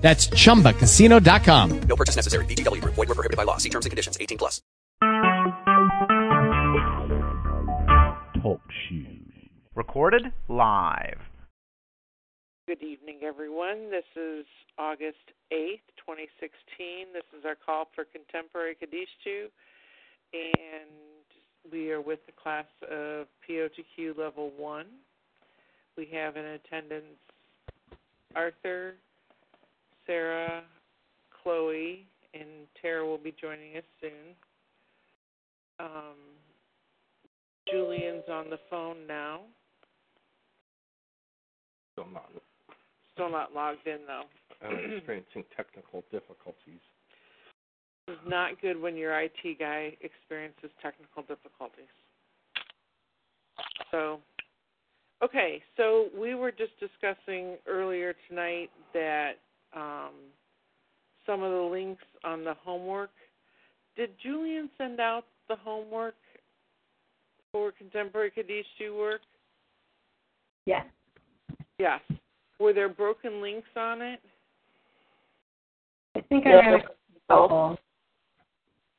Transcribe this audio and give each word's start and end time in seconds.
That's 0.00 0.28
chumbacasino.com. 0.28 1.80
No 1.82 1.96
purchase 1.96 2.16
necessary. 2.16 2.44
VGW 2.46 2.80
Group. 2.80 2.94
Void 2.94 3.08
were 3.08 3.14
prohibited 3.14 3.36
by 3.36 3.44
law. 3.44 3.58
See 3.58 3.68
terms 3.68 3.86
and 3.86 3.90
conditions. 3.90 4.16
18 4.20 4.38
plus. 4.38 4.62
Talk 8.42 8.60
shoes. 8.88 9.30
Recorded 9.74 10.32
live. 10.48 11.20
Good 12.66 12.82
evening, 12.82 13.18
everyone. 13.24 13.90
This 13.90 14.04
is 14.14 14.46
August 14.78 15.34
8th, 15.52 15.82
2016. 15.98 17.12
This 17.12 17.24
is 17.36 17.44
our 17.44 17.56
call 17.56 17.88
for 17.94 18.04
Contemporary 18.04 18.76
Kadishtu, 18.76 19.48
and 20.32 21.72
we 21.72 21.90
are 21.90 22.00
with 22.00 22.24
the 22.26 22.32
class 22.32 22.66
of 22.90 23.26
POTQ 23.48 24.16
Level 24.16 24.52
1. 24.56 24.86
We 25.96 26.08
have 26.12 26.36
in 26.36 26.44
attendance 26.44 27.18
Arthur, 28.36 28.94
Sarah, 30.06 30.62
Chloe, 31.42 32.06
and 32.34 32.66
Tara 32.80 33.06
will 33.06 33.18
be 33.18 33.34
joining 33.40 33.76
us 33.76 33.84
soon. 34.00 34.34
Um, 35.78 36.16
Julian's 37.70 38.24
on 38.30 38.50
the 38.50 38.58
phone 38.68 39.06
now. 39.06 39.40
Still 41.92 42.08
not. 42.12 42.30
Still 43.14 43.30
not 43.30 43.54
logged 43.54 43.86
in, 43.86 43.98
though. 44.06 44.22
I'm 44.66 44.96
experiencing 44.96 45.44
technical 45.56 46.04
difficulties. 46.10 46.80
This 48.06 48.16
is 48.16 48.28
not 48.28 48.60
good 48.60 48.80
when 48.80 48.96
your 48.96 49.18
IT 49.20 49.58
guy 49.58 49.96
experiences 50.00 50.70
technical 50.82 51.22
difficulties. 51.22 51.88
So, 53.90 54.20
okay, 55.22 55.62
so 55.76 56.08
we 56.18 56.34
were 56.34 56.50
just 56.50 56.72
discussing 56.80 57.56
earlier 57.66 58.14
tonight 58.28 58.70
that 58.94 59.32
um, 59.74 60.12
some 61.26 61.42
of 61.42 61.52
the 61.52 61.68
links 61.70 62.02
on 62.24 62.44
the 62.44 62.54
homework. 62.64 63.10
Did 63.96 64.10
Julian 64.22 64.70
send 64.78 65.00
out 65.00 65.24
the 65.48 65.56
homework 65.56 66.14
for 67.52 67.72
contemporary 67.72 68.30
Kadishtu 68.30 68.96
work? 68.96 69.20
Yes. 70.66 70.86
Yes. 71.78 72.00
Were 72.58 72.72
there 72.72 72.88
broken 72.88 73.40
links 73.40 73.68
on 73.76 74.02
it? 74.02 74.20
I 76.14 76.20
think 76.22 76.46
I 76.46 76.50
Yeah. 76.50 76.56
ran 76.56 76.74
a 76.74 76.88
couple. 77.28 77.78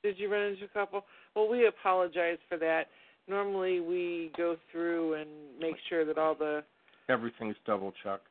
Did 0.03 0.17
you 0.17 0.31
run 0.31 0.41
into 0.41 0.65
a 0.65 0.69
couple? 0.69 1.05
Well, 1.35 1.47
we 1.47 1.67
apologize 1.67 2.39
for 2.49 2.57
that. 2.57 2.89
Normally, 3.27 3.79
we 3.79 4.31
go 4.35 4.57
through 4.71 5.13
and 5.13 5.29
make 5.59 5.77
sure 5.87 6.05
that 6.05 6.17
all 6.17 6.33
the 6.35 6.63
Everything's 7.07 7.57
double 7.65 7.91
checked. 8.03 8.30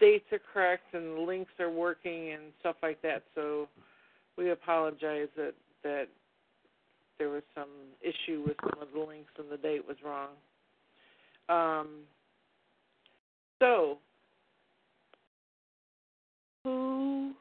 Dates 0.00 0.24
are 0.32 0.40
correct 0.52 0.94
and 0.94 1.16
the 1.16 1.20
links 1.20 1.52
are 1.60 1.70
working 1.70 2.32
and 2.32 2.42
stuff 2.60 2.76
like 2.82 3.00
that. 3.02 3.22
So 3.34 3.68
we 4.36 4.50
apologize 4.50 5.28
that 5.36 5.54
that 5.82 6.08
there 7.18 7.28
was 7.28 7.42
some 7.54 7.68
issue 8.00 8.42
with 8.46 8.56
some 8.62 8.82
of 8.82 8.88
the 8.94 9.00
links 9.00 9.30
and 9.38 9.50
the 9.50 9.58
date 9.58 9.86
was 9.86 9.96
wrong. 10.04 10.30
Um, 11.48 11.88
so 13.58 13.98
who 16.64 17.32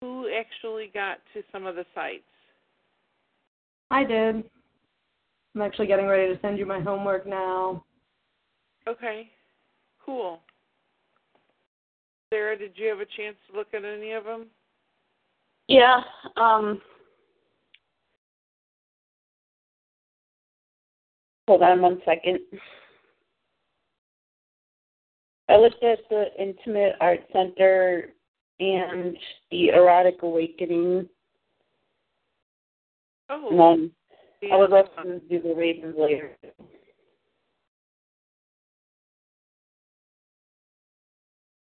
who 0.00 0.30
actually 0.38 0.90
got 0.92 1.18
to 1.34 1.42
some 1.52 1.66
of 1.66 1.74
the 1.74 1.84
sites? 1.94 2.22
I 3.90 4.04
did. 4.04 4.44
I'm 5.54 5.62
actually 5.62 5.88
getting 5.88 6.06
ready 6.06 6.32
to 6.32 6.40
send 6.40 6.58
you 6.58 6.66
my 6.66 6.80
homework 6.80 7.26
now. 7.26 7.84
Okay, 8.86 9.28
cool. 10.04 10.40
Sarah, 12.32 12.56
did 12.56 12.72
you 12.76 12.88
have 12.88 13.00
a 13.00 13.06
chance 13.16 13.36
to 13.50 13.56
look 13.56 13.68
at 13.74 13.84
any 13.84 14.12
of 14.12 14.24
them? 14.24 14.46
Yeah. 15.66 16.00
Um, 16.36 16.80
hold 21.48 21.62
on 21.62 21.82
one 21.82 22.00
second. 22.04 22.38
I 25.48 25.56
looked 25.56 25.82
at 25.82 25.98
the 26.08 26.26
Intimate 26.38 26.94
Art 27.00 27.20
Center 27.32 28.10
and 28.60 29.16
the 29.50 29.70
Erotic 29.70 30.22
Awakening, 30.22 31.08
Oh, 33.30 33.48
and 33.50 33.58
then 33.60 33.90
yeah. 34.42 34.54
I 34.54 34.58
would 34.58 34.70
love 34.70 34.86
to 35.04 35.20
do 35.30 35.40
the 35.40 35.54
Ravens 35.54 35.94
later. 35.96 36.36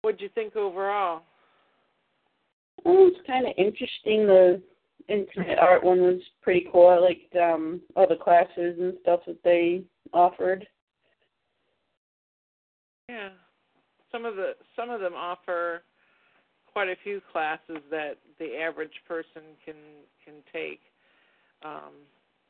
What'd 0.03 0.19
you 0.19 0.29
think 0.35 0.57
overall? 0.57 1.23
Well, 2.83 3.07
it's 3.07 3.25
kind 3.25 3.47
of 3.47 3.53
interesting. 3.57 4.27
The 4.27 4.61
Intimate 5.07 5.57
Art 5.57 5.81
one 5.81 6.01
was 6.01 6.21
pretty 6.41 6.67
cool. 6.71 6.87
I 6.87 6.97
liked 6.97 7.35
um, 7.37 7.81
all 7.95 8.07
the 8.07 8.17
classes 8.17 8.75
and 8.79 8.93
stuff 9.01 9.21
that 9.27 9.41
they 9.45 9.83
offered. 10.13 10.67
Yeah, 13.07 13.29
some 14.11 14.25
of 14.25 14.35
the 14.35 14.53
some 14.75 14.89
of 14.89 14.99
them 14.99 15.13
offer 15.13 15.83
quite 16.71 16.89
a 16.89 16.95
few 17.01 17.21
classes 17.31 17.77
that 17.89 18.17
the 18.39 18.57
average 18.57 19.01
person 19.07 19.43
can 19.65 19.75
can 20.25 20.35
take. 20.51 20.81
Um, 21.63 21.93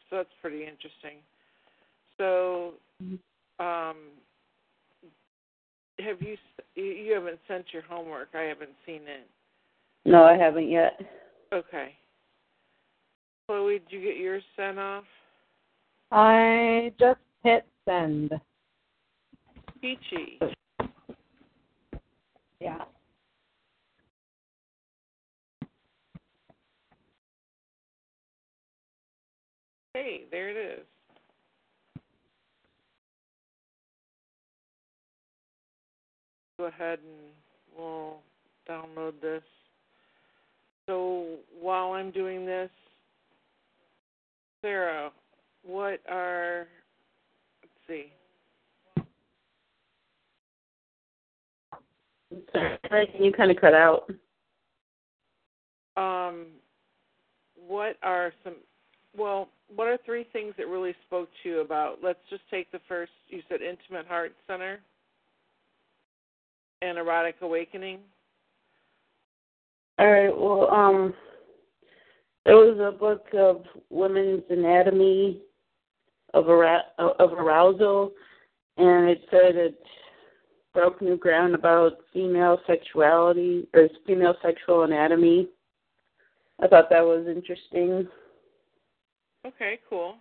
so 0.09 0.17
that's 0.17 0.33
pretty 0.41 0.61
interesting. 0.61 1.17
So, 2.17 2.73
um, 3.59 3.97
have 6.07 6.21
you 6.21 6.37
you 6.75 6.83
you 6.83 7.13
haven't 7.13 7.39
sent 7.47 7.65
your 7.71 7.83
homework? 7.83 8.29
I 8.33 8.41
haven't 8.41 8.75
seen 8.85 9.01
it. 9.03 9.27
No, 10.05 10.23
I 10.23 10.37
haven't 10.37 10.69
yet. 10.69 10.99
Okay. 11.53 11.93
Chloe, 13.47 13.79
did 13.79 13.91
you 13.91 14.01
get 14.01 14.17
yours 14.17 14.43
sent 14.55 14.79
off? 14.79 15.03
I 16.11 16.93
just 16.99 17.19
hit 17.43 17.65
send. 17.85 18.31
Peachy. 19.81 20.39
Yeah. 22.59 22.83
Hey, 29.93 30.23
there 30.31 30.49
it 30.49 30.57
is. 30.79 30.85
Go 36.57 36.65
ahead 36.65 36.99
and 36.99 37.31
we'll 37.77 38.17
download 38.69 39.13
this. 39.21 39.43
So 40.85 41.37
while 41.59 41.93
I'm 41.93 42.11
doing 42.11 42.45
this, 42.45 42.69
Sarah, 44.61 45.11
what 45.63 45.99
are, 46.09 46.67
let's 47.61 47.73
see, 47.87 48.11
Sorry, 52.51 53.09
you 53.19 53.31
kind 53.31 53.51
of 53.51 53.57
cut 53.57 53.73
out. 53.73 54.09
um, 55.97 56.47
what 57.67 57.97
are 58.01 58.33
some, 58.43 58.55
well, 59.15 59.49
what 59.73 59.88
are 59.88 59.97
three 60.06 60.25
things 60.33 60.53
that 60.57 60.67
really 60.67 60.95
spoke 61.06 61.29
to 61.41 61.49
you 61.49 61.61
about? 61.61 61.97
Let's 62.03 62.19
just 62.29 62.41
take 62.49 62.71
the 62.71 62.79
first, 62.88 63.11
you 63.29 63.41
said 63.49 63.61
Intimate 63.61 64.07
Art 64.09 64.33
Center 64.47 64.79
and 66.83 66.97
Erotic 66.97 67.35
Awakening. 67.41 68.00
All 70.00 70.12
right. 70.12 70.35
Well, 70.35 70.69
um, 70.71 71.13
there 72.45 72.56
was 72.56 72.77
a 72.80 72.97
book 72.97 73.25
of 73.33 73.63
women's 73.89 74.44
anatomy 74.50 75.41
of 76.33 76.50
ara- 76.50 76.85
of 76.97 77.33
arousal, 77.33 78.12
and 78.77 79.09
it 79.09 79.21
said 79.30 79.56
it 79.56 79.80
broke 80.74 81.01
new 81.01 81.15
ground 81.15 81.53
about 81.53 82.00
female 82.12 82.59
sexuality 82.65 83.68
or 83.74 83.88
female 84.06 84.35
sexual 84.41 84.83
anatomy. 84.83 85.47
I 86.62 86.68
thought 86.68 86.89
that 86.89 87.03
was 87.03 87.27
interesting. 87.27 88.07
Okay, 89.45 89.80
cool. 89.89 90.15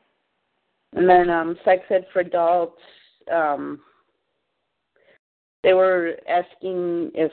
And 0.94 1.08
then 1.08 1.30
um, 1.30 1.56
Sex 1.64 1.82
Ed 1.90 2.06
for 2.12 2.20
Adults, 2.20 2.80
um, 3.32 3.80
they 5.62 5.72
were 5.74 6.16
asking 6.28 7.10
if 7.14 7.32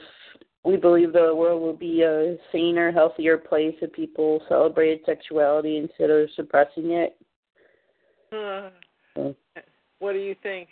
we 0.64 0.76
believe 0.76 1.12
the 1.12 1.34
world 1.34 1.62
will 1.62 1.76
be 1.76 2.02
a 2.02 2.36
saner, 2.52 2.92
healthier 2.92 3.38
place 3.38 3.74
if 3.80 3.92
people 3.92 4.42
celebrated 4.48 5.00
sexuality 5.06 5.78
instead 5.78 6.10
of 6.10 6.28
suppressing 6.36 6.90
it. 6.92 7.16
Uh, 8.32 8.70
So, 9.16 9.34
what 9.98 10.12
do 10.12 10.18
you 10.18 10.36
think? 10.42 10.68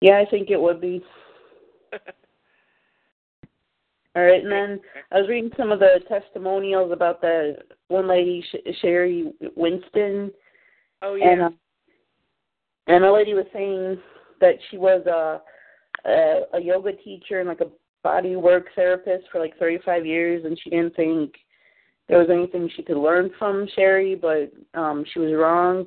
yeah, 0.00 0.18
I 0.18 0.28
think 0.30 0.50
it 0.50 0.60
would 0.60 0.80
be. 0.80 1.02
All 4.14 4.22
right, 4.22 4.42
and 4.42 4.52
then 4.52 4.80
I 5.10 5.20
was 5.20 5.28
reading 5.28 5.50
some 5.56 5.72
of 5.72 5.78
the 5.78 6.00
testimonials 6.06 6.92
about 6.92 7.22
the 7.22 7.56
one 7.88 8.06
lady, 8.06 8.44
Sh- 8.50 8.84
Sheri 8.84 9.32
Winston, 9.56 10.30
oh 11.00 11.14
yeah. 11.14 11.30
and 11.30 11.42
uh, 11.42 11.50
and 12.88 13.04
a 13.04 13.12
lady 13.12 13.32
was 13.32 13.46
saying 13.54 13.98
that 14.40 14.56
she 14.70 14.76
was 14.76 15.06
a, 15.06 15.40
a 16.04 16.42
a 16.54 16.60
yoga 16.60 16.92
teacher 16.92 17.40
and 17.40 17.48
like 17.48 17.60
a 17.60 17.70
body 18.02 18.36
work 18.36 18.66
therapist 18.74 19.26
for 19.30 19.40
like 19.40 19.56
35 19.58 20.04
years, 20.06 20.44
and 20.44 20.58
she 20.62 20.70
didn't 20.70 20.96
think 20.96 21.34
there 22.08 22.18
was 22.18 22.30
anything 22.30 22.68
she 22.74 22.82
could 22.82 22.96
learn 22.96 23.30
from 23.38 23.66
Sheri, 23.76 24.20
but 24.20 24.52
um 24.78 25.04
she 25.12 25.18
was 25.18 25.32
wrong, 25.32 25.86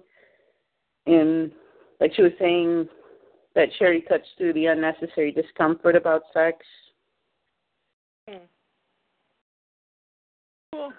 and 1.06 1.52
like 2.00 2.14
she 2.16 2.22
was 2.22 2.32
saying 2.40 2.88
that 3.56 3.70
Sheri 3.80 4.06
cuts 4.08 4.28
through 4.38 4.54
the 4.54 4.66
unnecessary 4.68 5.32
discomfort 5.32 5.96
about 5.96 6.24
sex. 6.34 6.58
Hmm. 8.28 8.38
Cool. 10.74 10.92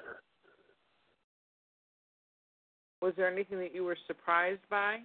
Was 3.03 3.13
there 3.17 3.31
anything 3.31 3.59
that 3.59 3.75
you 3.75 3.85
were 3.85 3.97
surprised 4.07 4.63
by? 4.71 4.99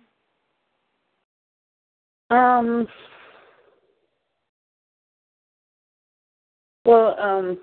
Um. 2.30 2.88
Well, 6.86 7.20
um. 7.20 7.60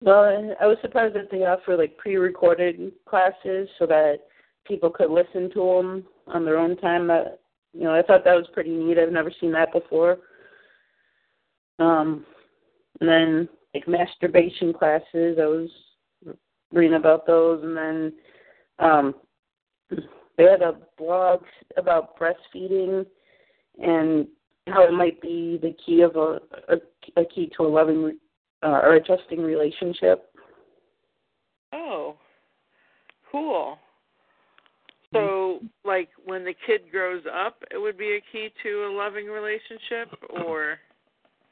Well, 0.00 0.54
I 0.60 0.66
was 0.66 0.76
surprised 0.80 1.16
that 1.16 1.28
they 1.30 1.38
offer 1.38 1.76
like 1.76 1.96
pre-recorded 1.96 2.92
classes 3.04 3.68
so 3.80 3.86
that 3.86 4.18
people 4.64 4.90
could 4.90 5.10
listen 5.10 5.50
to 5.54 5.58
them 5.58 6.04
on 6.28 6.44
their 6.44 6.56
own 6.56 6.76
time. 6.76 7.08
That 7.08 7.40
you 7.72 7.82
know, 7.82 7.94
I 7.94 8.02
thought 8.02 8.24
that 8.24 8.34
was 8.34 8.46
pretty 8.52 8.70
neat. 8.70 8.98
I've 8.98 9.10
never 9.10 9.32
seen 9.40 9.50
that 9.52 9.72
before. 9.72 10.18
Um, 11.80 12.24
and 13.00 13.08
then 13.08 13.48
like 13.74 13.88
masturbation 13.88 14.72
classes. 14.72 15.38
I 15.40 15.46
was 15.46 15.68
reading 16.72 16.94
about 16.94 17.26
those, 17.26 17.62
and 17.64 17.76
then 17.76 18.12
um, 18.78 19.14
they 20.36 20.44
had 20.44 20.62
a 20.62 20.78
blog 20.96 21.42
about 21.76 22.18
breastfeeding 22.18 23.04
and 23.78 24.26
how 24.68 24.84
it 24.84 24.92
might 24.92 25.20
be 25.20 25.58
the 25.60 25.74
key 25.84 26.02
of 26.02 26.16
a 26.16 26.40
a, 26.68 27.20
a 27.20 27.24
key 27.24 27.50
to 27.56 27.64
a 27.64 27.68
loving 27.68 28.18
uh, 28.62 28.80
or 28.82 28.94
a 28.94 29.02
trusting 29.02 29.40
relationship. 29.40 30.30
Oh, 31.72 32.16
cool. 33.30 33.78
So, 35.12 35.60
like 35.84 36.10
when 36.26 36.44
the 36.44 36.54
kid 36.66 36.82
grows 36.90 37.22
up, 37.32 37.64
it 37.70 37.78
would 37.78 37.96
be 37.96 38.18
a 38.18 38.32
key 38.32 38.50
to 38.62 38.84
a 38.84 38.92
loving 38.92 39.26
relationship, 39.26 40.08
or 40.44 40.78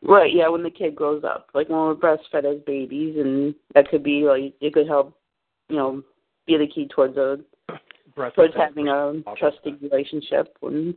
Right, 0.03 0.33
yeah, 0.33 0.49
when 0.49 0.63
the 0.63 0.71
kid 0.71 0.95
grows 0.95 1.25
up, 1.25 1.49
like 1.55 1.69
when 1.69 1.79
we're 1.79 1.95
breastfed 1.95 2.45
as 2.45 2.61
babies, 2.67 3.17
and 3.19 3.55
that 3.75 3.89
could 3.89 4.03
be 4.03 4.23
like 4.23 4.55
it 4.61 4.75
could 4.75 4.87
help, 4.87 5.19
you 5.69 5.77
know, 5.77 6.03
be 6.47 6.57
the 6.57 6.67
key 6.67 6.87
towards 6.95 7.17
a 7.17 7.39
Breast 8.15 8.37
towards 8.37 8.55
having 8.55 8.89
a 8.89 9.15
trusting 9.37 9.79
relationship 9.83 10.57
when 10.61 10.97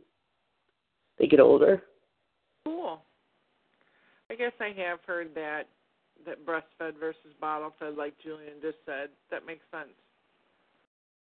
they 1.18 1.26
get 1.26 1.40
older. 1.40 1.82
Cool. 2.70 3.02
I 4.30 4.34
guess 4.34 4.52
I 4.60 4.72
have 4.80 5.00
heard 5.06 5.34
that 5.34 5.64
that 6.26 6.44
breastfed 6.44 6.98
versus 7.00 7.32
bottle 7.40 7.72
fed, 7.78 7.96
like 7.96 8.14
Julian 8.22 8.54
just 8.62 8.76
said. 8.84 9.08
That 9.30 9.46
makes 9.46 9.64
sense. 9.70 9.88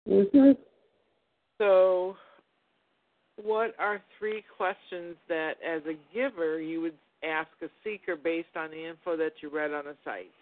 Mhm. 0.09 0.59
So, 1.59 2.17
what 3.37 3.75
are 3.79 4.03
three 4.19 4.43
questions 4.43 5.17
that, 5.29 5.61
as 5.63 5.85
a 5.87 5.95
giver, 6.13 6.61
you 6.61 6.81
would 6.81 6.99
ask 7.23 7.51
a 7.63 7.71
seeker 7.85 8.17
based 8.17 8.57
on 8.57 8.71
the 8.71 8.85
info 8.85 9.17
that 9.17 9.43
you 9.43 9.49
read 9.49 9.73
on 9.73 9.85
the 9.85 9.97
site? 10.05 10.33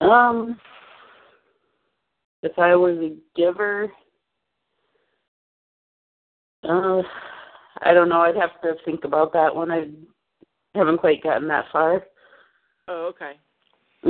Um, 0.00 0.60
if 2.42 2.58
I 2.58 2.74
was 2.74 2.98
a 2.98 3.16
giver, 3.34 3.92
uh, 6.64 7.02
I 7.82 7.92
don't 7.92 8.08
know. 8.08 8.20
I'd 8.20 8.36
have 8.36 8.60
to 8.62 8.74
think 8.84 9.04
about 9.04 9.32
that 9.32 9.54
one. 9.54 9.70
I 9.70 9.88
haven't 10.74 10.98
quite 10.98 11.22
gotten 11.22 11.48
that 11.48 11.66
far. 11.72 12.04
Oh, 12.88 13.12
okay. 13.14 13.32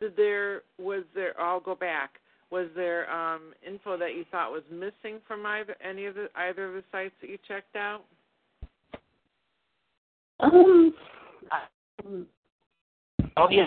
Did 0.00 0.16
there 0.16 0.62
was 0.78 1.04
there? 1.14 1.38
I'll 1.40 1.60
go 1.60 1.74
back. 1.74 2.14
Was 2.50 2.68
there 2.74 3.10
um, 3.12 3.52
info 3.66 3.96
that 3.96 4.16
you 4.16 4.24
thought 4.30 4.50
was 4.50 4.62
missing 4.70 5.20
from 5.28 5.46
either 5.46 5.76
any 5.86 6.06
of 6.06 6.14
the 6.14 6.28
either 6.34 6.66
of 6.68 6.74
the 6.74 6.82
sites 6.90 7.14
that 7.20 7.30
you 7.30 7.38
checked 7.46 7.76
out? 7.76 8.02
um, 10.40 10.94
I- 11.52 11.66
oh 13.36 13.48
yeah. 13.50 13.66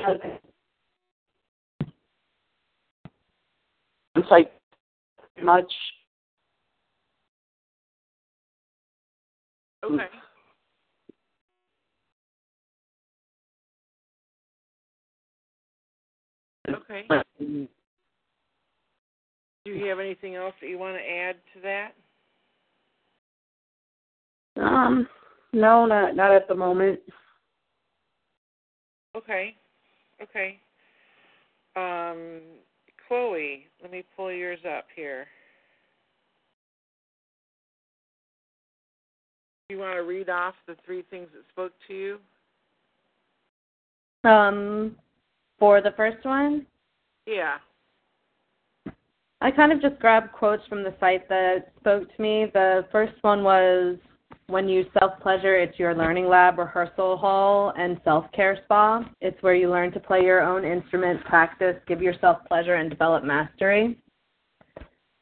It's 4.15 4.29
like 4.29 4.51
much. 5.41 5.71
Okay. 9.83 10.07
Okay. 16.69 17.07
Do 19.65 19.71
you 19.71 19.85
have 19.87 19.99
anything 19.99 20.35
else 20.35 20.53
that 20.61 20.69
you 20.69 20.77
want 20.77 20.97
to 20.97 21.09
add 21.09 21.35
to 21.53 21.61
that? 21.61 21.91
Um, 24.61 25.07
no, 25.51 25.85
not 25.85 26.15
not 26.15 26.31
at 26.31 26.47
the 26.47 26.55
moment. 26.55 26.99
Okay. 29.15 29.55
Okay. 30.21 30.59
Um, 31.75 32.41
Chloe, 33.07 33.67
let 33.81 33.91
me 33.91 34.03
pull 34.15 34.31
yours 34.31 34.59
up 34.65 34.85
here. 34.95 35.27
Do 39.67 39.75
you 39.75 39.81
want 39.81 39.95
to 39.95 40.03
read 40.03 40.29
off 40.29 40.55
the 40.67 40.75
three 40.85 41.03
things 41.09 41.27
that 41.33 41.43
spoke 41.51 41.73
to 41.87 41.93
you? 41.93 42.19
Um, 44.29 44.95
for 45.59 45.81
the 45.81 45.91
first 45.91 46.23
one, 46.25 46.65
Yeah. 47.25 47.57
I 49.41 49.51
kind 49.51 49.73
of 49.73 49.81
just 49.81 49.99
grabbed 49.99 50.31
quotes 50.31 50.65
from 50.67 50.83
the 50.83 50.93
site 51.01 51.27
that 51.27 51.73
spoke 51.79 52.13
to 52.15 52.21
me. 52.21 52.45
The 52.53 52.85
first 52.93 53.13
one 53.23 53.43
was 53.43 53.97
when 54.47 54.69
you 54.69 54.85
self 54.97 55.19
pleasure, 55.21 55.57
it's 55.57 55.77
your 55.77 55.93
learning 55.93 56.27
lab, 56.27 56.57
rehearsal 56.57 57.17
hall, 57.17 57.73
and 57.77 57.99
self 58.05 58.25
care 58.31 58.57
spa. 58.63 59.03
It's 59.19 59.41
where 59.43 59.55
you 59.55 59.69
learn 59.69 59.91
to 59.93 59.99
play 59.99 60.21
your 60.21 60.41
own 60.41 60.63
instrument, 60.63 61.23
practice, 61.25 61.75
give 61.87 62.01
yourself 62.01 62.37
pleasure, 62.47 62.75
and 62.75 62.89
develop 62.89 63.23
mastery. 63.25 63.97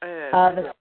Uh, 0.03 0.05
Uh, 0.05 0.55
the, 0.55 0.73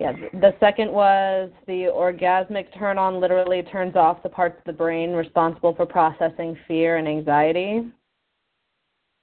yeah, 0.00 0.12
the 0.32 0.54
second 0.60 0.90
was 0.90 1.50
the 1.66 1.90
orgasmic 1.94 2.66
turn 2.78 2.96
on 2.96 3.20
literally 3.20 3.62
turns 3.64 3.96
off 3.96 4.22
the 4.22 4.30
parts 4.30 4.56
of 4.58 4.64
the 4.64 4.72
brain 4.72 5.12
responsible 5.12 5.74
for 5.74 5.84
processing 5.84 6.56
fear 6.66 6.96
and 6.96 7.06
anxiety. 7.06 7.82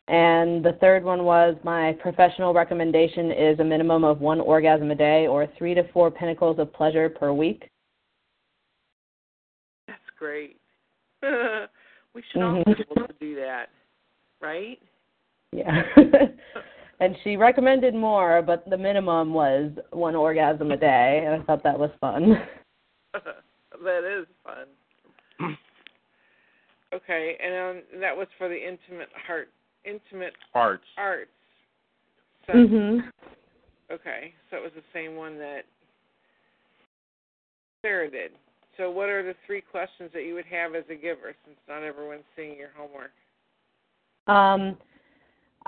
And 0.08 0.64
the 0.64 0.78
third 0.80 1.04
one 1.04 1.26
was 1.26 1.56
my 1.64 1.94
professional 1.94 2.54
recommendation 2.54 3.32
is 3.32 3.60
a 3.60 3.64
minimum 3.64 4.04
of 4.04 4.22
one 4.22 4.40
orgasm 4.40 4.92
a 4.92 4.96
day 4.96 5.26
or 5.26 5.48
three 5.58 5.74
to 5.74 5.84
four 5.92 6.12
pinnacles 6.12 6.60
of 6.60 6.72
pleasure 6.72 7.10
per 7.10 7.34
week. 7.34 7.70
that's 9.88 10.00
great. 10.20 10.60
we 11.24 12.22
should 12.32 12.42
all 12.44 12.64
Mhm. 12.64 12.66
be 12.78 12.84
able 12.92 13.08
to 13.08 13.14
do 13.20 13.36
that, 13.36 13.70
right? 14.42 14.80
Yeah. 15.52 15.82
and 17.00 17.16
she 17.24 17.38
recommended 17.38 17.94
more, 17.94 18.42
but 18.42 18.68
the 18.70 18.78
minimum 18.78 19.34
was 19.34 19.72
one 19.92 20.16
orgasm 20.16 20.72
a 20.72 20.78
day, 20.78 21.24
and 21.26 21.42
I 21.42 21.46
thought 21.46 21.64
that 21.64 21.78
was 21.78 21.92
fun. 22.02 22.42
that 23.14 24.20
is 24.20 24.26
fun. 24.44 25.58
Okay, 26.94 27.38
and 27.44 27.78
um, 27.78 28.02
that 28.02 28.16
was 28.16 28.28
for 28.38 28.48
the 28.48 28.56
intimate 28.56 29.10
heart, 29.28 29.50
intimate 29.84 30.34
Arts. 30.54 30.84
arts. 30.98 31.30
So, 32.48 32.54
Mhm. 32.54 33.12
Okay, 33.92 34.34
so 34.50 34.58
it 34.58 34.64
was 34.64 34.74
the 34.74 34.84
same 34.94 35.16
one 35.16 35.38
that 35.38 35.66
Sarah 37.82 38.10
did. 38.10 38.32
So, 38.78 38.92
what 38.92 39.10
are 39.10 39.24
the 39.24 39.36
three 39.46 39.62
questions 39.62 40.12
that 40.14 40.24
you 40.24 40.34
would 40.34 40.46
have 40.46 40.76
as 40.76 40.84
a 40.90 40.96
giver, 40.96 41.36
since 41.46 41.58
not 41.68 41.84
everyone's 41.84 42.26
seeing 42.36 42.58
your 42.58 42.70
homework? 42.76 43.12
Um, 44.28 44.78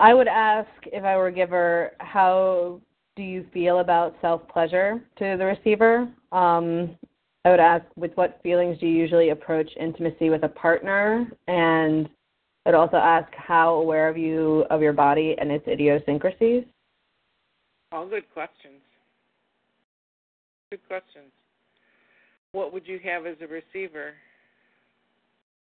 I 0.00 0.14
would 0.14 0.28
ask 0.28 0.70
if 0.86 1.04
I 1.04 1.16
were 1.16 1.26
a 1.26 1.32
giver, 1.32 1.92
how 1.98 2.80
do 3.16 3.22
you 3.22 3.44
feel 3.52 3.80
about 3.80 4.16
self 4.22 4.48
pleasure 4.48 5.02
to 5.18 5.36
the 5.36 5.44
receiver? 5.44 6.08
um, 6.32 6.96
I 7.44 7.50
would 7.50 7.60
ask, 7.60 7.84
with 7.96 8.12
what 8.16 8.38
feelings 8.42 8.78
do 8.78 8.86
you 8.86 8.94
usually 8.94 9.30
approach 9.30 9.70
intimacy 9.78 10.28
with 10.28 10.42
a 10.42 10.48
partner? 10.48 11.26
And 11.48 12.08
I'd 12.66 12.74
also 12.74 12.98
ask, 12.98 13.32
how 13.34 13.74
aware 13.74 14.08
of 14.08 14.18
you 14.18 14.64
of 14.70 14.82
your 14.82 14.92
body 14.92 15.36
and 15.38 15.50
its 15.50 15.66
idiosyncrasies? 15.66 16.64
All 17.92 18.06
good 18.06 18.30
questions. 18.32 18.80
Good 20.70 20.86
questions. 20.86 21.32
What 22.52 22.72
would 22.72 22.86
you 22.86 23.00
have 23.02 23.26
as 23.26 23.36
a 23.40 23.46
receiver? 23.46 24.12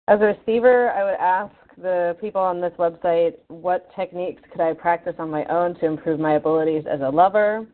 As 0.07 0.21
a 0.21 0.25
receiver, 0.25 0.91
I 0.91 1.03
would 1.03 1.19
ask 1.19 1.55
the 1.77 2.15
people 2.21 2.41
on 2.41 2.61
this 2.61 2.73
website 2.77 3.35
what 3.47 3.89
techniques 3.95 4.41
could 4.51 4.61
I 4.61 4.73
practice 4.73 5.15
on 5.17 5.31
my 5.31 5.45
own 5.45 5.73
to 5.79 5.85
improve 5.85 6.19
my 6.19 6.35
abilities 6.35 6.83
as 6.89 7.01
a 7.01 7.09
lover? 7.09 7.65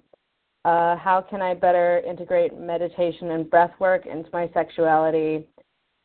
Uh, 0.64 0.96
how 0.96 1.26
can 1.28 1.42
I 1.42 1.54
better 1.54 2.02
integrate 2.08 2.58
meditation 2.58 3.32
and 3.32 3.50
breath 3.50 3.72
work 3.80 4.06
into 4.06 4.30
my 4.32 4.50
sexuality? 4.54 5.46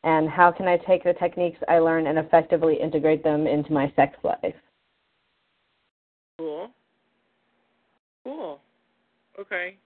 And 0.02 0.28
how 0.28 0.50
can 0.50 0.66
I 0.66 0.78
take 0.78 1.04
the 1.04 1.14
techniques 1.14 1.58
I 1.68 1.78
learn 1.78 2.06
and 2.06 2.18
effectively 2.18 2.76
integrate 2.80 3.22
them 3.22 3.46
into 3.46 3.72
my 3.72 3.92
sex 3.94 4.16
life? 4.24 4.54
Cool. 6.38 6.70
Cool. 8.24 8.60
Okay. 9.38 9.76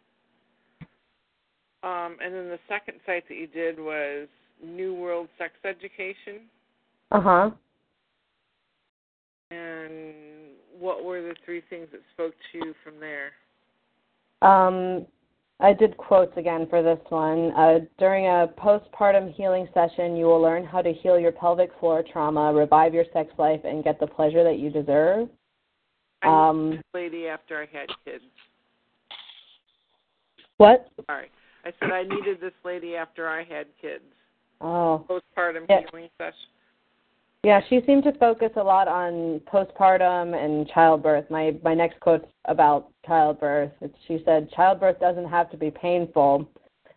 Um, 1.82 2.16
and 2.23 2.35
then 2.35 2.49
the 2.49 2.59
second 2.68 2.99
site 3.06 3.28
that 3.28 3.37
you 3.37 3.47
did 3.47 3.78
was 3.78 4.28
New 4.64 4.94
World 4.94 5.28
Sex 5.38 5.52
Education. 5.64 6.42
Uh 7.12 7.20
huh. 7.20 7.50
And 9.50 10.14
what 10.78 11.04
were 11.04 11.22
the 11.22 11.34
three 11.44 11.62
things 11.68 11.88
that 11.92 12.00
spoke 12.14 12.34
to 12.52 12.58
you 12.58 12.74
from 12.84 12.94
there? 13.00 13.32
Um, 14.42 15.06
I 15.60 15.72
did 15.72 15.96
quotes 15.96 16.36
again 16.36 16.66
for 16.70 16.82
this 16.82 17.00
one. 17.10 17.52
Uh, 17.52 17.80
during 17.98 18.26
a 18.26 18.48
postpartum 18.58 19.34
healing 19.34 19.68
session, 19.74 20.16
you 20.16 20.24
will 20.24 20.40
learn 20.40 20.64
how 20.64 20.80
to 20.80 20.92
heal 20.92 21.18
your 21.18 21.32
pelvic 21.32 21.70
floor 21.78 22.02
trauma, 22.10 22.52
revive 22.52 22.94
your 22.94 23.04
sex 23.12 23.30
life, 23.38 23.60
and 23.64 23.84
get 23.84 24.00
the 24.00 24.06
pleasure 24.06 24.42
that 24.44 24.58
you 24.58 24.70
deserve. 24.70 25.28
Um, 26.22 26.80
lady 26.94 27.26
after 27.28 27.58
I 27.58 27.66
had 27.76 27.88
kids. 28.04 28.24
What? 30.56 30.88
Sorry. 31.06 31.30
I 31.64 31.72
said 31.78 31.90
I 31.90 32.02
needed 32.02 32.40
this 32.40 32.52
lady 32.64 32.96
after 32.96 33.28
I 33.28 33.44
had 33.44 33.66
kids. 33.80 34.04
Oh, 34.60 35.04
Postpartum 35.08 35.66
Yeah. 35.68 35.80
healing 35.90 36.10
session. 36.18 36.48
yeah. 37.42 37.60
She 37.68 37.80
seemed 37.86 38.04
to 38.04 38.12
focus 38.12 38.52
a 38.56 38.62
lot 38.62 38.88
on 38.88 39.40
postpartum 39.46 40.34
and 40.36 40.68
childbirth. 40.68 41.30
My 41.30 41.56
my 41.62 41.74
next 41.74 41.98
quote's 42.00 42.26
about 42.44 42.88
childbirth. 43.06 43.72
It's, 43.80 43.96
she 44.06 44.22
said, 44.24 44.50
"Childbirth 44.50 45.00
doesn't 45.00 45.28
have 45.28 45.50
to 45.50 45.56
be 45.56 45.70
painful. 45.70 46.46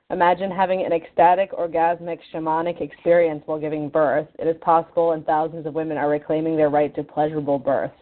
Imagine 0.09 0.51
having 0.51 0.85
an 0.85 0.91
ecstatic, 0.91 1.51
orgasmic, 1.53 2.19
shamanic 2.31 2.81
experience 2.81 3.41
while 3.45 3.57
giving 3.57 3.87
birth. 3.89 4.27
It 4.37 4.47
is 4.47 4.57
possible, 4.57 5.13
and 5.13 5.25
thousands 5.25 5.65
of 5.65 5.73
women 5.73 5.97
are 5.97 6.09
reclaiming 6.09 6.57
their 6.57 6.69
right 6.69 6.93
to 6.95 7.03
pleasurable 7.03 7.57
births." 7.59 7.95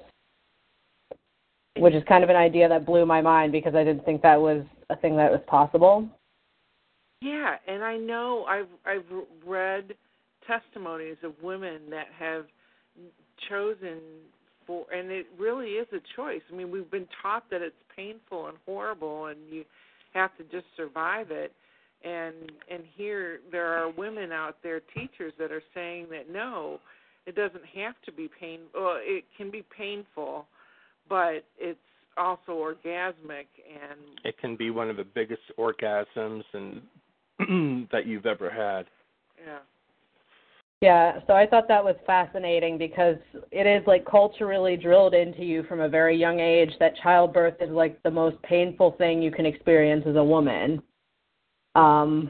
Which 1.78 1.94
is 1.94 2.04
kind 2.06 2.24
of 2.24 2.30
an 2.30 2.36
idea 2.36 2.68
that 2.68 2.86
blew 2.86 3.06
my 3.06 3.22
mind 3.22 3.52
because 3.52 3.76
I 3.76 3.84
didn't 3.84 4.04
think 4.04 4.22
that 4.24 4.42
was 4.42 4.66
a 4.90 4.96
thing 4.98 5.16
that 5.18 5.32
was 5.32 5.40
possible. 5.48 6.10
Yeah, 7.22 7.56
and 7.68 7.84
I 7.84 7.98
know 7.98 8.46
I've 8.50 8.68
I've 8.86 9.06
read 9.46 9.94
testimonies 10.48 11.18
of 11.24 11.34
women 11.42 11.82
that 11.92 12.08
have 12.18 12.46
chosen 13.48 14.00
for 14.66 14.86
and 14.92 15.12
it 15.12 15.28
really 15.40 15.72
is 15.72 15.88
a 15.94 16.00
choice. 16.16 16.42
I 16.52 16.56
mean, 16.56 16.72
we've 16.72 16.90
been 16.90 17.08
taught 17.22 17.50
that 17.52 17.62
it's 17.62 17.76
painful 17.96 18.48
and 18.48 18.58
horrible 18.66 19.28
and 19.28 19.38
you 19.52 19.64
have 20.14 20.36
to 20.38 20.44
just 20.46 20.66
survive 20.76 21.30
it. 21.30 21.54
And 22.04 22.52
and 22.70 22.84
here 22.96 23.40
there 23.52 23.68
are 23.68 23.92
women 23.92 24.32
out 24.32 24.58
there 24.64 24.82
teachers 24.96 25.34
that 25.38 25.52
are 25.52 25.64
saying 25.76 26.08
that 26.10 26.32
no, 26.32 26.80
it 27.28 27.36
doesn't 27.36 27.66
have 27.76 27.94
to 28.06 28.12
be 28.12 28.30
pain 28.40 28.62
well, 28.74 28.98
it 29.00 29.26
can 29.38 29.52
be 29.52 29.64
painful, 29.78 30.48
but 31.08 31.46
it's 31.60 31.78
also 32.18 32.54
orgasmic 32.54 33.46
and 33.70 34.00
It 34.24 34.40
can 34.40 34.56
be 34.56 34.72
one 34.72 34.90
of 34.90 34.98
the 34.98 35.04
biggest 35.04 35.44
orgasms 35.60 36.44
and 36.54 36.82
that 37.92 38.06
you've 38.06 38.26
ever 38.26 38.50
had. 38.50 38.86
yeah. 39.46 39.60
Yeah, 40.84 41.20
so 41.28 41.34
I 41.34 41.46
thought 41.46 41.68
that 41.68 41.84
was 41.84 41.96
fascinating 42.08 42.80
because 42.80 43.18
it 43.52 43.68
is 43.68 43.86
like 43.86 44.04
culturally 44.04 44.76
drilled 44.76 45.14
into 45.14 45.44
you 45.44 45.62
from 45.64 45.80
a 45.80 45.88
very 45.88 46.18
young 46.18 46.40
age 46.40 46.72
that 46.80 46.96
childbirth 47.04 47.62
is 47.62 47.70
like 47.70 48.02
the 48.02 48.10
most 48.10 48.42
painful 48.42 48.96
thing 48.98 49.22
you 49.22 49.30
can 49.30 49.46
experience 49.46 50.06
as 50.08 50.16
a 50.16 50.24
woman. 50.24 50.82
Um, 51.76 52.30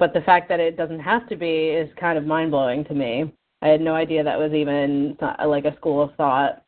but 0.00 0.12
the 0.12 0.20
fact 0.22 0.48
that 0.48 0.58
it 0.58 0.76
doesn't 0.76 0.98
have 0.98 1.28
to 1.28 1.36
be 1.36 1.68
is 1.68 1.88
kind 1.98 2.18
of 2.18 2.26
mind 2.26 2.50
blowing 2.50 2.84
to 2.86 2.94
me. 2.94 3.32
I 3.62 3.68
had 3.68 3.80
no 3.80 3.94
idea 3.94 4.24
that 4.24 4.36
was 4.38 4.52
even 4.52 5.16
uh, 5.22 5.46
like 5.46 5.64
a 5.64 5.76
school 5.76 6.02
of 6.02 6.12
thought. 6.16 6.64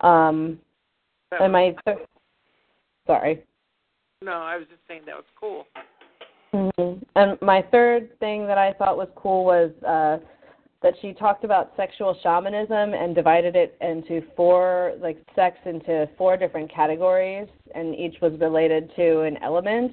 Um, 0.00 0.58
That 1.30 1.40
and 1.40 1.52
was- 1.54 1.74
my 1.86 1.94
sorry. 3.06 3.42
no, 4.20 4.32
I 4.32 4.56
was 4.58 4.66
just 4.68 4.82
saying 4.86 5.02
that 5.06 5.16
was 5.16 5.24
cool. 5.40 5.64
Hmm 6.54 6.92
And 7.16 7.40
my 7.42 7.62
third 7.72 8.16
thing 8.20 8.46
that 8.46 8.58
I 8.58 8.72
thought 8.74 8.96
was 8.96 9.08
cool 9.16 9.44
was 9.44 9.70
uh, 9.86 10.24
that 10.82 10.94
she 11.02 11.12
talked 11.12 11.44
about 11.44 11.72
sexual 11.76 12.16
shamanism 12.22 12.94
and 12.94 13.14
divided 13.14 13.56
it 13.56 13.76
into 13.80 14.22
four, 14.36 14.92
like 15.00 15.18
sex 15.34 15.56
into 15.64 16.08
four 16.16 16.36
different 16.36 16.72
categories, 16.72 17.48
and 17.74 17.94
each 17.94 18.16
was 18.22 18.38
related 18.38 18.92
to 18.94 19.22
an 19.22 19.36
element. 19.42 19.92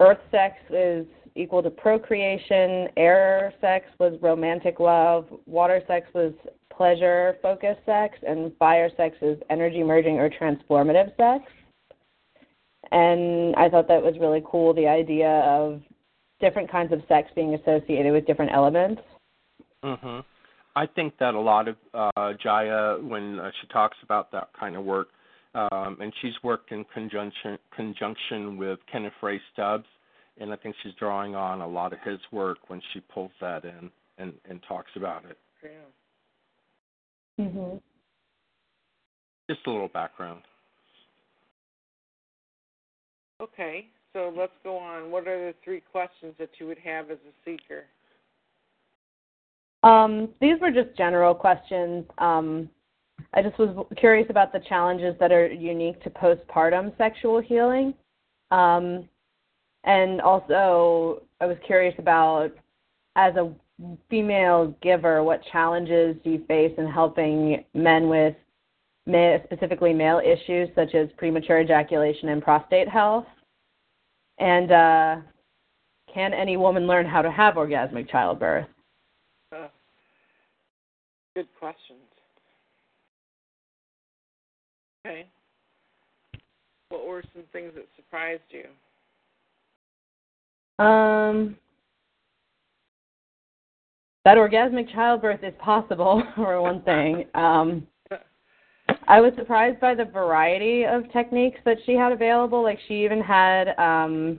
Earth 0.00 0.20
sex 0.30 0.56
is 0.70 1.06
equal 1.34 1.62
to 1.62 1.70
procreation, 1.70 2.88
air 2.96 3.52
sex 3.60 3.86
was 3.98 4.18
romantic 4.22 4.80
love, 4.80 5.26
water 5.46 5.82
sex 5.86 6.06
was 6.14 6.32
pleasure 6.70 7.36
focused 7.42 7.80
sex, 7.84 8.16
and 8.26 8.52
fire 8.58 8.90
sex 8.96 9.16
is 9.20 9.38
energy 9.50 9.82
merging 9.82 10.18
or 10.18 10.30
transformative 10.30 11.14
sex 11.16 11.44
and 12.92 13.56
I 13.56 13.68
thought 13.68 13.88
that 13.88 14.02
was 14.02 14.14
really 14.20 14.42
cool 14.44 14.74
the 14.74 14.86
idea 14.86 15.40
of 15.46 15.80
different 16.40 16.70
kinds 16.70 16.92
of 16.92 17.00
sex 17.08 17.28
being 17.34 17.54
associated 17.54 18.12
with 18.12 18.26
different 18.26 18.52
elements. 18.52 19.00
Mhm. 19.82 20.24
I 20.74 20.86
think 20.86 21.16
that 21.18 21.34
a 21.34 21.40
lot 21.40 21.68
of 21.68 21.76
uh 21.94 22.34
Jaiya 22.44 23.02
when 23.02 23.38
uh, 23.38 23.50
she 23.60 23.66
talks 23.68 23.96
about 24.02 24.30
that 24.32 24.52
kind 24.58 24.76
of 24.76 24.84
work 24.84 25.08
um 25.54 25.98
and 26.00 26.12
she's 26.20 26.34
worked 26.42 26.72
in 26.72 26.84
conjunction 26.84 27.58
conjunction 27.74 28.56
with 28.56 28.78
Kenneth 28.90 29.12
Ray 29.22 29.40
Stubbs 29.52 29.88
and 30.38 30.52
I 30.52 30.56
think 30.56 30.76
she's 30.82 30.94
drawing 30.94 31.34
on 31.34 31.60
a 31.60 31.66
lot 31.66 31.92
of 31.92 31.98
his 32.00 32.18
work 32.30 32.58
when 32.68 32.80
she 32.92 33.00
pulls 33.00 33.32
that 33.40 33.64
in 33.64 33.90
and 34.18 34.34
and 34.48 34.62
talks 34.68 34.90
about 34.96 35.24
it. 35.24 35.38
Yeah. 35.62 37.44
Mhm. 37.46 37.80
Just 39.48 39.66
a 39.66 39.70
little 39.70 39.88
background. 39.88 40.42
Okay, 43.42 43.88
so 44.12 44.32
let's 44.36 44.52
go 44.62 44.76
on. 44.76 45.10
What 45.10 45.26
are 45.26 45.46
the 45.46 45.54
three 45.64 45.80
questions 45.80 46.34
that 46.38 46.50
you 46.58 46.66
would 46.68 46.78
have 46.78 47.10
as 47.10 47.18
a 47.18 47.32
seeker? 47.44 47.84
Um, 49.82 50.28
these 50.40 50.60
were 50.60 50.70
just 50.70 50.96
general 50.96 51.34
questions. 51.34 52.04
Um, 52.18 52.70
I 53.34 53.42
just 53.42 53.58
was 53.58 53.86
curious 53.96 54.28
about 54.30 54.52
the 54.52 54.60
challenges 54.68 55.16
that 55.18 55.32
are 55.32 55.48
unique 55.48 56.00
to 56.04 56.10
postpartum 56.10 56.96
sexual 56.98 57.40
healing. 57.40 57.94
Um, 58.52 59.08
and 59.84 60.20
also, 60.20 61.22
I 61.40 61.46
was 61.46 61.56
curious 61.66 61.94
about, 61.98 62.52
as 63.16 63.34
a 63.34 63.52
female 64.08 64.74
giver, 64.82 65.24
what 65.24 65.40
challenges 65.50 66.16
do 66.22 66.30
you 66.30 66.44
face 66.46 66.72
in 66.78 66.86
helping 66.86 67.64
men 67.74 68.08
with 68.08 68.36
specifically 69.06 69.92
male 69.92 70.20
issues 70.24 70.68
such 70.74 70.94
as 70.94 71.08
premature 71.16 71.60
ejaculation 71.60 72.28
and 72.28 72.42
prostate 72.42 72.88
health? 72.88 73.26
And 74.38 74.72
uh, 74.72 75.16
can 76.12 76.32
any 76.32 76.56
woman 76.56 76.86
learn 76.86 77.06
how 77.06 77.22
to 77.22 77.30
have 77.30 77.54
orgasmic 77.54 78.10
childbirth? 78.10 78.66
Uh, 79.54 79.68
good 81.34 81.48
questions. 81.58 81.98
Okay. 85.04 85.26
What 86.90 87.06
were 87.06 87.22
some 87.34 87.44
things 87.52 87.72
that 87.74 87.86
surprised 87.96 88.42
you? 88.50 88.64
Um, 90.84 91.56
that 94.24 94.36
orgasmic 94.36 94.92
childbirth 94.92 95.42
is 95.42 95.54
possible, 95.58 96.22
for 96.36 96.60
one 96.60 96.82
thing. 96.82 97.24
Um, 97.34 97.86
I 99.08 99.20
was 99.20 99.32
surprised 99.36 99.80
by 99.80 99.94
the 99.94 100.04
variety 100.04 100.84
of 100.84 101.10
techniques 101.12 101.60
that 101.64 101.78
she 101.84 101.94
had 101.94 102.12
available. 102.12 102.62
Like 102.62 102.78
she 102.86 103.04
even 103.04 103.20
had, 103.20 103.68
um, 103.78 104.38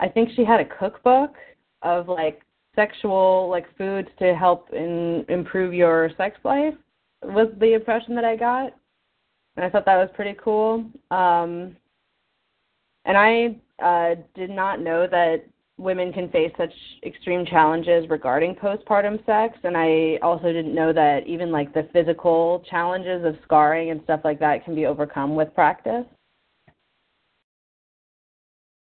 I 0.00 0.08
think 0.08 0.30
she 0.34 0.44
had 0.44 0.60
a 0.60 0.64
cookbook 0.64 1.34
of 1.82 2.08
like 2.08 2.42
sexual 2.74 3.48
like 3.50 3.66
foods 3.76 4.08
to 4.18 4.34
help 4.34 4.72
in 4.72 5.24
improve 5.28 5.72
your 5.72 6.10
sex 6.16 6.36
life. 6.44 6.74
Was 7.22 7.48
the 7.58 7.72
impression 7.72 8.14
that 8.16 8.24
I 8.24 8.36
got, 8.36 8.74
and 9.56 9.64
I 9.64 9.70
thought 9.70 9.86
that 9.86 9.96
was 9.96 10.10
pretty 10.14 10.36
cool. 10.42 10.84
Um, 11.10 11.76
and 13.06 13.16
I 13.16 13.56
uh, 13.82 14.16
did 14.34 14.50
not 14.50 14.80
know 14.80 15.06
that 15.06 15.44
women 15.76 16.12
can 16.12 16.28
face 16.30 16.52
such 16.56 16.72
extreme 17.04 17.44
challenges 17.44 18.08
regarding 18.08 18.54
postpartum 18.54 19.24
sex 19.26 19.58
and 19.64 19.76
I 19.76 20.18
also 20.22 20.52
didn't 20.52 20.74
know 20.74 20.92
that 20.92 21.26
even 21.26 21.50
like 21.50 21.74
the 21.74 21.88
physical 21.92 22.64
challenges 22.70 23.24
of 23.24 23.34
scarring 23.44 23.90
and 23.90 24.00
stuff 24.04 24.20
like 24.22 24.38
that 24.38 24.64
can 24.64 24.74
be 24.74 24.86
overcome 24.86 25.34
with 25.34 25.52
practice. 25.54 26.04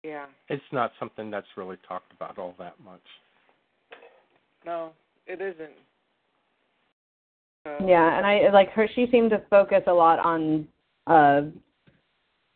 Yeah. 0.03 0.25
It's 0.49 0.63
not 0.71 0.91
something 0.99 1.29
that's 1.29 1.47
really 1.55 1.77
talked 1.87 2.11
about 2.13 2.39
all 2.39 2.55
that 2.57 2.73
much. 2.83 3.01
No, 4.65 4.91
it 5.27 5.39
isn't. 5.39 5.77
So, 7.65 7.77
Yeah, 7.85 8.17
and 8.17 8.25
I 8.25 8.49
like 8.51 8.71
her 8.71 8.87
she 8.95 9.07
seemed 9.11 9.29
to 9.31 9.41
focus 9.51 9.83
a 9.85 9.93
lot 9.93 10.17
on 10.19 10.67
uh 11.05 11.41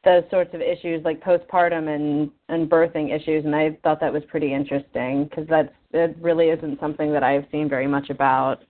those 0.05 0.24
sorts 0.29 0.53
of 0.53 0.62
issues 0.62 1.03
like 1.03 1.21
postpartum 1.21 1.93
and 1.93 2.31
and 2.47 2.69
birthing 2.69 3.13
issues 3.13 3.43
and 3.43 3.55
I 3.55 3.77
thought 3.83 4.00
that 4.00 4.13
was 4.13 4.24
pretty 4.29 4.53
interesting 4.53 5.25
because 5.25 5.47
that's 5.50 5.74
it 5.91 6.15
really 6.21 6.50
isn't 6.50 6.79
something 6.79 7.12
that 7.13 7.24
I've 7.24 7.45
seen 7.51 7.67
very 7.67 7.88
much 7.88 8.09
about. 8.09 8.63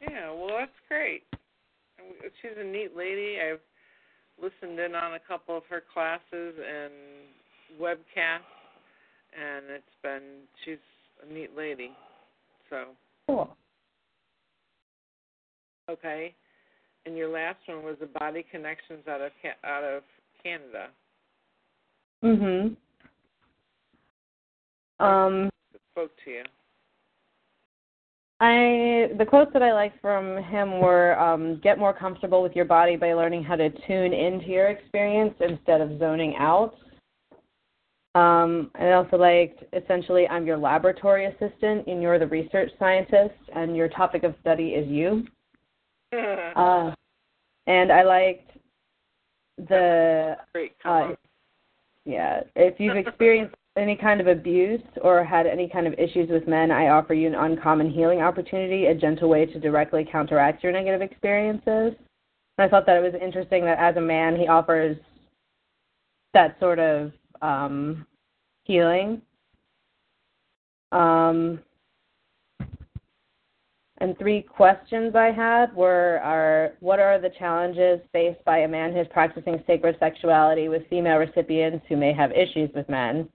Yeah, 0.00 0.32
well, 0.32 0.56
that's 0.58 0.70
great. 0.88 1.24
She's 2.40 2.52
a 2.56 2.64
neat 2.64 2.96
lady. 2.96 3.38
I've 3.40 3.60
listened 4.40 4.78
in 4.78 4.94
on 4.94 5.14
a 5.14 5.18
couple 5.18 5.56
of 5.56 5.64
her 5.68 5.82
classes 5.92 6.22
and 6.32 6.92
webcasts, 7.80 8.46
and 9.36 9.66
it's 9.70 9.84
been 10.02 10.22
she's 10.64 10.78
a 11.28 11.32
neat 11.32 11.56
lady. 11.56 11.90
So 12.70 12.84
Cool. 13.28 13.56
okay, 15.90 16.34
and 17.06 17.16
your 17.16 17.28
last 17.28 17.58
one 17.66 17.84
was 17.84 17.96
the 18.00 18.06
Body 18.06 18.44
Connections 18.50 19.06
out 19.08 19.20
of 19.20 19.32
out 19.64 19.84
of 19.84 20.02
Canada. 20.42 20.88
Mhm. 22.22 22.76
Um 24.98 25.50
spoke 25.92 26.12
to 26.24 26.30
you. 26.30 26.44
I 28.40 29.14
the 29.16 29.24
quotes 29.24 29.52
that 29.54 29.62
I 29.62 29.72
liked 29.72 30.00
from 30.00 30.36
him 30.42 30.80
were 30.80 31.18
um, 31.18 31.58
get 31.62 31.78
more 31.78 31.94
comfortable 31.94 32.42
with 32.42 32.54
your 32.54 32.66
body 32.66 32.96
by 32.96 33.14
learning 33.14 33.44
how 33.44 33.56
to 33.56 33.70
tune 33.86 34.12
into 34.12 34.48
your 34.48 34.66
experience 34.66 35.34
instead 35.40 35.80
of 35.80 35.98
zoning 35.98 36.36
out. 36.36 36.74
Um, 38.14 38.70
I 38.74 38.92
also 38.92 39.16
liked 39.16 39.62
essentially 39.74 40.26
I'm 40.28 40.46
your 40.46 40.56
laboratory 40.58 41.26
assistant 41.26 41.86
and 41.86 42.02
you're 42.02 42.18
the 42.18 42.26
research 42.26 42.70
scientist 42.78 43.34
and 43.54 43.76
your 43.76 43.88
topic 43.88 44.22
of 44.22 44.34
study 44.40 44.70
is 44.70 44.86
you. 44.88 45.26
Uh, 46.12 46.94
and 47.66 47.92
I 47.92 48.02
liked 48.02 48.50
the 49.58 50.36
great. 50.52 50.72
uh, 50.84 51.10
yeah, 52.04 52.40
if 52.54 52.78
you've 52.78 52.96
experienced 52.96 53.54
any 53.76 53.96
kind 53.96 54.20
of 54.20 54.26
abuse 54.26 54.82
or 55.02 55.24
had 55.24 55.46
any 55.46 55.68
kind 55.68 55.86
of 55.86 55.94
issues 55.94 56.30
with 56.30 56.46
men, 56.46 56.70
I 56.70 56.88
offer 56.88 57.14
you 57.14 57.26
an 57.26 57.34
uncommon 57.34 57.90
healing 57.90 58.22
opportunity, 58.22 58.86
a 58.86 58.94
gentle 58.94 59.28
way 59.28 59.46
to 59.46 59.60
directly 59.60 60.06
counteract 60.10 60.62
your 60.62 60.72
negative 60.72 61.02
experiences. 61.02 61.94
And 62.58 62.66
I 62.66 62.68
thought 62.68 62.86
that 62.86 62.96
it 62.96 63.02
was 63.12 63.20
interesting 63.20 63.64
that 63.64 63.78
as 63.78 63.96
a 63.96 64.00
man, 64.00 64.36
he 64.36 64.46
offers 64.48 64.96
that 66.32 66.56
sort 66.60 66.78
of 66.78 67.12
um, 67.42 68.06
healing. 68.64 69.20
Um, 70.92 71.60
and 74.06 74.16
three 74.18 74.40
questions 74.40 75.16
I 75.16 75.32
had 75.32 75.74
were 75.74 76.20
are 76.22 76.74
what 76.78 77.00
are 77.00 77.20
the 77.20 77.30
challenges 77.38 78.00
faced 78.12 78.42
by 78.44 78.58
a 78.58 78.68
man 78.68 78.92
who's 78.92 79.08
practicing 79.10 79.62
sacred 79.66 79.96
sexuality 79.98 80.68
with 80.68 80.88
female 80.88 81.16
recipients 81.16 81.84
who 81.88 81.96
may 81.96 82.12
have 82.12 82.30
issues 82.30 82.70
with 82.72 82.88
men? 82.88 83.28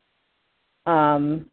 Um, 0.85 1.47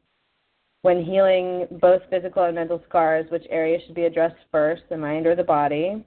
when 0.82 1.04
healing 1.04 1.66
both 1.80 2.00
physical 2.10 2.44
and 2.44 2.54
mental 2.54 2.80
scars, 2.88 3.26
which 3.30 3.42
areas 3.50 3.82
should 3.84 3.96
be 3.96 4.04
addressed 4.04 4.36
first, 4.52 4.82
the 4.88 4.96
mind 4.96 5.26
or 5.26 5.34
the 5.34 5.42
body? 5.42 6.04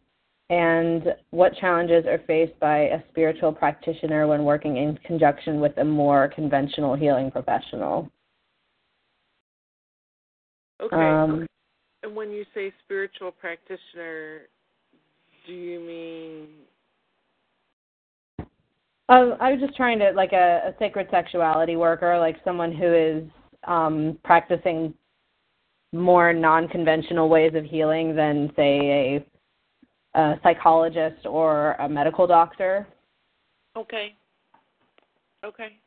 And 0.50 1.14
what 1.32 1.56
challenges 1.58 2.06
are 2.06 2.22
faced 2.26 2.58
by 2.62 2.78
a 2.80 3.04
spiritual 3.10 3.52
practitioner 3.52 4.26
when 4.28 4.46
working 4.46 4.78
in 4.78 4.98
conjunction 5.06 5.60
with 5.60 5.78
a 5.78 5.84
more 5.84 6.30
conventional 6.34 6.96
healing 6.96 7.30
professional? 7.30 8.10
Okay. 10.82 10.96
Um, 10.96 11.46
and 12.04 12.16
when 12.16 12.32
you 12.32 12.46
say 12.54 12.74
spiritual 12.84 13.32
practitioner, 13.32 14.42
do 15.46 15.54
you 15.54 15.80
mean 15.80 16.48
Um, 19.12 19.36
I 19.42 19.52
was 19.52 19.60
just 19.60 19.76
trying 19.76 20.00
to 20.00 20.12
like 20.12 20.32
a, 20.32 20.62
a 20.68 20.76
sacred 20.80 21.08
sexuality 21.12 21.76
worker, 21.76 22.18
like 22.18 22.38
someone 22.46 22.72
who 22.72 22.94
is 22.94 23.24
um, 23.68 24.18
practicing 24.24 24.94
more 25.92 26.32
non-conventional 26.32 27.28
ways 27.28 27.54
of 27.54 27.66
healing 27.66 28.16
than, 28.16 28.54
say, 28.56 29.22
a, 30.16 30.20
a 30.20 30.40
psychologist 30.44 31.26
or 31.26 31.74
a 31.74 31.90
medical 31.90 32.26
doctor. 32.26 32.88
okay? 33.76 34.16
Okay. 35.44 35.78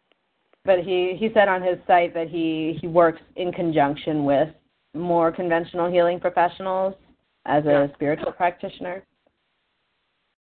But 0.67 0.81
he 0.81 1.17
he 1.19 1.31
said 1.33 1.49
on 1.49 1.63
his 1.63 1.79
site 1.87 2.13
that 2.13 2.29
he 2.29 2.77
he 2.81 2.89
works 2.89 3.23
in 3.37 3.53
conjunction 3.53 4.25
with 4.25 4.49
more 4.95 5.33
conventional 5.33 5.91
healing 5.91 6.21
professionals 6.21 6.95
as 7.47 7.65
a 7.67 7.69
Yeah. 7.89 7.93
spiritual 7.95 8.33
practitioner. 8.33 9.05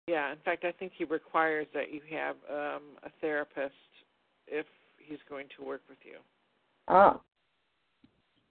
Yeah. 0.08 0.32
In 0.32 0.38
fact, 0.40 0.64
I 0.64 0.72
think 0.72 0.94
he 0.98 1.04
requires 1.04 1.68
that 1.74 1.92
you 1.92 2.02
have 2.12 2.36
um, 2.50 2.82
a 3.04 3.10
therapist 3.22 3.76
if 4.48 4.66
he's 4.98 5.20
going 5.30 5.48
to 5.58 5.64
work 5.64 5.82
with 5.90 6.00
you. 6.04 6.18
Oh, 6.88 7.22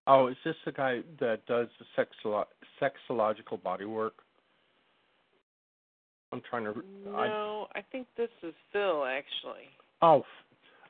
Oh, 0.09 0.29
is 0.29 0.37
this 0.45 0.55
the 0.65 0.71
guy 0.71 1.01
that 1.19 1.45
does 1.47 1.67
the 1.81 1.85
sexolo- 1.97 2.47
sexological 2.81 3.61
body 3.61 3.87
work? 3.87 4.15
I'm 6.33 6.41
trying 6.49 6.65
to. 6.65 6.75
I, 7.13 7.27
No, 7.27 7.67
I 7.75 7.81
think 7.91 8.07
this 8.17 8.31
is 8.45 8.55
Phil 8.73 9.05
actually. 9.05 9.69
oh, 10.03 10.25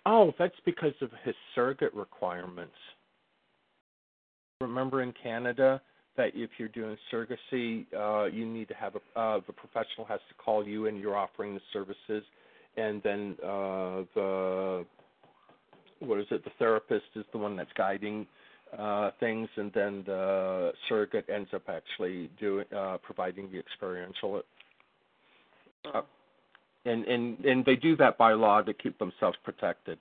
oh, 0.04 0.34
that's 0.38 0.60
because 0.66 0.92
of 1.00 1.10
his 1.24 1.34
surrogate 1.54 1.94
requirements. 1.94 2.74
Remember 4.60 5.02
in 5.02 5.12
Canada 5.22 5.82
that 6.16 6.30
if 6.34 6.48
you're 6.56 6.68
doing 6.68 6.96
surrogacy, 7.12 7.84
uh, 7.94 8.24
you 8.24 8.46
need 8.46 8.68
to 8.68 8.74
have 8.74 8.94
a 8.94 9.20
uh, 9.20 9.40
the 9.46 9.52
professional 9.52 10.06
has 10.06 10.20
to 10.30 10.34
call 10.42 10.66
you 10.66 10.86
and 10.86 10.98
you're 10.98 11.16
offering 11.16 11.54
the 11.54 11.60
services, 11.74 12.24
and 12.78 13.02
then 13.02 13.36
uh, 13.44 14.02
the 14.14 14.86
what 16.00 16.18
is 16.18 16.26
it? 16.30 16.42
The 16.44 16.50
therapist 16.58 17.04
is 17.16 17.24
the 17.32 17.38
one 17.38 17.54
that's 17.54 17.72
guiding 17.76 18.26
uh, 18.76 19.10
things, 19.20 19.48
and 19.56 19.70
then 19.74 20.02
the 20.06 20.72
surrogate 20.88 21.28
ends 21.28 21.50
up 21.54 21.62
actually 21.68 22.30
doing 22.40 22.64
uh, 22.74 22.96
providing 23.02 23.50
the 23.52 23.58
experiential. 23.58 24.42
Uh, 25.84 26.00
and 26.86 27.04
and 27.04 27.44
and 27.44 27.64
they 27.66 27.76
do 27.76 27.94
that 27.96 28.16
by 28.16 28.32
law 28.32 28.62
to 28.62 28.72
keep 28.72 28.98
themselves 28.98 29.36
protected. 29.44 29.98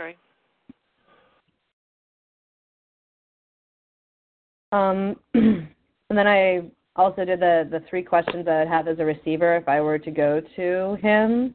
Okay. 0.00 0.16
Um, 4.74 5.16
and 5.34 5.68
then 6.10 6.26
I 6.26 6.62
also 6.96 7.24
did 7.24 7.40
the, 7.40 7.68
the 7.70 7.82
three 7.88 8.02
questions 8.02 8.44
that 8.44 8.62
I'd 8.62 8.68
have 8.68 8.88
as 8.88 8.98
a 8.98 9.04
receiver 9.04 9.56
if 9.56 9.68
I 9.68 9.80
were 9.80 9.98
to 9.98 10.10
go 10.10 10.42
to 10.56 10.98
him. 11.00 11.54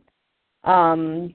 Um, 0.64 1.34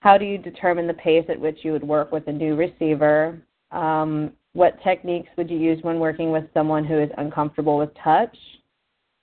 how 0.00 0.18
do 0.18 0.24
you 0.24 0.38
determine 0.38 0.86
the 0.86 0.94
pace 0.94 1.24
at 1.28 1.38
which 1.38 1.58
you 1.62 1.72
would 1.72 1.84
work 1.84 2.10
with 2.10 2.26
a 2.26 2.32
new 2.32 2.56
receiver? 2.56 3.40
Um, 3.70 4.32
what 4.54 4.82
techniques 4.82 5.28
would 5.36 5.50
you 5.50 5.58
use 5.58 5.78
when 5.82 6.00
working 6.00 6.32
with 6.32 6.44
someone 6.52 6.84
who 6.84 6.98
is 7.00 7.10
uncomfortable 7.18 7.78
with 7.78 7.90
touch? 8.02 8.36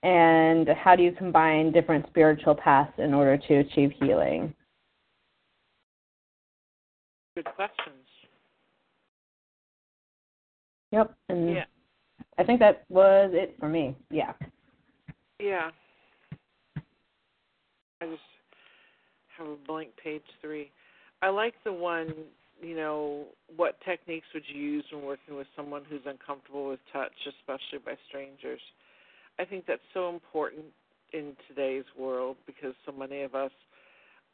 And 0.04 0.70
how 0.70 0.96
do 0.96 1.04
you 1.04 1.12
combine 1.12 1.72
different 1.72 2.06
spiritual 2.08 2.56
paths 2.56 2.94
in 3.00 3.14
order 3.14 3.38
to 3.38 3.56
achieve 3.56 3.92
healing? 4.00 4.54
Good 7.36 7.46
questions. 7.56 8.05
Yep. 10.96 11.14
And 11.28 11.50
Yeah. 11.50 11.66
I 12.38 12.44
think 12.46 12.60
that 12.62 12.86
was 12.88 13.32
it 13.34 13.58
for 13.60 13.68
me. 13.68 13.96
Yeah. 14.10 14.34
Yeah. 15.40 15.72
I 18.02 18.06
just 18.06 18.22
have 19.38 19.48
a 19.48 19.56
blank 19.68 19.90
page 20.02 20.24
three. 20.42 20.72
I 21.22 21.30
like 21.30 21.62
the 21.66 21.74
one, 21.74 22.14
you 22.62 22.76
know, 22.78 23.26
what 23.58 23.82
techniques 23.82 24.28
would 24.34 24.48
you 24.48 24.62
use 24.62 24.86
when 24.92 25.04
working 25.04 25.36
with 25.36 25.48
someone 25.56 25.84
who's 25.90 26.06
uncomfortable 26.06 26.70
with 26.70 26.80
touch, 26.94 27.12
especially 27.28 27.80
by 27.80 27.98
strangers? 28.08 28.62
I 29.38 29.44
think 29.44 29.66
that's 29.66 29.82
so 29.94 30.08
important 30.10 30.66
in 31.12 31.36
today's 31.50 31.86
world 31.98 32.38
because 32.46 32.74
so 32.86 32.94
many 32.94 33.24
of 33.24 33.36
us 33.36 33.52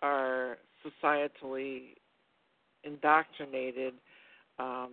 are 0.03 0.59
societally 0.85 1.95
indoctrinated 2.83 3.95
um, 4.59 4.91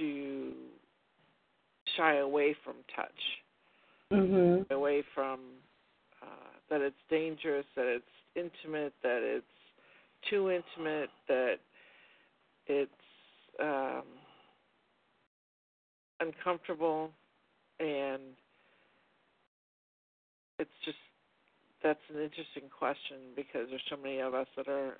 to 0.00 0.52
shy 1.96 2.16
away 2.16 2.54
from 2.64 2.74
touch. 2.96 3.40
Mhm. 4.12 4.68
away 4.70 5.02
from 5.14 5.38
uh, 6.20 6.26
that 6.68 6.80
it's 6.80 7.00
dangerous, 7.08 7.66
that 7.76 7.86
it's 7.86 8.04
intimate, 8.34 8.92
that 9.02 9.22
it's 9.22 9.46
too 10.28 10.50
intimate, 10.50 11.10
that 11.28 11.60
it's 12.66 12.90
um, 13.60 14.02
uncomfortable, 16.18 17.12
and 17.78 18.20
it's 20.58 20.70
just 20.84 20.98
that's 21.82 22.00
an 22.12 22.20
interesting 22.20 22.68
question 22.76 23.16
because 23.36 23.68
there's 23.70 23.82
so 23.88 23.96
many 23.96 24.18
of 24.18 24.34
us 24.34 24.46
that 24.56 24.68
are 24.68 24.98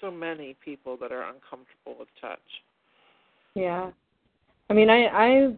so 0.00 0.10
many 0.10 0.56
people 0.64 0.96
that 0.96 1.12
are 1.12 1.22
uncomfortable 1.22 1.96
with 1.98 2.08
touch. 2.20 2.38
Yeah. 3.54 3.90
I 4.70 4.74
mean, 4.74 4.90
I 4.90 5.06
I 5.06 5.54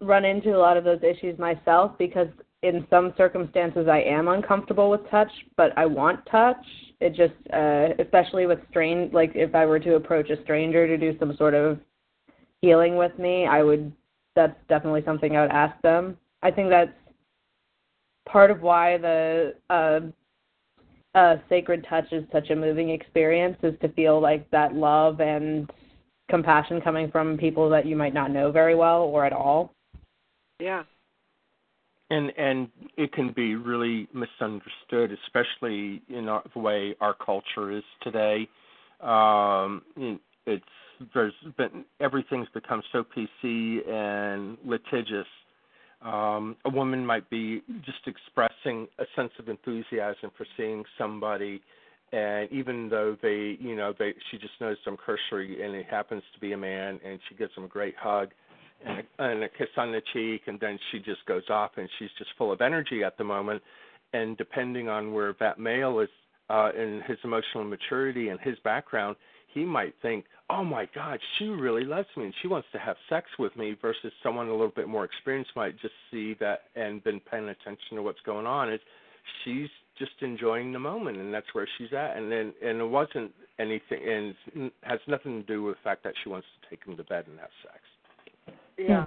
run 0.00 0.24
into 0.24 0.56
a 0.56 0.58
lot 0.58 0.76
of 0.76 0.84
those 0.84 1.00
issues 1.02 1.38
myself 1.38 1.92
because 1.98 2.28
in 2.62 2.86
some 2.88 3.12
circumstances 3.16 3.88
I 3.88 4.00
am 4.00 4.28
uncomfortable 4.28 4.90
with 4.90 5.08
touch, 5.10 5.30
but 5.56 5.76
I 5.76 5.86
want 5.86 6.24
touch. 6.30 6.64
It 7.00 7.14
just 7.14 7.34
uh 7.52 7.88
especially 8.02 8.46
with 8.46 8.58
strange 8.70 9.12
like 9.12 9.32
if 9.34 9.54
I 9.54 9.66
were 9.66 9.80
to 9.80 9.96
approach 9.96 10.30
a 10.30 10.42
stranger 10.42 10.86
to 10.86 10.96
do 10.96 11.18
some 11.18 11.36
sort 11.36 11.54
of 11.54 11.78
healing 12.62 12.96
with 12.96 13.16
me, 13.18 13.46
I 13.46 13.62
would 13.62 13.92
that's 14.34 14.56
definitely 14.68 15.02
something 15.04 15.36
I 15.36 15.42
would 15.42 15.50
ask 15.50 15.80
them. 15.82 16.16
I 16.42 16.50
think 16.50 16.70
that's 16.70 16.90
part 18.26 18.50
of 18.50 18.62
why 18.62 18.98
the 18.98 19.54
uh 19.70 20.00
uh 21.14 21.36
sacred 21.48 21.86
touch 21.88 22.12
is 22.12 22.24
such 22.32 22.50
a 22.50 22.56
moving 22.56 22.90
experience 22.90 23.56
is 23.62 23.74
to 23.80 23.88
feel 23.90 24.20
like 24.20 24.50
that 24.50 24.74
love 24.74 25.20
and 25.20 25.70
compassion 26.30 26.80
coming 26.80 27.10
from 27.10 27.36
people 27.36 27.68
that 27.70 27.86
you 27.86 27.96
might 27.96 28.14
not 28.14 28.30
know 28.30 28.50
very 28.50 28.74
well 28.74 29.02
or 29.02 29.24
at 29.24 29.32
all. 29.32 29.72
Yeah. 30.58 30.84
and 32.10 32.32
and 32.36 32.68
it 32.96 33.12
can 33.12 33.32
be 33.32 33.56
really 33.56 34.08
misunderstood, 34.14 35.16
especially 35.24 36.02
in 36.08 36.28
our, 36.28 36.42
the 36.54 36.60
way 36.60 36.94
our 37.00 37.14
culture 37.14 37.72
is 37.72 37.82
today. 38.02 38.48
Um, 39.00 39.82
it's 40.46 40.64
there's 41.12 41.34
been 41.56 41.84
everything's 42.00 42.48
become 42.54 42.82
so 42.92 43.04
PC 43.04 43.88
and 43.88 44.56
litigious. 44.64 45.26
Um, 46.02 46.56
a 46.64 46.70
woman 46.70 47.04
might 47.04 47.28
be 47.30 47.62
just 47.84 48.06
expressing 48.06 48.86
a 48.98 49.04
sense 49.16 49.32
of 49.38 49.48
enthusiasm 49.48 50.30
for 50.36 50.46
seeing 50.56 50.84
somebody, 50.98 51.62
and 52.14 52.50
even 52.52 52.88
though 52.88 53.16
they, 53.20 53.56
you 53.60 53.74
know, 53.74 53.92
they 53.98 54.14
she 54.30 54.38
just 54.38 54.52
knows 54.60 54.76
some 54.84 54.96
cursory, 54.96 55.64
and 55.64 55.74
it 55.74 55.86
happens 55.86 56.22
to 56.32 56.38
be 56.38 56.52
a 56.52 56.56
man, 56.56 57.00
and 57.04 57.18
she 57.28 57.34
gives 57.34 57.52
him 57.56 57.64
a 57.64 57.68
great 57.68 57.96
hug 57.96 58.28
and 58.86 58.98
a, 58.98 59.24
and 59.24 59.42
a 59.42 59.48
kiss 59.48 59.66
on 59.76 59.90
the 59.90 60.00
cheek, 60.12 60.42
and 60.46 60.60
then 60.60 60.78
she 60.90 61.00
just 61.00 61.26
goes 61.26 61.42
off, 61.50 61.72
and 61.76 61.88
she's 61.98 62.10
just 62.16 62.30
full 62.38 62.52
of 62.52 62.60
energy 62.60 63.02
at 63.02 63.18
the 63.18 63.24
moment. 63.24 63.60
And 64.12 64.36
depending 64.36 64.88
on 64.88 65.12
where 65.12 65.34
that 65.40 65.58
male 65.58 65.98
is 65.98 66.08
uh, 66.50 66.70
in 66.76 67.02
his 67.04 67.18
emotional 67.24 67.64
maturity 67.64 68.28
and 68.28 68.38
his 68.38 68.56
background, 68.62 69.16
he 69.52 69.64
might 69.64 69.94
think, 70.00 70.26
"Oh 70.48 70.62
my 70.62 70.88
God, 70.94 71.18
she 71.36 71.46
really 71.46 71.84
loves 71.84 72.08
me, 72.16 72.26
and 72.26 72.34
she 72.42 72.46
wants 72.46 72.68
to 72.74 72.78
have 72.78 72.96
sex 73.08 73.26
with 73.40 73.56
me." 73.56 73.76
Versus 73.82 74.12
someone 74.22 74.46
a 74.46 74.52
little 74.52 74.68
bit 74.68 74.86
more 74.86 75.04
experienced 75.04 75.50
might 75.56 75.80
just 75.80 75.94
see 76.12 76.34
that 76.38 76.62
and 76.76 77.02
been 77.02 77.18
paying 77.18 77.48
attention 77.48 77.96
to 77.96 78.02
what's 78.02 78.20
going 78.24 78.46
on. 78.46 78.72
Is 78.72 78.80
she's 79.42 79.70
just 79.98 80.12
enjoying 80.20 80.72
the 80.72 80.78
moment, 80.78 81.18
and 81.18 81.32
that's 81.32 81.46
where 81.52 81.68
she's 81.78 81.92
at. 81.92 82.16
And 82.16 82.30
then, 82.30 82.52
and 82.62 82.80
it 82.80 82.88
wasn't 82.88 83.32
anything, 83.58 84.34
and 84.56 84.70
has 84.82 85.00
nothing 85.06 85.40
to 85.40 85.46
do 85.46 85.62
with 85.62 85.76
the 85.76 85.80
fact 85.82 86.02
that 86.04 86.14
she 86.22 86.28
wants 86.28 86.46
to 86.60 86.70
take 86.70 86.84
him 86.84 86.96
to 86.96 87.04
bed 87.04 87.26
and 87.28 87.38
have 87.38 87.50
sex 87.62 87.80
Yeah. 88.76 89.06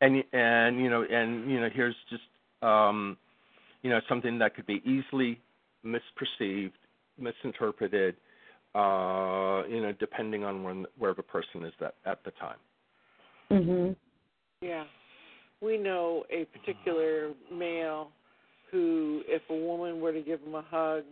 And 0.00 0.24
and 0.32 0.80
you 0.80 0.90
know 0.90 1.04
and 1.08 1.50
you 1.50 1.60
know 1.60 1.68
here's 1.72 1.96
just 2.10 2.22
um 2.62 3.16
you 3.82 3.90
know 3.90 4.00
something 4.08 4.38
that 4.38 4.54
could 4.54 4.66
be 4.66 4.82
easily 4.84 5.40
misperceived 5.84 6.72
misinterpreted 7.18 8.16
uh 8.74 9.62
you 9.68 9.80
know 9.80 9.92
depending 9.98 10.44
on 10.44 10.62
when 10.64 10.86
where 10.98 11.14
the 11.14 11.22
person 11.22 11.64
is 11.64 11.72
at 11.80 11.94
at 12.04 12.24
the 12.24 12.32
time 12.32 12.58
Mhm. 13.50 13.96
Yeah. 14.62 14.84
We 15.60 15.76
know 15.76 16.24
a 16.30 16.46
particular 16.46 17.32
male 17.52 18.10
who, 18.72 19.20
if 19.26 19.42
a 19.50 19.54
woman 19.54 20.00
were 20.00 20.12
to 20.12 20.22
give 20.22 20.40
him 20.40 20.54
a 20.54 20.62
hug, 20.62 21.04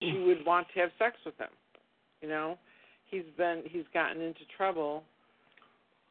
she 0.00 0.12
would 0.26 0.44
want 0.46 0.66
to 0.74 0.80
have 0.80 0.90
sex 0.98 1.16
with 1.24 1.36
him. 1.38 1.48
You 2.22 2.28
know, 2.28 2.58
he's 3.10 3.24
been 3.36 3.62
he's 3.66 3.84
gotten 3.92 4.20
into 4.20 4.40
trouble 4.56 5.04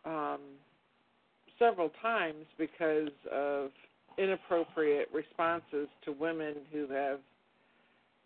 um, 0.05 0.39
several 1.59 1.91
times 2.01 2.45
because 2.57 3.09
of 3.31 3.71
inappropriate 4.17 5.09
responses 5.13 5.87
to 6.05 6.11
women 6.11 6.55
who 6.71 6.87
have 6.89 7.19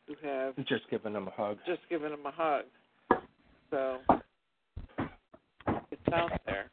who 0.08 0.16
have 0.28 0.56
just 0.68 0.90
giving 0.90 1.14
them 1.14 1.28
a 1.28 1.32
hug 1.32 1.58
just 1.66 1.82
given 1.90 2.12
him 2.12 2.26
a 2.26 2.32
hug. 2.32 2.64
So 3.70 3.98
it's 5.92 6.14
out 6.14 6.32
there. 6.46 6.70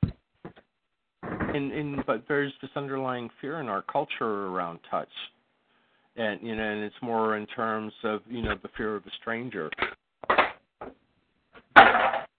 And 1.54 1.72
and 1.72 2.06
but 2.06 2.24
there's 2.28 2.52
this 2.60 2.70
underlying 2.76 3.30
fear 3.40 3.60
in 3.60 3.68
our 3.68 3.82
culture 3.82 4.46
around 4.46 4.78
touch. 4.90 5.08
And 6.16 6.40
you 6.42 6.56
know 6.56 6.62
and 6.62 6.82
it's 6.82 6.96
more 7.02 7.36
in 7.36 7.46
terms 7.46 7.92
of 8.04 8.20
you 8.28 8.42
know 8.42 8.54
the 8.62 8.68
fear 8.76 8.96
of 8.96 9.06
a 9.06 9.10
stranger. 9.20 9.70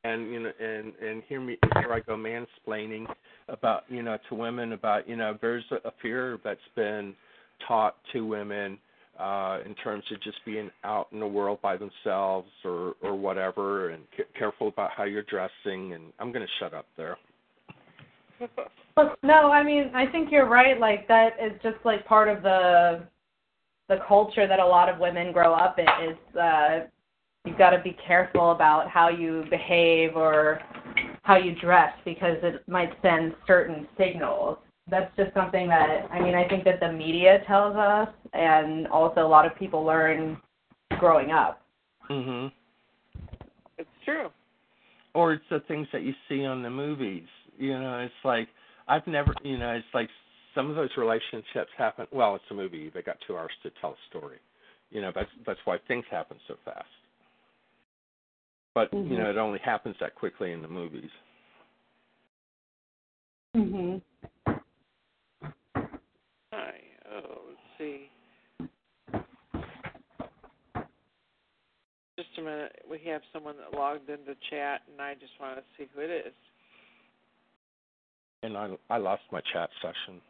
And 0.03 0.31
you 0.31 0.39
know 0.41 0.51
and 0.59 0.93
and 1.01 1.23
hear 1.27 1.41
me 1.41 1.57
here 1.75 1.93
i 1.93 1.99
go 1.99 2.15
mansplaining 2.15 3.05
about 3.47 3.83
you 3.89 4.01
know 4.01 4.17
to 4.29 4.35
women 4.35 4.73
about 4.73 5.07
you 5.09 5.15
know 5.15 5.37
there's 5.41 5.65
a, 5.83 5.91
fear 6.01 6.39
that's 6.43 6.59
been 6.75 7.13
taught 7.67 7.95
to 8.13 8.25
women 8.25 8.77
uh 9.19 9.59
in 9.65 9.75
terms 9.75 10.03
of 10.11 10.21
just 10.21 10.37
being 10.45 10.71
out 10.85 11.07
in 11.11 11.19
the 11.19 11.27
world 11.27 11.59
by 11.61 11.75
themselves 11.75 12.49
or 12.63 12.95
or 13.01 13.15
whatever 13.15 13.89
and 13.89 14.03
c- 14.15 14.23
careful 14.37 14.69
about 14.69 14.91
how 14.91 15.03
you're 15.03 15.23
dressing. 15.23 15.93
And 15.93 16.13
i'm 16.19 16.31
going 16.31 16.45
to 16.45 16.51
shut 16.59 16.73
up 16.73 16.85
there 16.95 17.17
Look, 18.97 19.17
no, 19.23 19.51
I 19.51 19.63
mean, 19.63 19.91
I 19.93 20.05
think 20.07 20.31
you're 20.31 20.47
right. 20.47 20.79
Like 20.79 21.07
that 21.07 21.33
is 21.41 21.53
just 21.63 21.77
like 21.85 22.05
part 22.05 22.27
of 22.27 22.43
the 22.43 23.03
the 23.87 23.97
culture 24.07 24.47
that 24.47 24.59
a 24.59 24.65
lot 24.65 24.87
of 24.89 24.99
women 24.99 25.31
grow 25.31 25.53
up 25.53 25.79
in. 25.79 25.85
Is 26.09 26.35
uh, 26.35 26.79
you've 27.45 27.57
got 27.57 27.71
to 27.71 27.81
be 27.81 27.95
careful 28.05 28.51
about 28.51 28.89
how 28.89 29.09
you 29.09 29.45
behave 29.49 30.15
or 30.15 30.59
how 31.23 31.37
you 31.37 31.55
dress 31.55 31.93
because 32.05 32.37
it 32.43 32.67
might 32.67 32.91
send 33.01 33.35
certain 33.47 33.87
signals. 33.97 34.57
That's 34.89 35.15
just 35.15 35.33
something 35.33 35.67
that 35.69 36.07
I 36.11 36.19
mean, 36.19 36.35
I 36.35 36.47
think 36.47 36.63
that 36.65 36.79
the 36.79 36.91
media 36.91 37.41
tells 37.47 37.75
us, 37.75 38.09
and 38.33 38.87
also 38.87 39.21
a 39.21 39.27
lot 39.27 39.45
of 39.45 39.57
people 39.57 39.83
learn 39.83 40.37
growing 40.99 41.31
up. 41.31 41.61
mhm 42.09 42.51
It's 43.77 43.89
true. 44.03 44.29
or 45.13 45.33
it's 45.33 45.43
the 45.49 45.61
things 45.67 45.87
that 45.93 46.01
you 46.01 46.13
see 46.27 46.45
on 46.45 46.61
the 46.63 46.69
movies. 46.69 47.27
You 47.59 47.77
know, 47.77 47.99
it's 47.99 48.13
like 48.23 48.47
I've 48.87 49.05
never, 49.05 49.33
you 49.43 49.57
know, 49.57 49.71
it's 49.71 49.85
like 49.93 50.09
some 50.55 50.69
of 50.69 50.77
those 50.77 50.89
relationships 50.97 51.69
happen. 51.77 52.07
Well, 52.11 52.35
it's 52.35 52.45
a 52.49 52.53
movie; 52.53 52.89
they 52.91 53.01
got 53.01 53.17
two 53.27 53.37
hours 53.37 53.51
to 53.63 53.71
tell 53.81 53.91
a 53.91 53.95
story. 54.09 54.37
You 54.91 55.01
know, 55.01 55.11
that's 55.13 55.29
that's 55.45 55.59
why 55.65 55.77
things 55.87 56.05
happen 56.09 56.37
so 56.47 56.55
fast. 56.63 56.87
But 58.73 58.93
you 58.93 59.17
know, 59.17 59.29
it 59.29 59.37
only 59.37 59.59
happens 59.59 59.97
that 59.99 60.15
quickly 60.15 60.53
in 60.53 60.61
the 60.61 60.69
movies. 60.69 61.09
Mhm. 63.53 64.01
Hi. 66.53 66.81
Oh, 67.11 67.41
let's 67.49 67.59
see. 67.77 68.09
Just 72.17 72.29
a 72.37 72.41
minute. 72.41 72.85
We 72.89 72.99
have 73.07 73.21
someone 73.33 73.55
that 73.57 73.77
logged 73.77 74.09
into 74.09 74.35
chat, 74.49 74.83
and 74.89 75.01
I 75.01 75.15
just 75.15 75.33
want 75.41 75.57
to 75.57 75.63
see 75.77 75.89
who 75.93 76.01
it 76.01 76.09
is. 76.09 76.33
And 78.43 78.57
I 78.57 78.69
I 78.89 78.97
lost 78.97 79.23
my 79.31 79.41
chat 79.53 79.69
session. 79.81 80.21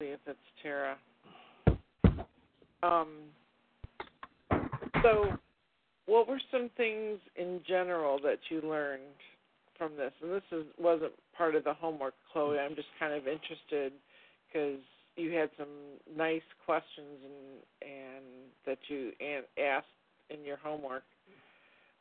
See 0.00 0.06
if 0.06 0.20
it's 0.26 0.38
Tara. 0.62 0.96
Um. 2.82 3.08
So, 5.02 5.38
what 6.06 6.28
were 6.28 6.40
some 6.50 6.70
things 6.76 7.18
in 7.36 7.60
general 7.66 8.18
that 8.24 8.38
you 8.50 8.60
learned 8.60 9.02
from 9.76 9.96
this? 9.96 10.12
And 10.22 10.32
this 10.32 10.42
is 10.50 10.64
wasn't 10.78 11.12
part 11.36 11.54
of 11.54 11.64
the 11.64 11.74
homework, 11.74 12.14
Chloe. 12.32 12.58
I'm 12.58 12.74
just 12.74 12.88
kind 12.98 13.12
of 13.12 13.28
interested 13.28 13.92
because 14.46 14.80
you 15.16 15.32
had 15.32 15.50
some 15.56 15.68
nice 16.16 16.42
questions 16.64 17.18
and 17.24 17.92
and 17.92 18.24
that 18.66 18.78
you 18.88 19.12
asked 19.58 19.86
in 20.30 20.44
your 20.44 20.56
homework. 20.56 21.04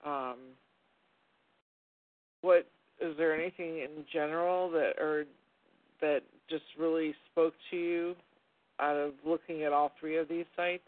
Um, 0.05 0.37
what 2.41 2.67
is 2.99 3.15
there 3.17 3.33
anything 3.33 3.79
in 3.79 4.05
general 4.11 4.69
that 4.71 4.93
or 4.99 5.25
that 6.01 6.21
just 6.49 6.63
really 6.79 7.13
spoke 7.31 7.53
to 7.71 7.77
you 7.77 8.15
out 8.79 8.95
of 8.95 9.13
looking 9.25 9.63
at 9.63 9.73
all 9.73 9.91
three 9.99 10.17
of 10.17 10.27
these 10.27 10.45
sites? 10.55 10.83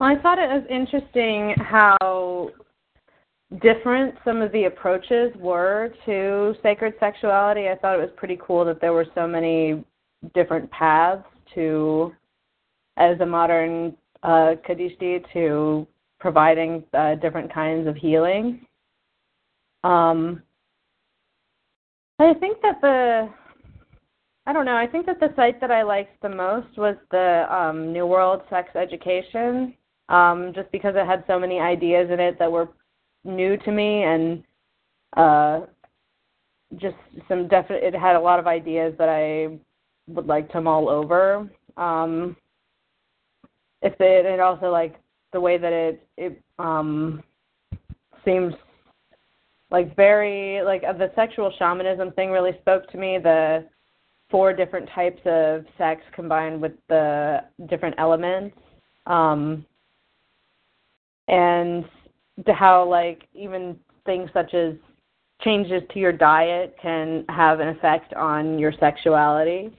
Well, 0.00 0.10
I 0.10 0.20
thought 0.20 0.38
it 0.38 0.48
was 0.48 0.64
interesting 0.68 1.54
how 1.58 2.50
different 3.62 4.14
some 4.24 4.42
of 4.42 4.50
the 4.52 4.64
approaches 4.64 5.32
were 5.38 5.90
to 6.06 6.54
sacred 6.62 6.94
sexuality. 6.98 7.68
I 7.68 7.76
thought 7.76 7.98
it 7.98 8.02
was 8.02 8.10
pretty 8.16 8.38
cool 8.44 8.64
that 8.64 8.80
there 8.80 8.92
were 8.92 9.06
so 9.14 9.26
many 9.26 9.84
different 10.34 10.70
paths 10.70 11.24
to, 11.54 12.12
as 12.96 13.18
a 13.20 13.26
modern 13.26 13.96
uh, 14.22 14.54
Kadishti, 14.68 15.24
to 15.32 15.86
providing 16.18 16.82
uh, 16.94 17.16
different 17.16 17.52
kinds 17.52 17.86
of 17.86 17.96
healing. 17.96 18.66
Um, 19.84 20.42
I 22.18 22.34
think 22.34 22.60
that 22.62 22.80
the 22.80 23.28
I 24.46 24.52
don't 24.52 24.66
know. 24.66 24.76
I 24.76 24.86
think 24.86 25.06
that 25.06 25.20
the 25.20 25.32
site 25.36 25.60
that 25.60 25.70
I 25.70 25.82
liked 25.82 26.20
the 26.20 26.28
most 26.28 26.76
was 26.76 26.96
the 27.10 27.46
um, 27.54 27.92
New 27.92 28.06
World 28.06 28.42
Sex 28.50 28.76
Education, 28.76 29.74
um, 30.10 30.52
just 30.54 30.70
because 30.70 30.94
it 30.96 31.06
had 31.06 31.24
so 31.26 31.38
many 31.38 31.60
ideas 31.60 32.10
in 32.10 32.20
it 32.20 32.38
that 32.38 32.52
were 32.52 32.68
new 33.24 33.56
to 33.56 33.72
me 33.72 34.02
and 34.02 34.44
uh, 35.16 35.60
just 36.76 36.96
some 37.26 37.48
definite. 37.48 37.84
It 37.84 37.94
had 37.94 38.16
a 38.16 38.20
lot 38.20 38.38
of 38.38 38.46
ideas 38.46 38.94
that 38.98 39.08
I 39.08 39.58
would 40.08 40.26
like 40.26 40.52
to 40.52 40.60
mull 40.60 40.90
over. 40.90 41.48
Um, 41.78 42.36
if 43.80 43.94
it, 44.00 44.26
it 44.26 44.40
also 44.40 44.70
like 44.70 44.96
the 45.32 45.40
way 45.40 45.56
that 45.56 45.72
it 45.72 46.06
it 46.18 46.42
um, 46.58 47.22
seems 48.26 48.52
like 49.70 49.94
very 49.96 50.62
like 50.62 50.82
uh, 50.84 50.92
the 50.92 51.10
sexual 51.14 51.52
shamanism 51.58 52.12
thing 52.12 52.30
really 52.30 52.52
spoke 52.60 52.90
to 52.90 52.98
me. 52.98 53.18
The 53.22 53.66
four 54.30 54.52
different 54.52 54.88
types 54.94 55.20
of 55.26 55.64
sex 55.78 56.02
combined 56.14 56.60
with 56.60 56.72
the 56.88 57.40
different 57.68 57.94
elements. 57.98 58.56
Um, 59.06 59.64
and 61.28 61.84
to 62.46 62.52
how 62.52 62.88
like 62.88 63.28
even 63.34 63.78
things 64.06 64.28
such 64.32 64.54
as 64.54 64.74
changes 65.42 65.82
to 65.92 65.98
your 65.98 66.12
diet 66.12 66.74
can 66.80 67.24
have 67.28 67.60
an 67.60 67.68
effect 67.68 68.12
on 68.14 68.58
your 68.58 68.72
sexuality. 68.80 69.70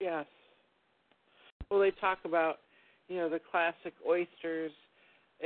Yes. 0.00 0.26
Well, 1.70 1.80
they 1.80 1.90
talk 1.92 2.18
about, 2.24 2.60
you 3.08 3.16
know, 3.18 3.28
the 3.28 3.40
classic 3.50 3.94
oysters 4.08 4.72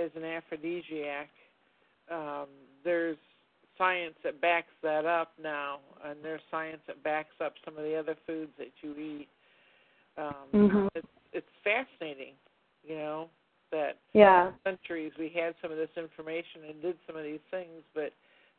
as 0.01 0.11
an 0.17 0.25
aphrodisiac. 0.25 1.29
Um, 2.11 2.47
there's 2.85 3.17
science 3.79 4.15
that 4.23 4.41
backs 4.41 4.73
that 4.83 5.05
up 5.05 5.33
now, 5.43 5.81
and 6.05 6.19
there's 6.23 6.41
science 6.51 6.81
that 6.87 7.03
backs 7.03 7.35
up 7.41 7.55
some 7.65 7.77
of 7.77 7.85
the 7.85 7.97
other 7.97 8.15
foods 8.27 8.53
that 8.59 8.71
you 8.83 8.97
eat. 8.97 9.29
Um, 10.17 10.49
Mhm. 10.53 10.89
It's 10.95 11.07
it's 11.33 11.51
fascinating, 11.65 12.35
you 12.85 12.95
know, 12.97 13.29
that 13.71 13.99
Yeah. 14.13 14.53
centuries 14.63 15.13
we 15.19 15.29
had 15.29 15.57
some 15.61 15.73
of 15.73 15.77
this 15.77 15.91
information 15.97 16.63
and 16.65 16.81
did 16.81 16.97
some 17.07 17.17
of 17.17 17.25
these 17.25 17.41
things, 17.51 17.83
but 17.93 18.13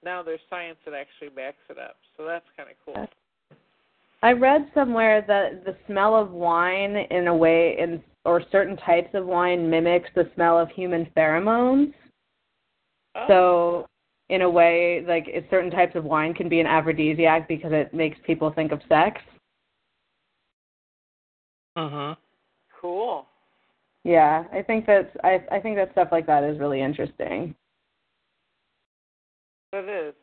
now 0.03 0.21
there's 0.21 0.41
science 0.49 0.77
that 0.83 0.93
actually 0.93 1.29
backs 1.29 1.63
it 1.69 1.77
up. 1.79 1.97
So 2.17 2.25
that's 2.25 2.45
kind 2.57 2.69
of 2.69 2.75
cool. 2.83 3.09
I 4.21 4.33
read 4.33 4.69
somewhere 4.73 5.21
that 5.21 5.63
the 5.63 5.77
smell 5.85 6.15
of 6.15 6.31
wine 6.31 6.95
in 6.95 7.27
a 7.27 7.35
way 7.35 7.77
in 7.77 8.03
or 8.25 8.41
certain 8.51 8.75
types 8.75 9.13
of 9.13 9.25
wine 9.25 9.69
mimics 9.69 10.09
the 10.15 10.29
smell 10.33 10.59
of 10.59 10.69
human 10.71 11.05
pheromones. 11.15 11.93
Oh, 13.15 13.27
So 13.27 13.87
in 14.29 14.41
a 14.41 14.49
way, 14.49 15.03
like 15.07 15.25
if 15.27 15.45
certain 15.49 15.71
types 15.71 15.95
of 15.95 16.03
wine 16.03 16.33
can 16.33 16.49
be 16.49 16.59
an 16.59 16.67
aphrodisiac 16.67 17.47
because 17.47 17.71
it 17.73 17.93
makes 17.93 18.17
people 18.25 18.51
think 18.51 18.71
of 18.71 18.81
sex. 18.89 19.21
Mhm. 21.77 22.17
cool. 22.81 23.27
Yeah, 24.03 24.45
I 24.51 24.61
think 24.61 24.85
that's 24.85 25.09
I 25.23 25.43
I 25.51 25.59
think 25.59 25.75
that 25.77 25.91
stuff 25.91 26.09
like 26.11 26.25
that 26.27 26.43
is 26.43 26.59
really 26.59 26.81
interesting. 26.81 27.55
It 29.73 29.89
is, 29.89 30.15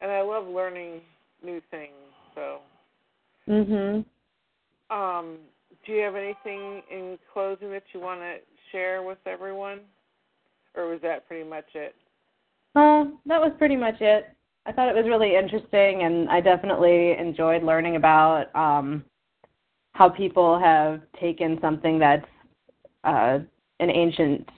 and 0.00 0.10
I 0.10 0.20
love 0.20 0.46
learning 0.46 1.00
new 1.42 1.60
things. 1.70 1.94
So, 2.34 2.60
Mhm. 3.48 4.04
um, 4.90 5.38
do 5.86 5.92
you 5.92 6.02
have 6.02 6.14
anything 6.16 6.82
in 6.90 7.18
closing 7.32 7.70
that 7.70 7.84
you 7.92 8.00
want 8.00 8.20
to 8.20 8.38
share 8.70 9.02
with 9.02 9.18
everyone, 9.26 9.80
or 10.74 10.88
was 10.88 11.00
that 11.02 11.26
pretty 11.26 11.48
much 11.48 11.74
it? 11.74 11.94
That 13.28 13.42
was 13.42 13.52
pretty 13.58 13.76
much 13.76 14.00
it. 14.00 14.26
I 14.64 14.72
thought 14.72 14.88
it 14.88 14.94
was 14.94 15.04
really 15.06 15.36
interesting, 15.36 16.02
and 16.02 16.28
I 16.30 16.40
definitely 16.40 17.12
enjoyed 17.18 17.62
learning 17.62 17.96
about 17.96 18.46
um, 18.54 19.04
how 19.92 20.08
people 20.08 20.58
have 20.58 21.02
taken 21.20 21.58
something 21.60 21.98
that's 21.98 22.26
uh, 23.04 23.38
an 23.80 23.90
ancient 23.90 24.48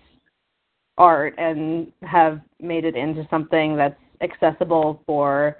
art 0.98 1.34
and 1.36 1.92
have 2.02 2.40
made 2.60 2.84
it 2.84 2.94
into 2.94 3.26
something 3.28 3.76
that's 3.76 4.00
accessible 4.20 5.02
for. 5.04 5.56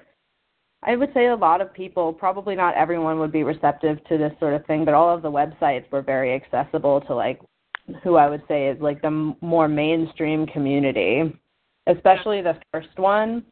I 0.82 0.96
would 0.96 1.12
say 1.14 1.26
a 1.26 1.36
lot 1.36 1.60
of 1.60 1.74
people, 1.74 2.12
probably 2.12 2.54
not 2.54 2.74
everyone 2.74 3.18
would 3.18 3.32
be 3.32 3.42
receptive 3.42 4.02
to 4.04 4.18
this 4.18 4.32
sort 4.38 4.54
of 4.54 4.64
thing, 4.66 4.84
but 4.84 4.94
all 4.94 5.14
of 5.14 5.22
the 5.22 5.30
websites 5.30 5.90
were 5.90 6.02
very 6.02 6.32
accessible 6.34 7.00
to 7.02 7.14
like 7.14 7.40
who 8.04 8.16
I 8.16 8.28
would 8.28 8.42
say 8.46 8.68
is 8.68 8.80
like 8.80 9.02
the 9.02 9.34
more 9.40 9.66
mainstream 9.66 10.46
community 10.46 11.32
especially 11.86 12.42
the 12.42 12.58
first 12.72 12.96
one. 12.96 13.44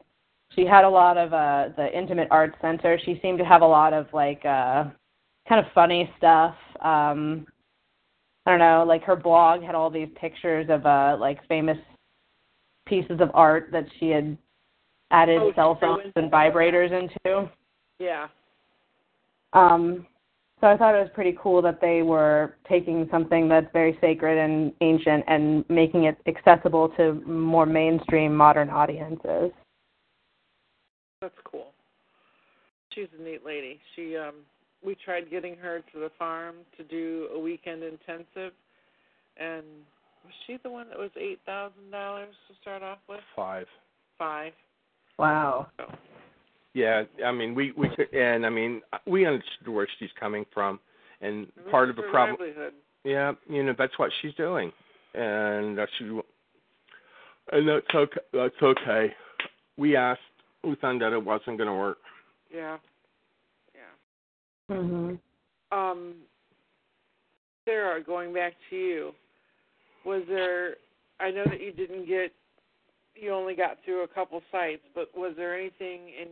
She 0.55 0.65
had 0.65 0.85
a 0.85 0.89
lot 0.89 1.17
of 1.19 1.33
uh 1.33 1.69
the 1.77 1.97
Intimate 1.97 2.29
Arts 2.31 2.57
Center. 2.61 2.99
She 3.05 3.19
seemed 3.23 3.39
to 3.39 3.45
have 3.45 3.63
a 3.63 3.67
lot 3.67 3.93
of 3.93 4.07
like 4.13 4.45
uh 4.45 4.85
kind 5.49 5.65
of 5.65 5.67
funny 5.75 6.11
stuff. 6.19 6.55
Um 6.81 7.47
I 8.47 8.51
don't 8.51 8.61
know, 8.61 8.85
like 8.87 9.03
her 9.05 9.17
blog 9.17 9.63
had 9.63 9.75
all 9.75 9.91
these 9.91 10.09
pictures 10.21 10.67
of 10.71 10.87
uh 10.87 11.17
like 11.19 11.47
famous 11.49 11.79
pieces 12.87 13.21
of 13.21 13.31
art 13.35 13.69
that 13.73 13.87
she 13.99 14.09
had 14.09 14.37
added 15.11 15.41
Oh, 15.41 15.53
cell 15.55 15.79
phones 15.81 16.13
and 16.17 16.31
vibrators 16.31 16.93
into. 16.93 17.51
Yeah. 17.99 18.29
Um, 19.53 20.07
so 20.61 20.67
I 20.67 20.77
thought 20.77 20.95
it 20.95 20.99
was 21.01 21.11
pretty 21.15 21.37
cool 21.41 21.63
that 21.63 21.81
they 21.81 22.03
were 22.03 22.57
taking 22.69 23.09
something 23.11 23.49
that's 23.49 23.69
very 23.73 23.97
sacred 24.01 24.39
and 24.39 24.73
ancient 24.81 25.25
and 25.29 25.65
making 25.69 26.05
it 26.05 26.19
accessible 26.27 26.89
to 26.97 27.15
more 27.27 27.67
mainstream 27.67 28.35
modern 28.35 28.69
audiences. 28.69 29.53
That's 31.21 31.35
cool. 31.45 31.73
She's 32.95 33.09
a 33.19 33.23
neat 33.23 33.45
lady. 33.45 33.81
She 33.95 34.17
um 34.17 34.35
we 34.85 34.97
tried 35.05 35.31
getting 35.31 35.57
her 35.57 35.81
to 35.93 36.01
the 36.01 36.11
farm 36.19 36.57
to 36.77 36.85
do 36.85 37.29
a 37.35 37.39
weekend 37.39 37.83
intensive 37.83 38.53
and 39.37 39.65
was 40.25 40.35
she 40.47 40.57
the 40.63 40.71
one 40.71 40.89
that 40.89 40.99
was 40.99 41.11
eight 41.17 41.41
thousand 41.47 41.91
dollars 41.93 42.35
to 42.49 42.55
start 42.61 42.83
off 42.83 42.99
with? 43.09 43.21
Five. 43.37 43.67
Five. 44.19 44.53
Wow. 45.19 45.69
So 45.77 45.85
Yeah, 46.79 47.03
I 47.27 47.33
mean, 47.33 47.57
we 47.57 47.73
we 47.73 47.89
could, 47.89 48.15
and 48.15 48.47
I 48.47 48.51
mean, 48.51 48.83
we 49.05 49.27
understood 49.27 49.67
where 49.67 49.89
she's 49.99 50.11
coming 50.21 50.47
from, 50.55 50.79
and 51.21 51.47
this 51.47 51.65
part 51.73 51.91
of 51.91 51.97
the 51.97 52.03
problem. 52.03 52.37
livelihood. 52.39 52.75
Yeah, 53.03 53.33
you 53.49 53.65
know, 53.65 53.75
that's 53.77 53.99
what 53.99 54.13
she's 54.23 54.33
doing, 54.35 54.71
and 55.13 55.77
that's 55.77 55.91
she, 55.99 56.05
and 57.51 57.69
that's 57.69 57.93
okay. 57.93 58.21
That's 58.33 58.63
okay. 58.63 59.13
We 59.77 59.97
asked, 59.97 60.21
we 60.63 60.77
found 60.77 61.03
out 61.03 61.13
it 61.13 61.25
wasn't 61.25 61.59
going 61.59 61.69
to 61.69 61.75
work. 61.75 61.99
Yeah. 62.55 62.79
Yeah. 63.75 64.77
Mhm. 64.77 65.19
Um 65.73 66.15
Sarah, 67.65 68.03
going 68.03 68.33
back 68.33 68.55
to 68.71 68.77
you, 68.77 69.15
was 70.05 70.23
there 70.29 70.77
I 71.19 71.33
know 71.33 71.45
that 71.45 71.61
you 71.61 71.73
didn't 71.73 72.07
get 72.07 72.33
you 73.21 73.33
only 73.33 73.55
got 73.55 73.79
through 73.85 74.05
a 74.05 74.09
couple 74.09 74.41
sites, 74.51 74.83
but 74.95 75.09
was 75.17 75.35
there 75.37 75.59
anything 75.59 76.09
in 76.21 76.29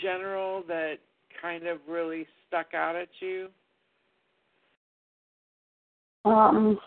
general 0.00 0.62
that 0.68 0.94
kind 1.40 1.66
of 1.66 1.78
really 1.88 2.26
stuck 2.46 2.74
out 2.74 2.96
at 2.96 3.08
you? 3.20 3.48
Um, 6.24 6.78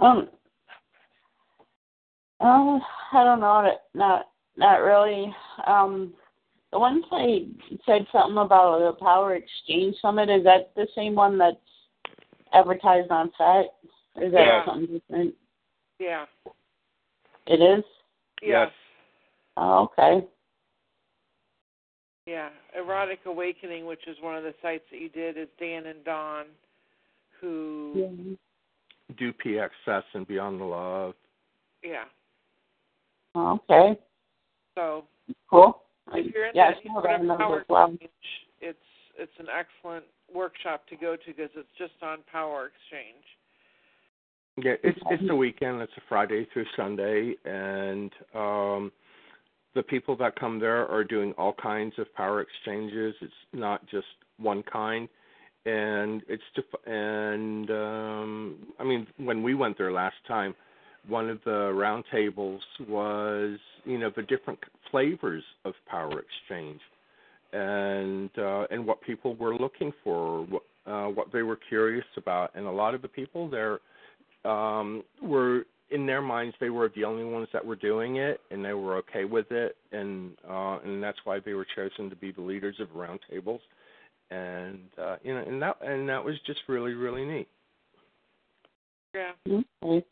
um, 0.00 0.28
oh, 2.40 2.80
I 3.12 3.24
don't 3.24 3.40
know. 3.40 3.72
Not, 3.94 4.26
not 4.56 4.76
really. 4.76 5.34
Um, 5.66 6.14
the 6.72 6.78
one 6.78 7.02
site 7.10 7.48
said 7.86 8.06
something 8.12 8.38
about 8.38 8.78
the 8.80 8.92
Power 8.98 9.34
Exchange 9.34 9.96
Summit. 10.00 10.30
Is 10.30 10.44
that 10.44 10.72
the 10.74 10.86
same 10.94 11.14
one 11.14 11.38
that's 11.38 11.56
advertised 12.52 13.10
on 13.10 13.30
site? 13.36 13.66
Or 14.16 14.24
is 14.24 14.32
that 14.32 14.46
Yeah. 14.46 14.64
something 14.64 14.86
different? 14.86 15.34
Yeah. 15.98 16.26
It 17.48 17.60
is. 17.62 17.84
Yes. 18.42 18.70
Oh, 19.56 19.84
okay. 19.98 20.24
Yeah. 22.26 22.50
Erotic 22.76 23.20
Awakening, 23.26 23.86
which 23.86 24.06
is 24.06 24.16
one 24.20 24.36
of 24.36 24.44
the 24.44 24.54
sites 24.62 24.84
that 24.92 25.00
you 25.00 25.08
did, 25.08 25.36
is 25.38 25.48
Dan 25.58 25.86
and 25.86 26.04
Don, 26.04 26.44
who 27.40 27.92
Yeah. 27.96 28.34
Do 29.16 29.32
PXS 29.32 30.02
and 30.12 30.26
Beyond 30.28 30.60
the 30.60 30.64
Love. 30.64 31.14
yeah. 31.82 32.04
Oh, 33.34 33.58
okay. 33.70 33.98
So 34.74 35.04
Cool. 35.50 35.82
if 36.12 36.32
you're 36.34 36.46
in 36.46 36.52
yeah, 36.54 36.70
that 36.70 36.78
I 36.78 36.82
saw 36.82 36.92
sort 36.94 37.04
that 37.04 37.14
of 37.16 37.20
in 37.22 37.36
power 37.36 37.64
well. 37.68 37.90
exchange, 37.92 38.10
it's 38.60 38.78
it's 39.18 39.32
an 39.38 39.46
excellent 39.52 40.04
workshop 40.32 40.86
to 40.88 40.96
go 40.96 41.16
to 41.16 41.26
because 41.26 41.50
it's 41.56 41.68
just 41.78 41.92
on 42.02 42.18
power 42.30 42.70
exchange. 42.70 43.24
Yeah, 44.64 44.74
it's 44.82 44.98
it's 45.10 45.22
the 45.26 45.36
weekend. 45.36 45.80
It's 45.80 45.92
a 45.96 46.02
Friday 46.08 46.46
through 46.52 46.64
Sunday, 46.76 47.34
and 47.44 48.10
um, 48.34 48.92
the 49.74 49.82
people 49.82 50.16
that 50.16 50.34
come 50.38 50.58
there 50.58 50.86
are 50.88 51.04
doing 51.04 51.32
all 51.38 51.52
kinds 51.52 51.94
of 51.98 52.12
power 52.14 52.40
exchanges. 52.40 53.14
It's 53.20 53.32
not 53.52 53.86
just 53.88 54.06
one 54.38 54.64
kind, 54.64 55.08
and 55.64 56.22
it's 56.28 56.42
def- 56.56 56.86
and 56.86 57.70
um, 57.70 58.56
I 58.80 58.84
mean 58.84 59.06
when 59.18 59.42
we 59.42 59.54
went 59.54 59.78
there 59.78 59.92
last 59.92 60.16
time, 60.26 60.54
one 61.06 61.30
of 61.30 61.38
the 61.44 61.72
round 61.72 62.04
tables 62.10 62.62
was 62.88 63.58
you 63.84 63.98
know 63.98 64.10
the 64.16 64.22
different 64.22 64.58
flavors 64.90 65.44
of 65.64 65.74
power 65.88 66.20
exchange, 66.20 66.80
and 67.52 68.30
uh, 68.36 68.64
and 68.72 68.84
what 68.84 69.00
people 69.02 69.36
were 69.36 69.56
looking 69.56 69.92
for, 70.02 70.44
what 70.46 70.62
uh, 70.86 71.06
what 71.06 71.32
they 71.32 71.42
were 71.42 71.58
curious 71.68 72.06
about, 72.16 72.50
and 72.56 72.66
a 72.66 72.70
lot 72.70 72.94
of 72.94 73.02
the 73.02 73.08
people 73.08 73.48
there 73.48 73.78
um, 74.44 75.02
were 75.22 75.64
in 75.90 76.06
their 76.06 76.20
minds 76.20 76.54
they 76.60 76.70
were 76.70 76.90
the 76.94 77.04
only 77.04 77.24
ones 77.24 77.48
that 77.52 77.64
were 77.64 77.76
doing 77.76 78.16
it 78.16 78.40
and 78.50 78.64
they 78.64 78.74
were 78.74 78.96
okay 78.96 79.24
with 79.24 79.50
it 79.50 79.76
and 79.92 80.32
uh 80.48 80.78
and 80.84 81.02
that's 81.02 81.16
why 81.24 81.38
they 81.40 81.54
were 81.54 81.66
chosen 81.74 82.10
to 82.10 82.16
be 82.16 82.30
the 82.30 82.40
leaders 82.40 82.76
of 82.78 82.88
roundtables 82.88 83.60
and 84.30 84.80
uh 85.00 85.16
you 85.22 85.32
know 85.34 85.42
and 85.46 85.62
that 85.62 85.76
and 85.82 86.06
that 86.06 86.22
was 86.22 86.34
just 86.46 86.60
really 86.68 86.92
really 86.92 87.24
neat 87.24 87.48
Yeah. 89.14 89.32
Okay. 89.82 90.04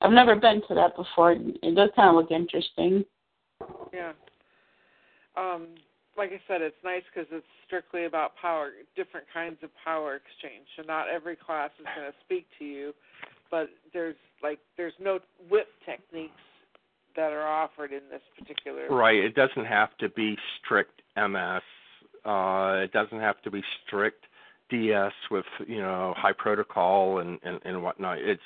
I've 0.00 0.12
never 0.12 0.36
been 0.36 0.62
to 0.68 0.74
that 0.74 0.94
before. 0.94 1.32
It 1.32 1.74
does 1.74 1.90
kind 1.96 2.10
of 2.10 2.16
look 2.16 2.30
interesting. 2.30 3.04
Yeah. 3.92 4.12
Um, 5.36 5.68
like 6.16 6.30
I 6.30 6.40
said, 6.46 6.62
it's 6.62 6.76
nice 6.84 7.02
because 7.12 7.28
it's 7.32 7.46
strictly 7.66 8.04
about 8.04 8.36
power, 8.40 8.70
different 8.94 9.26
kinds 9.32 9.56
of 9.62 9.70
power 9.82 10.16
exchange. 10.16 10.66
So 10.76 10.82
not 10.86 11.08
every 11.08 11.36
class 11.36 11.70
is 11.78 11.86
going 11.96 12.10
to 12.10 12.16
speak 12.24 12.46
to 12.58 12.64
you, 12.64 12.92
but 13.50 13.68
there's 13.92 14.16
like 14.42 14.58
there's 14.76 14.92
no 15.00 15.18
whip 15.50 15.68
techniques 15.84 16.32
that 17.16 17.32
are 17.32 17.46
offered 17.46 17.92
in 17.92 18.02
this 18.10 18.20
particular. 18.38 18.88
right 18.88 19.16
it 19.16 19.34
doesn't 19.34 19.64
have 19.64 19.96
to 19.98 20.08
be 20.10 20.36
strict 20.62 21.02
ms 21.16 21.62
uh 22.24 22.74
it 22.82 22.92
doesn't 22.92 23.20
have 23.20 23.40
to 23.42 23.50
be 23.50 23.62
strict 23.86 24.24
ds 24.70 25.12
with 25.30 25.44
you 25.66 25.78
know 25.80 26.12
high 26.16 26.32
protocol 26.32 27.18
and 27.20 27.38
and, 27.42 27.60
and 27.64 27.82
whatnot 27.82 28.18
it's 28.18 28.42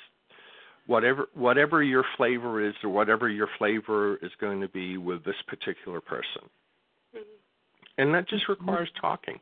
whatever 0.87 1.27
whatever 1.33 1.83
your 1.83 2.05
flavor 2.17 2.65
is 2.65 2.73
or 2.83 2.89
whatever 2.89 3.27
your 3.29 3.49
flavor 3.57 4.15
is 4.21 4.31
going 4.39 4.61
to 4.61 4.69
be 4.69 4.97
with 4.97 5.23
this 5.25 5.35
particular 5.47 5.99
person 6.01 6.43
and 7.97 8.13
that 8.13 8.27
just 8.27 8.47
requires 8.47 8.89
talking 8.99 9.39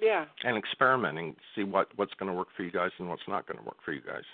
Yeah. 0.00 0.26
and 0.44 0.56
experimenting 0.56 1.34
to 1.34 1.40
see 1.54 1.64
what 1.64 1.88
what's 1.96 2.14
going 2.14 2.30
to 2.30 2.36
work 2.36 2.48
for 2.56 2.62
you 2.62 2.70
guys 2.70 2.90
and 2.98 3.08
what's 3.08 3.26
not 3.26 3.46
going 3.46 3.58
to 3.58 3.64
work 3.64 3.78
for 3.84 3.92
you 3.92 4.00
guys. 4.00 4.24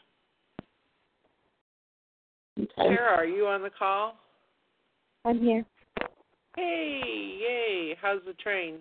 Sarah, 2.83 3.17
are 3.17 3.27
you 3.27 3.47
on 3.47 3.63
the 3.63 3.71
call? 3.71 4.15
I'm 5.25 5.41
here. 5.41 5.65
Hey, 6.57 7.39
yay! 7.41 7.97
How's 8.01 8.21
the 8.27 8.33
train? 8.35 8.79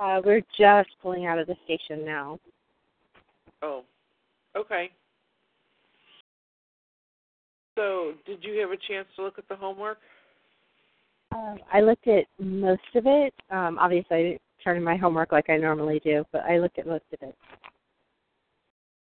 Uh, 0.00 0.20
we're 0.24 0.42
just 0.58 0.88
pulling 1.00 1.26
out 1.26 1.38
of 1.38 1.46
the 1.46 1.56
station 1.64 2.04
now. 2.04 2.38
Oh, 3.62 3.84
okay. 4.56 4.90
So, 7.76 8.14
did 8.26 8.42
you 8.42 8.60
have 8.60 8.70
a 8.70 8.76
chance 8.88 9.06
to 9.16 9.22
look 9.22 9.38
at 9.38 9.48
the 9.48 9.56
homework? 9.56 9.98
Um, 11.34 11.58
I 11.72 11.80
looked 11.80 12.08
at 12.08 12.24
most 12.38 12.82
of 12.94 13.04
it. 13.06 13.32
Um, 13.50 13.78
obviously, 13.78 14.16
I 14.16 14.22
didn't 14.22 14.42
turn 14.62 14.76
in 14.76 14.84
my 14.84 14.96
homework 14.96 15.32
like 15.32 15.48
I 15.48 15.56
normally 15.56 16.00
do, 16.04 16.24
but 16.32 16.42
I 16.42 16.58
looked 16.58 16.78
at 16.78 16.86
most 16.86 17.04
of 17.12 17.28
it. 17.28 17.36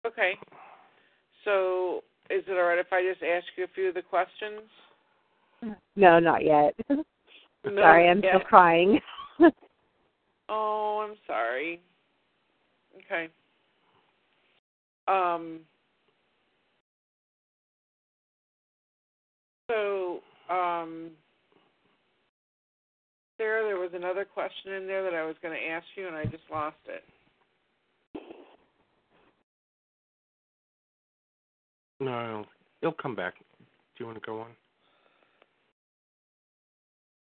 Okay. 0.06 0.34
So, 1.44 2.04
is 2.32 2.44
it 2.48 2.52
all 2.52 2.63
right 2.63 2.80
if 2.80 2.91
I 2.91 3.02
just 3.04 3.24
ask 3.24 3.46
you 3.58 3.65
a 3.65 3.74
few 3.76 3.89
of 3.89 3.96
the 3.96 4.02
questions? 4.02 4.62
No, 5.96 6.20
not 6.20 6.44
yet. 6.44 6.76
No, 7.63 7.80
Sorry, 7.80 8.10
I'm 8.10 8.24
yeah. 8.24 8.38
still 8.38 8.48
crying. 8.48 9.00
Oh, 10.50 11.08
I'm 11.08 11.15
sorry. 11.28 11.80
Okay. 12.98 13.30
Um. 15.08 15.60
So, 19.70 20.20
um, 20.50 21.12
Sarah, 23.38 23.63
there 23.63 23.80
was 23.80 23.91
another 23.94 24.26
question 24.26 24.74
in 24.74 24.88
there 24.88 25.04
that 25.04 25.13
I 25.13 25.24
was 25.24 25.36
going 25.41 25.58
to 25.58 25.67
ask 25.67 25.86
you, 25.96 26.08
and 26.08 26.15
I 26.17 26.26
just 26.26 26.44
lost 26.52 26.76
it. 26.88 27.04
No 32.02 32.44
it'll 32.82 32.94
come 32.94 33.16
back 33.16 33.36
do 33.38 33.66
you 34.00 34.06
want 34.06 34.18
to 34.22 34.26
go 34.26 34.42
on 34.42 34.50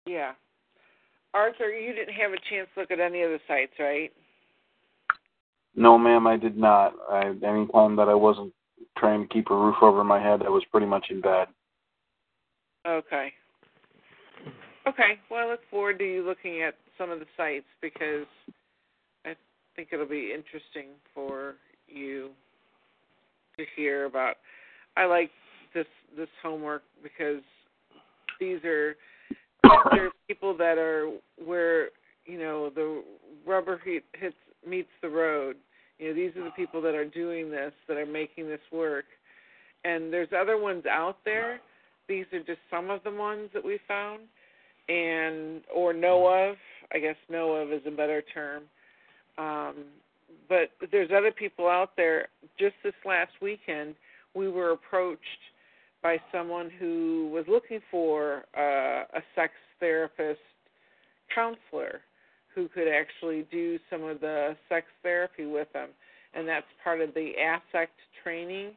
Yeah. 0.09 0.31
Arthur, 1.35 1.69
you 1.69 1.93
didn't 1.93 2.15
have 2.15 2.31
a 2.31 2.49
chance 2.49 2.67
to 2.73 2.81
look 2.81 2.91
at 2.91 2.99
any 2.99 3.21
of 3.21 3.29
the 3.29 3.39
sites, 3.47 3.73
right? 3.79 4.11
No, 5.75 5.99
ma'am, 5.99 6.25
I 6.25 6.35
did 6.35 6.57
not. 6.57 6.95
I, 7.07 7.27
any 7.45 7.67
time 7.67 7.95
that 7.97 8.09
I 8.09 8.15
wasn't 8.15 8.51
trying 8.97 9.21
to 9.21 9.33
keep 9.33 9.51
a 9.51 9.55
roof 9.55 9.75
over 9.83 10.03
my 10.03 10.19
head, 10.19 10.41
I 10.41 10.49
was 10.49 10.63
pretty 10.71 10.87
much 10.87 11.05
in 11.11 11.21
bed. 11.21 11.47
Okay. 12.87 13.31
Okay. 14.87 15.19
Well, 15.29 15.47
I 15.47 15.51
look 15.51 15.59
forward 15.69 15.99
to 15.99 16.05
you 16.05 16.25
looking 16.25 16.63
at 16.63 16.73
some 16.97 17.11
of 17.11 17.19
the 17.19 17.27
sites 17.37 17.67
because 17.81 18.25
I 19.25 19.35
think 19.75 19.89
it'll 19.91 20.07
be 20.07 20.33
interesting 20.33 20.87
for 21.13 21.53
you 21.87 22.31
to 23.57 23.65
hear 23.75 24.05
about. 24.05 24.37
I 24.99 25.05
like 25.05 25.31
this 25.73 25.85
this 26.17 26.27
homework 26.43 26.83
because 27.01 27.41
these 28.39 28.63
are 28.65 28.95
these 29.63 29.99
are 29.99 30.09
people 30.27 30.55
that 30.57 30.77
are 30.77 31.09
where 31.43 31.89
you 32.25 32.37
know 32.37 32.69
the 32.69 33.01
rubber 33.47 33.79
hit, 33.83 34.03
hits 34.13 34.35
meets 34.67 34.89
the 35.01 35.09
road. 35.09 35.55
You 35.99 36.09
know, 36.09 36.15
these 36.15 36.35
are 36.35 36.43
the 36.43 36.51
people 36.51 36.81
that 36.81 36.95
are 36.95 37.05
doing 37.05 37.49
this, 37.49 37.71
that 37.87 37.97
are 37.97 38.05
making 38.05 38.47
this 38.47 38.59
work. 38.71 39.05
And 39.85 40.11
there's 40.11 40.29
other 40.37 40.57
ones 40.57 40.83
out 40.85 41.17
there. 41.23 41.59
These 42.07 42.25
are 42.33 42.39
just 42.39 42.59
some 42.69 42.89
of 42.89 43.01
the 43.03 43.11
ones 43.11 43.49
that 43.53 43.63
we 43.63 43.79
found, 43.87 44.21
and 44.89 45.61
or 45.73 45.93
know 45.93 46.27
of. 46.27 46.57
I 46.93 46.99
guess 46.99 47.15
know 47.29 47.51
of 47.51 47.71
is 47.71 47.81
a 47.85 47.91
better 47.91 48.21
term. 48.33 48.63
Um, 49.37 49.75
but 50.49 50.71
there's 50.91 51.11
other 51.15 51.31
people 51.31 51.67
out 51.69 51.91
there. 51.95 52.27
Just 52.57 52.75
this 52.83 52.93
last 53.05 53.31
weekend, 53.41 53.95
we 54.33 54.49
were 54.49 54.71
approached 54.71 55.21
by 56.01 56.17
someone 56.31 56.69
who 56.79 57.29
was 57.33 57.45
looking 57.47 57.79
for 57.91 58.45
uh, 58.57 59.03
a 59.17 59.21
sex 59.35 59.53
therapist 59.79 60.39
counselor 61.33 62.01
who 62.55 62.67
could 62.69 62.87
actually 62.87 63.45
do 63.51 63.77
some 63.89 64.03
of 64.03 64.19
the 64.21 64.55
sex 64.67 64.87
therapy 65.03 65.45
with 65.45 65.71
them. 65.73 65.89
And 66.33 66.47
that's 66.47 66.65
part 66.83 67.01
of 67.01 67.13
the 67.13 67.31
AASECT 67.39 67.87
training, 68.23 68.71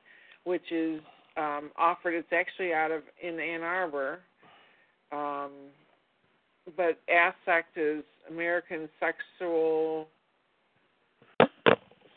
which 0.45 0.73
is 0.73 1.01
um, 1.37 1.71
offered. 1.79 2.15
It's 2.15 2.33
actually 2.33 2.73
out 2.73 2.91
of 2.91 3.03
in 3.23 3.39
Ann 3.39 3.63
Arbor. 3.63 4.21
Um, 5.11 5.51
but 6.77 6.99
AASECT 7.11 7.63
is 7.77 8.05
American 8.31 8.89
Sexual 9.01 10.07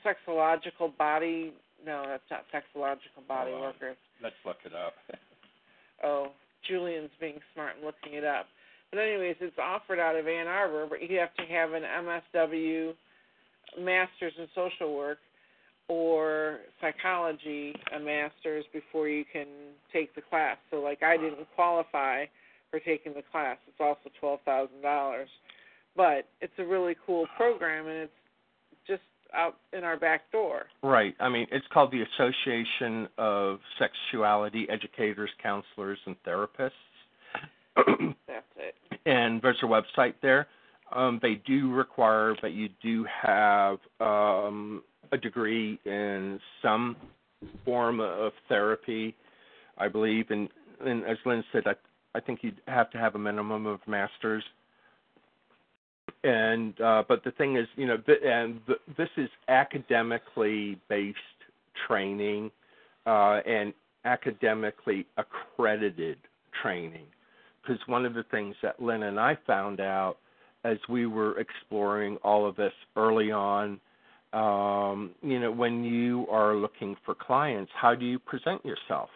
Sexological 0.05 0.95
Body. 0.97 1.53
No, 1.85 2.03
that's 2.07 2.23
not 2.31 2.45
Sexological 2.53 3.27
Body 3.27 3.51
Oh, 3.53 3.61
Workers. 3.61 3.97
let's 4.23 4.35
look 4.45 4.57
it 4.65 4.73
up 4.73 4.93
Oh, 6.03 6.27
Julian's 6.67 7.11
being 7.19 7.39
smart 7.53 7.75
and 7.77 7.85
looking 7.85 8.13
it 8.17 8.23
up. 8.25 8.47
But 8.91 8.99
anyways, 8.99 9.35
it's 9.39 9.57
offered 9.61 9.99
out 9.99 10.15
of 10.15 10.27
Ann 10.27 10.47
Arbor, 10.47 10.87
but 10.89 11.01
you 11.09 11.17
have 11.19 11.33
to 11.35 11.43
have 11.53 11.71
an 11.73 11.83
MSW, 11.83 12.93
Master's 13.79 14.33
in 14.37 14.47
Social 14.55 14.95
Work, 14.95 15.19
or 15.87 16.59
Psychology, 16.81 17.75
a 17.95 17.99
Master's 17.99 18.65
before 18.73 19.07
you 19.07 19.23
can 19.31 19.47
take 19.93 20.13
the 20.15 20.21
class. 20.21 20.57
So, 20.71 20.77
like, 20.77 21.03
I 21.03 21.17
didn't 21.17 21.47
qualify 21.55 22.25
for 22.71 22.79
taking 22.79 23.13
the 23.13 23.23
class. 23.31 23.57
It's 23.67 23.79
also 23.79 24.09
twelve 24.19 24.39
thousand 24.45 24.81
dollars, 24.81 25.29
but 25.95 26.27
it's 26.41 26.53
a 26.57 26.65
really 26.65 26.95
cool 27.05 27.27
program, 27.37 27.87
and 27.87 27.97
it's 27.97 28.11
just 28.87 29.03
out 29.35 29.57
in 29.73 29.83
our 29.83 29.97
back 29.97 30.31
door. 30.31 30.63
Right. 30.83 31.15
I 31.19 31.29
mean, 31.29 31.47
it's 31.51 31.65
called 31.71 31.91
the 31.91 32.01
Association 32.01 33.07
of 33.17 33.59
Sexuality 33.79 34.67
Educators, 34.69 35.29
Counselors, 35.41 35.99
and 36.05 36.15
Therapists. 36.25 36.71
That's 38.27 38.45
it. 38.57 38.75
and 39.05 39.41
there's 39.41 39.59
a 39.63 39.65
website 39.65 40.13
there. 40.21 40.47
Um, 40.93 41.19
they 41.21 41.41
do 41.45 41.71
require 41.71 42.35
that 42.41 42.53
you 42.53 42.69
do 42.81 43.05
have 43.21 43.79
um, 43.99 44.83
a 45.11 45.17
degree 45.17 45.79
in 45.85 46.39
some 46.61 46.95
form 47.63 47.99
of 47.99 48.31
therapy, 48.47 49.15
I 49.77 49.87
believe. 49.87 50.27
And, 50.29 50.49
and 50.79 51.03
as 51.05 51.17
Lynn 51.25 51.43
said, 51.51 51.63
I, 51.65 51.73
I 52.15 52.21
think 52.21 52.39
you 52.43 52.53
have 52.67 52.89
to 52.91 52.97
have 52.97 53.15
a 53.15 53.19
minimum 53.19 53.65
of 53.65 53.79
masters. 53.87 54.43
And 56.25 56.79
uh, 56.81 57.03
but 57.07 57.23
the 57.23 57.31
thing 57.31 57.57
is, 57.57 57.67
you 57.77 57.87
know, 57.87 57.97
th- 57.97 58.19
and 58.25 58.59
th- 58.67 58.79
this 58.97 59.09
is 59.17 59.29
academically 59.49 60.79
based 60.89 61.19
training. 61.87 62.51
uh, 63.05 63.41
and 63.45 63.73
academically 64.05 65.05
accredited 65.17 66.17
training. 66.61 67.05
Because 67.61 67.81
one 67.87 68.05
of 68.05 68.13
the 68.13 68.23
things 68.31 68.55
that 68.61 68.81
Lynn 68.81 69.03
and 69.03 69.19
I 69.19 69.37
found 69.47 69.79
out 69.79 70.17
as 70.63 70.77
we 70.89 71.05
were 71.07 71.39
exploring 71.39 72.17
all 72.23 72.47
of 72.47 72.55
this 72.55 72.73
early 72.95 73.31
on, 73.31 73.79
um, 74.33 75.11
you 75.21 75.39
know, 75.39 75.51
when 75.51 75.83
you 75.83 76.27
are 76.29 76.55
looking 76.55 76.95
for 77.05 77.15
clients, 77.15 77.71
how 77.75 77.95
do 77.95 78.05
you 78.05 78.19
present 78.19 78.63
yourself? 78.65 79.09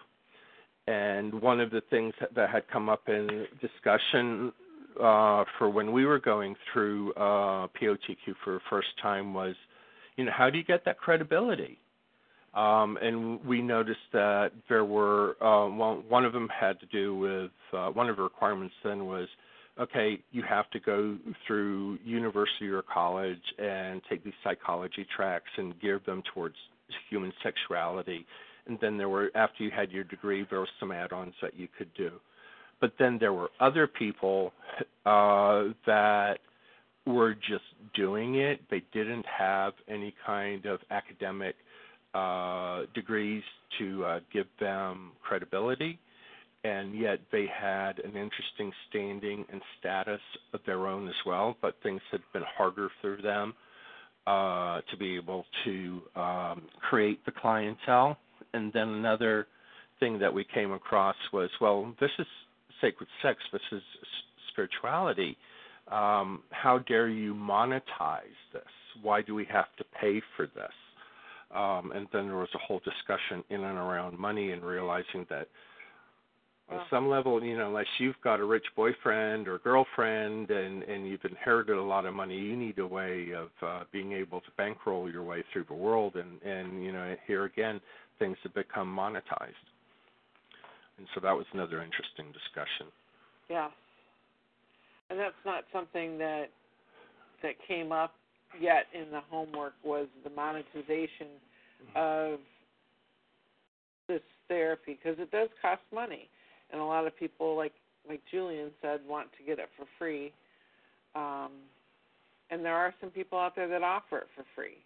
And 0.88 1.42
one 1.42 1.60
of 1.60 1.72
the 1.72 1.82
things 1.90 2.14
that, 2.20 2.34
that 2.36 2.50
had 2.50 2.68
come 2.70 2.90
up 2.90 3.10
in 3.10 3.48
discussion 3.62 4.52
uh, 5.00 5.46
for 5.58 5.70
when 5.70 5.92
we 5.92 6.06
were 6.06 6.20
going 6.20 6.56
through 6.72 7.14
uh, 7.14 7.68
POTQ 7.82 8.36
for 8.44 8.54
the 8.54 8.60
first 8.70 8.90
time 9.02 9.34
was, 9.34 9.56
you 10.16 10.26
know, 10.26 10.32
how 10.36 10.50
do 10.50 10.58
you 10.58 10.64
get 10.64 10.86
that 10.86 10.98
credibility? 10.98 11.80
Um, 12.54 12.98
and 13.02 13.44
we 13.46 13.62
noticed 13.62 14.00
that 14.12 14.52
there 14.68 14.86
were 14.86 15.36
uh, 15.42 15.68
one, 15.70 15.98
one 16.10 16.26
of 16.26 16.34
them 16.34 16.50
had 16.50 16.80
to 16.80 16.86
do 16.88 17.16
with 17.16 17.52
uh, 17.78 17.90
one 17.90 18.10
of 18.10 18.18
the 18.18 18.24
requirements 18.24 18.74
then 18.84 19.06
was 19.06 19.28
okay 19.80 20.20
you 20.32 20.42
have 20.48 20.70
to 20.72 20.80
go 20.80 21.16
through 21.46 22.00
university 22.04 22.68
or 22.68 22.82
college 22.82 23.42
and 23.60 24.02
take 24.10 24.24
these 24.24 24.34
psychology 24.44 25.06
tracks 25.16 25.50
and 25.58 25.80
gear 25.80 26.02
them 26.06 26.24
towards 26.34 26.56
human 27.10 27.32
sexuality 27.44 28.26
and 28.68 28.80
then 28.82 28.98
there 28.98 29.10
were 29.10 29.30
after 29.36 29.64
you 29.64 29.70
had 29.70 29.92
your 29.92 30.04
degree 30.04 30.46
there 30.50 30.60
were 30.60 30.70
some 30.80 30.92
add-ons 30.92 31.36
that 31.42 31.56
you 31.56 31.68
could 31.78 31.94
do 31.94 32.12
but 32.82 32.94
then 33.00 33.18
there 33.20 33.34
were 33.34 33.50
other 33.60 33.88
people 33.88 34.52
uh, 35.06 35.66
that 35.86 36.40
were 37.06 37.34
just 37.34 37.64
doing 37.96 38.36
it 38.36 38.60
they 38.70 38.84
didn't 38.94 39.26
have 39.26 39.74
any 39.88 40.14
kind 40.26 40.66
of 40.66 40.80
academic 40.92 41.56
uh, 42.14 42.82
degrees 42.94 43.44
to 43.78 44.04
uh, 44.06 44.20
give 44.34 44.48
them 44.60 45.12
credibility, 45.22 46.00
and 46.64 46.98
yet 46.98 47.20
they 47.32 47.46
had 47.46 48.00
an 48.00 48.16
interesting 48.16 48.72
standing 48.90 49.46
and 49.52 49.62
status 49.80 50.22
of 50.54 50.60
their 50.66 50.88
own 50.88 51.08
as 51.08 51.16
well. 51.26 51.56
But 51.62 51.76
things 51.84 52.02
had 52.12 52.22
been 52.34 52.44
harder 52.58 52.90
for 53.02 53.18
them 53.22 53.54
uh, 54.26 54.82
to 54.90 54.98
be 54.98 55.16
able 55.16 55.46
to 55.66 56.02
um, 56.16 56.64
create 56.90 57.24
the 57.26 57.32
clientele. 57.32 58.18
And 58.54 58.74
then 58.74 58.90
another 58.90 59.48
thing 60.00 60.20
that 60.20 60.34
we 60.34 60.46
came 60.52 60.72
across 60.72 61.16
was, 61.32 61.50
well, 61.62 61.94
this 62.00 62.12
is 62.18 62.26
sacred 62.82 63.10
sex, 63.22 63.40
is 63.72 63.82
spirituality. 64.52 65.38
Um, 65.92 66.44
how 66.52 66.80
dare 66.80 67.08
you 67.08 67.34
monetize 67.34 68.38
this? 68.54 68.64
Why 69.02 69.22
do 69.22 69.34
we 69.34 69.46
have 69.46 69.66
to 69.78 69.84
pay 70.00 70.22
for 70.36 70.48
this? 70.48 70.74
Um, 71.56 71.92
and 71.96 72.08
then 72.14 72.28
there 72.28 72.38
was 72.38 72.50
a 72.54 72.60
whole 72.60 72.80
discussion 72.80 73.44
in 73.50 73.64
and 73.64 73.78
around 73.78 74.20
money 74.20 74.52
and 74.52 74.64
realizing 74.64 75.26
that 75.30 75.48
on 76.72 76.82
some 76.90 77.10
level, 77.10 77.44
you 77.44 77.58
know, 77.58 77.68
unless 77.68 77.88
you've 77.98 78.20
got 78.24 78.40
a 78.40 78.46
rich 78.46 78.66
boyfriend 78.76 79.48
or 79.48 79.58
girlfriend 79.60 80.52
and 80.52 80.84
and 80.84 81.08
you've 81.08 81.26
inherited 81.26 81.76
a 81.76 81.82
lot 81.82 82.06
of 82.06 82.14
money, 82.14 82.38
you 82.38 82.56
need 82.56 82.78
a 82.80 82.86
way 82.86 83.30
of 83.36 83.50
uh, 83.62 83.84
being 83.92 84.14
able 84.14 84.40
to 84.42 84.48
bankroll 84.58 85.12
your 85.12 85.24
way 85.24 85.44
through 85.52 85.66
the 85.68 85.74
world. 85.74 86.16
And 86.16 86.42
and 86.44 86.84
you 86.84 86.92
know, 86.92 87.16
here 87.26 87.46
again, 87.46 87.82
things 88.20 88.38
have 88.44 88.54
become 88.54 88.88
monetized. 88.88 89.66
And 91.00 91.08
so 91.16 91.22
that 91.22 91.32
was 91.32 91.46
another 91.54 91.82
interesting 91.82 92.28
discussion. 92.34 92.92
Yeah. 93.50 93.70
And 95.10 95.18
that's 95.18 95.40
not 95.46 95.64
something 95.74 96.18
that 96.20 96.50
that 97.42 97.56
came 97.66 97.94
up 97.94 98.14
yet 98.60 98.86
in 98.94 99.10
the 99.12 99.22
homework 99.30 99.74
was 99.84 100.08
the 100.26 100.30
monetization 100.30 101.40
of 101.96 102.40
this 104.10 104.22
therapy 104.50 105.00
because 105.02 105.18
it 105.20 105.32
does 105.32 105.48
cost 105.62 105.82
money, 105.94 106.28
and 106.72 106.82
a 106.82 106.84
lot 106.84 107.08
of 107.08 107.18
people, 107.18 107.56
like 107.56 107.72
like 108.08 108.22
Julian 108.30 108.72
said, 108.82 109.00
want 109.08 109.30
to 109.38 109.44
get 109.44 109.58
it 109.58 109.70
for 109.78 109.86
free. 109.98 110.34
Um, 111.16 111.52
and 112.52 112.66
there 112.66 112.76
are 112.76 112.94
some 113.00 113.10
people 113.10 113.40
out 113.40 113.56
there 113.56 113.68
that 113.70 113.84
offer 113.84 114.20
it 114.20 114.28
for 114.36 114.44
free, 114.54 114.78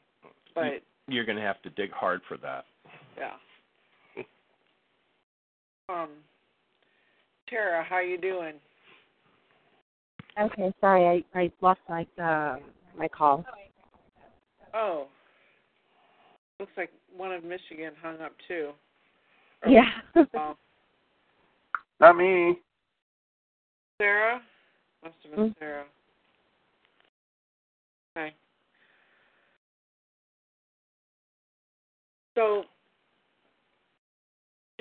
but 0.54 0.84
you're 1.08 1.26
going 1.26 1.38
to 1.38 1.44
have 1.44 1.62
to 1.64 1.70
dig 1.72 1.92
hard 1.92 2.22
for 2.28 2.38
that. 2.38 2.66
Yeah. 3.18 3.32
Um, 5.90 6.10
Tara, 7.50 7.84
how 7.84 8.00
you 8.00 8.18
doing? 8.18 8.56
Okay, 10.40 10.74
sorry, 10.82 11.24
I 11.34 11.40
I 11.40 11.52
lost 11.62 11.80
my 11.88 12.06
uh 12.22 12.58
my 12.98 13.08
call. 13.08 13.46
Oh. 14.74 15.08
Looks 16.60 16.72
like 16.78 16.92
one 17.16 17.32
of 17.32 17.44
Michigan 17.44 17.94
hung 18.02 18.20
up 18.22 18.34
too. 18.48 18.72
Yeah. 19.68 19.90
oh. 20.36 20.56
Not 22.00 22.18
me. 22.18 22.58
Sarah? 24.00 24.42
Must 25.04 25.16
have 25.24 25.36
been 25.36 25.50
Mm. 25.50 25.56
Sarah. 25.60 25.86
Okay. 28.18 28.36
So, 32.36 32.64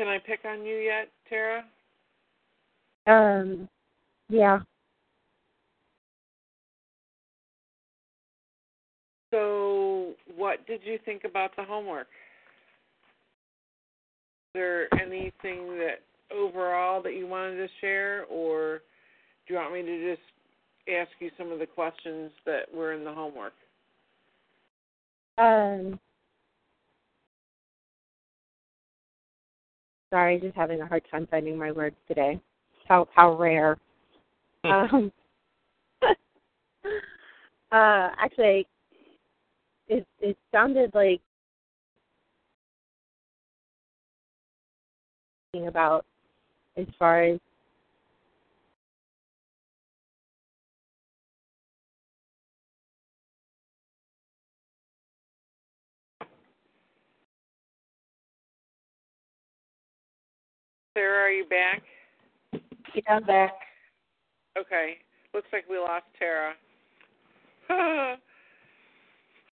can 0.02 0.10
I 0.10 0.18
pick 0.18 0.40
on 0.44 0.66
you 0.66 0.78
yet, 0.78 1.08
Tara? 1.28 1.64
Um, 3.06 3.68
yeah. 4.28 4.58
So, 9.30 10.14
what 10.36 10.66
did 10.66 10.80
you 10.82 10.98
think 11.04 11.22
about 11.22 11.54
the 11.56 11.62
homework? 11.62 12.08
Is 14.48 14.54
there 14.54 14.92
anything 15.00 15.78
that 15.78 16.00
overall 16.34 17.00
that 17.02 17.14
you 17.14 17.28
wanted 17.28 17.58
to 17.58 17.68
share, 17.80 18.24
or 18.28 18.82
do 19.46 19.54
you 19.54 19.60
want 19.60 19.72
me 19.72 19.82
to 19.82 20.16
just 20.16 20.22
ask 20.92 21.10
you 21.20 21.30
some 21.38 21.52
of 21.52 21.60
the 21.60 21.66
questions 21.66 22.32
that 22.44 22.62
were 22.74 22.92
in 22.92 23.04
the 23.04 23.12
homework? 23.12 23.54
Um, 25.38 26.00
sorry, 30.12 30.38
just 30.38 30.54
having 30.54 30.80
a 30.82 30.86
hard 30.86 31.02
time 31.10 31.26
finding 31.30 31.56
my 31.56 31.72
words 31.72 31.96
today. 32.06 32.38
How 32.86 33.08
how 33.14 33.36
rare. 33.36 33.78
um, 34.64 35.10
uh, 36.02 36.14
actually, 37.72 38.68
it 39.88 40.06
it 40.20 40.36
sounded 40.52 40.94
like 40.94 41.20
about 45.66 46.04
as 46.76 46.86
far 46.98 47.22
as 47.22 47.38
Sarah, 60.94 61.24
are 61.24 61.30
you 61.30 61.44
back? 61.46 61.82
get 62.94 63.04
on 63.08 63.24
back. 63.24 63.52
Okay. 64.58 64.98
Looks 65.34 65.48
like 65.52 65.64
we 65.68 65.78
lost 65.78 66.04
Tara. 66.18 66.52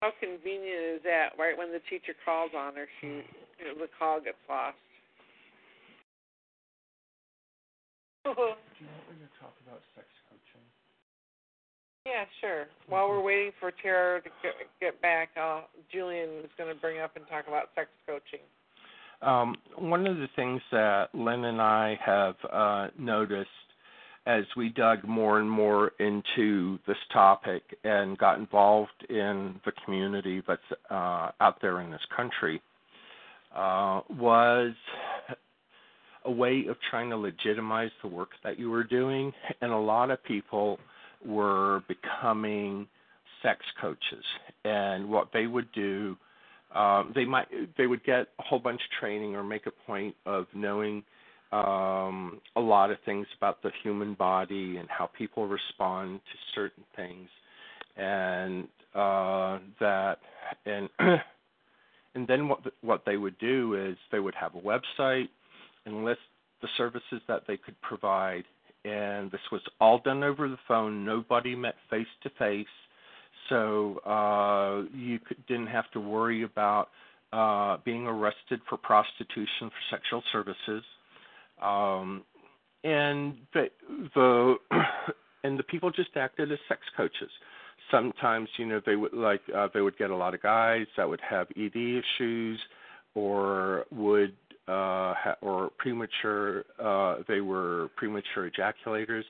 How 0.01 0.13
convenient 0.21 0.97
is 0.97 1.03
that? 1.05 1.31
Right 1.39 1.57
when 1.57 1.73
the 1.73 1.81
teacher 1.89 2.13
calls 2.25 2.51
on 2.57 2.75
her, 2.77 2.87
she 3.01 3.07
you 3.07 3.65
know, 3.65 3.75
the 3.79 3.89
call 3.99 4.21
gets 4.21 4.37
lost. 4.49 4.77
Do 8.25 8.31
you 8.31 8.37
want 8.37 9.09
me 9.09 9.17
to 9.25 9.31
talk 9.41 9.57
about 9.65 9.81
sex 9.97 10.07
coaching? 10.29 10.65
Yeah, 12.05 12.25
sure. 12.41 12.67
While 12.89 13.09
we're 13.09 13.23
waiting 13.23 13.53
for 13.61 13.73
Tara 13.73 14.21
to 14.23 14.31
get, 14.43 14.53
get 14.81 15.03
back, 15.03 15.31
uh, 15.41 15.63
Julian 15.93 16.45
is 16.45 16.51
going 16.57 16.73
to 16.73 16.81
bring 16.81 17.01
up 17.01 17.17
and 17.17 17.27
talk 17.29 17.49
about 17.49 17.69
sex 17.75 17.89
coaching. 18.07 18.45
Um, 19.23 19.57
one 19.77 20.07
of 20.07 20.17
the 20.17 20.29
things 20.35 20.63
that 20.73 21.09
Lynn 21.15 21.45
and 21.45 21.61
I 21.61 21.99
have 22.05 22.37
uh, 22.51 22.89
noticed 22.99 23.49
as 24.27 24.45
we 24.57 24.69
dug 24.71 25.05
more 25.05 25.41
and 25.41 25.51
more 25.51 25.93
into 25.99 26.79
this 26.87 26.97
topic 27.13 27.63
and 27.85 28.17
got 28.19 28.39
involved 28.39 29.07
in 29.09 29.59
the 29.65 29.73
community 29.85 30.43
that's 30.47 30.61
uh, 30.91 31.31
out 31.41 31.57
there 31.61 31.81
in 31.81 31.91
this 31.91 32.01
country 32.15 32.61
uh, 33.55 34.01
was 34.11 34.73
a 36.25 36.31
way 36.31 36.67
of 36.69 36.77
trying 36.91 37.11
to 37.11 37.17
legitimize 37.17 37.91
the 38.03 38.09
work 38.09 38.31
that 38.45 38.59
you 38.59 38.71
were 38.71 38.85
doing. 38.85 39.33
And 39.61 39.73
a 39.73 39.77
lot 39.77 40.11
of 40.11 40.23
people 40.25 40.79
were 41.25 41.83
becoming 41.89 42.87
sex 43.43 43.61
coaches. 43.81 44.25
And 44.65 45.09
what 45.09 45.29
they 45.33 45.47
would 45.47 45.73
do 45.73 46.17
um, 46.75 47.13
they 47.15 47.25
might 47.25 47.49
they 47.77 47.87
would 47.87 48.05
get 48.05 48.29
a 48.39 48.43
whole 48.43 48.59
bunch 48.59 48.81
of 48.81 49.01
training 49.01 49.35
or 49.35 49.43
make 49.43 49.67
a 49.67 49.73
point 49.87 50.15
of 50.27 50.47
knowing 50.55 51.03
um, 51.53 52.41
a 52.55 52.61
lot 52.61 52.91
of 52.91 52.99
things 53.05 53.27
about 53.37 53.63
the 53.63 53.71
human 53.83 54.15
body 54.15 54.77
and 54.77 54.89
how 54.89 55.07
people 55.07 55.49
respond 55.49 56.21
to 56.21 56.39
certain 56.55 56.85
things, 56.95 57.29
and 57.97 58.69
uh, 58.95 59.59
that 59.81 60.19
and 60.65 60.89
and 62.15 62.29
then 62.29 62.49
what 62.49 62.61
what 62.83 63.03
they 63.05 63.17
would 63.17 63.39
do 63.39 63.75
is 63.75 63.97
they 64.13 64.21
would 64.21 64.35
have 64.35 64.55
a 64.55 64.61
website 64.61 65.29
and 65.87 66.05
list 66.05 66.21
the 66.63 66.69
services 66.77 67.21
that 67.27 67.43
they 67.49 67.57
could 67.57 67.81
provide. 67.81 68.45
And 68.85 69.31
this 69.31 69.41
was 69.53 69.61
all 69.81 69.99
done 69.99 70.23
over 70.23 70.49
the 70.49 70.59
phone. 70.67 71.05
Nobody 71.05 71.55
met 71.55 71.75
face 71.91 72.07
to 72.23 72.31
face 72.39 72.67
so 73.51 73.99
uh 74.07 74.89
you 74.97 75.19
could, 75.19 75.45
didn't 75.47 75.67
have 75.67 75.91
to 75.91 76.01
worry 76.01 76.43
about 76.45 76.89
uh 77.33 77.77
being 77.85 78.07
arrested 78.07 78.61
for 78.69 78.79
prostitution 78.79 79.69
for 79.69 79.83
sexual 79.91 80.23
services. 80.33 80.83
Um 81.63 82.25
and 82.83 83.35
the 84.15 84.55
and 85.45 85.59
the 85.59 85.63
people 85.65 85.91
just 85.91 86.17
acted 86.17 86.51
as 86.51 86.59
sex 86.69 86.81
coaches. 86.97 87.31
Sometimes 87.91 88.49
you 88.57 88.67
know 88.67 88.81
they 88.87 88.97
would 88.97 89.13
like 89.13 89.43
uh, 89.55 89.69
they 89.75 89.83
would 89.83 89.99
get 89.99 90.11
a 90.11 90.17
lot 90.17 90.33
of 90.35 90.43
guys 90.43 90.87
that 90.97 91.07
would 91.07 91.21
have 91.21 91.49
ED 91.57 91.77
issues 91.77 92.59
or 93.15 93.85
would 93.91 94.35
uh 94.69 95.15
or 95.43 95.71
premature 95.79 96.65
uh 96.83 97.17
they 97.29 97.41
were 97.41 97.91
premature 97.97 98.49
ejaculators. 98.51 99.25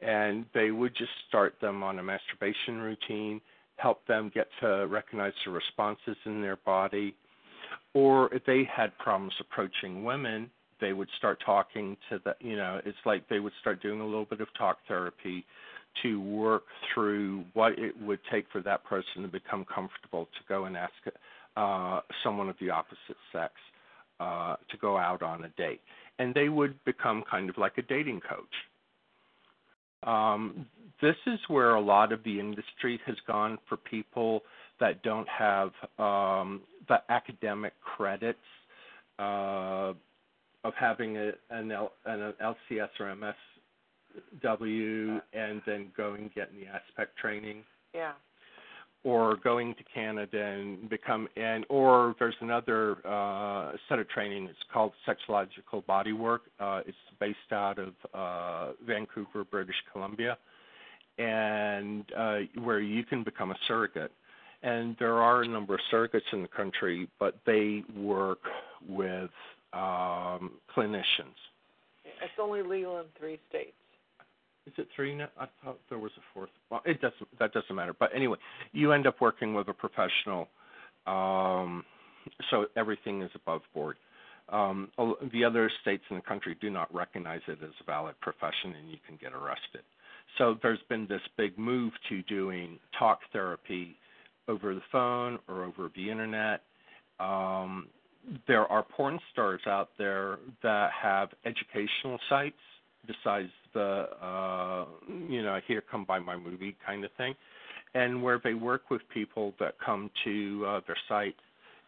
And 0.00 0.44
they 0.52 0.70
would 0.70 0.94
just 0.94 1.10
start 1.26 1.54
them 1.60 1.82
on 1.82 1.98
a 1.98 2.02
masturbation 2.02 2.78
routine 2.80 3.40
help 3.76 4.06
them 4.06 4.30
get 4.34 4.48
to 4.60 4.86
recognize 4.88 5.32
the 5.44 5.50
responses 5.50 6.16
in 6.24 6.42
their 6.42 6.56
body 6.56 7.14
or 7.94 8.32
if 8.34 8.44
they 8.44 8.64
had 8.64 8.96
problems 8.98 9.34
approaching 9.40 10.04
women 10.04 10.50
they 10.80 10.92
would 10.92 11.08
start 11.16 11.38
talking 11.44 11.96
to 12.08 12.20
the 12.24 12.34
you 12.40 12.56
know 12.56 12.80
it's 12.84 12.98
like 13.04 13.28
they 13.28 13.38
would 13.38 13.52
start 13.60 13.82
doing 13.82 14.00
a 14.00 14.04
little 14.04 14.24
bit 14.24 14.40
of 14.40 14.48
talk 14.58 14.78
therapy 14.88 15.44
to 16.02 16.20
work 16.20 16.64
through 16.92 17.44
what 17.54 17.78
it 17.78 17.94
would 18.00 18.20
take 18.30 18.46
for 18.52 18.60
that 18.60 18.84
person 18.84 19.22
to 19.22 19.28
become 19.28 19.64
comfortable 19.64 20.26
to 20.26 20.40
go 20.48 20.64
and 20.64 20.76
ask 20.76 20.92
uh, 21.56 22.00
someone 22.22 22.48
of 22.48 22.56
the 22.60 22.70
opposite 22.70 23.16
sex 23.32 23.52
uh, 24.20 24.56
to 24.70 24.76
go 24.78 24.96
out 24.96 25.22
on 25.22 25.44
a 25.44 25.48
date. 25.56 25.80
And 26.18 26.34
they 26.34 26.48
would 26.48 26.82
become 26.84 27.24
kind 27.30 27.48
of 27.48 27.58
like 27.58 27.78
a 27.78 27.82
dating 27.82 28.20
coach. 28.20 28.44
Um, 30.06 30.66
this 31.02 31.16
is 31.26 31.38
where 31.48 31.74
a 31.74 31.80
lot 31.80 32.12
of 32.12 32.22
the 32.24 32.40
industry 32.40 33.00
has 33.06 33.16
gone 33.26 33.58
for 33.68 33.76
people 33.76 34.42
that 34.80 35.02
don't 35.02 35.28
have 35.28 35.70
um, 35.98 36.62
the 36.88 36.98
academic 37.08 37.72
credits 37.80 38.38
uh, 39.18 39.92
of 40.64 40.74
having 40.78 41.16
a, 41.16 41.32
an, 41.50 41.70
L, 41.72 41.92
an 42.04 42.32
LCS 42.42 42.88
or 43.00 43.34
MSW 44.44 45.20
and 45.32 45.62
then 45.66 45.92
going 45.96 46.22
and 46.22 46.34
getting 46.34 46.56
the 46.56 46.66
AASECT 46.66 47.08
training 47.20 47.62
Yeah. 47.94 48.12
Or 49.06 49.36
going 49.36 49.72
to 49.76 49.84
Canada 49.84 50.42
and 50.42 50.90
become 50.90 51.28
and 51.36 51.64
or 51.68 52.16
there's 52.18 52.34
another 52.40 52.96
uh, 53.06 53.70
set 53.88 54.00
of 54.00 54.08
training. 54.08 54.46
It's 54.46 54.58
called 54.72 54.92
sexological 55.06 55.84
bodywork. 55.88 56.40
Uh, 56.58 56.80
it's 56.84 56.98
based 57.20 57.38
out 57.52 57.78
of 57.78 57.92
uh, 58.12 58.72
Vancouver, 58.84 59.44
British 59.44 59.76
Columbia, 59.92 60.36
and 61.18 62.04
uh, 62.18 62.38
where 62.64 62.80
you 62.80 63.04
can 63.04 63.22
become 63.22 63.52
a 63.52 63.56
surrogate. 63.68 64.10
And 64.64 64.96
there 64.98 65.22
are 65.22 65.42
a 65.42 65.46
number 65.46 65.74
of 65.74 65.80
surrogates 65.92 66.32
in 66.32 66.42
the 66.42 66.48
country, 66.48 67.08
but 67.20 67.36
they 67.46 67.84
work 67.96 68.40
with 68.88 69.30
um, 69.72 70.50
clinicians. 70.76 71.38
It's 72.04 72.40
only 72.40 72.62
legal 72.62 72.98
in 72.98 73.04
three 73.16 73.38
states. 73.50 73.74
Is 74.66 74.72
it 74.78 74.88
three 74.96 75.14
now? 75.14 75.28
I 75.38 75.46
thought 75.62 75.78
there 75.88 75.98
was 75.98 76.10
a 76.18 76.20
fourth. 76.34 76.50
Well, 76.70 76.82
it 76.84 77.00
doesn't. 77.00 77.38
That 77.38 77.52
doesn't 77.52 77.74
matter. 77.74 77.94
But 77.98 78.10
anyway, 78.14 78.38
you 78.72 78.92
end 78.92 79.06
up 79.06 79.20
working 79.20 79.54
with 79.54 79.68
a 79.68 79.72
professional, 79.72 80.48
um, 81.06 81.84
so 82.50 82.66
everything 82.76 83.22
is 83.22 83.30
above 83.34 83.62
board. 83.72 83.96
Um, 84.48 84.90
the 85.32 85.44
other 85.44 85.70
states 85.82 86.04
in 86.10 86.16
the 86.16 86.22
country 86.22 86.56
do 86.60 86.70
not 86.70 86.92
recognize 86.94 87.40
it 87.48 87.58
as 87.62 87.70
a 87.80 87.84
valid 87.84 88.14
profession, 88.20 88.74
and 88.78 88.90
you 88.90 88.98
can 89.06 89.16
get 89.20 89.32
arrested. 89.32 89.82
So 90.38 90.56
there's 90.62 90.82
been 90.88 91.06
this 91.08 91.22
big 91.36 91.56
move 91.58 91.92
to 92.08 92.22
doing 92.22 92.78
talk 92.98 93.20
therapy 93.32 93.96
over 94.48 94.74
the 94.74 94.82
phone 94.92 95.38
or 95.48 95.64
over 95.64 95.90
the 95.94 96.10
internet. 96.10 96.62
Um, 97.18 97.88
there 98.46 98.66
are 98.66 98.82
porn 98.82 99.18
stars 99.32 99.60
out 99.66 99.90
there 99.98 100.38
that 100.62 100.90
have 101.00 101.30
educational 101.44 102.18
sites 102.28 102.56
besides 103.06 103.50
the 103.74 104.08
uh 104.22 104.84
you 105.28 105.42
know 105.42 105.58
here 105.66 105.82
come 105.90 106.04
by 106.04 106.18
my 106.18 106.36
movie 106.36 106.76
kind 106.84 107.04
of 107.04 107.10
thing. 107.16 107.34
And 107.94 108.22
where 108.22 108.40
they 108.42 108.54
work 108.54 108.90
with 108.90 109.00
people 109.12 109.54
that 109.58 109.74
come 109.84 110.10
to 110.24 110.64
uh, 110.66 110.80
their 110.86 110.96
site 111.08 111.36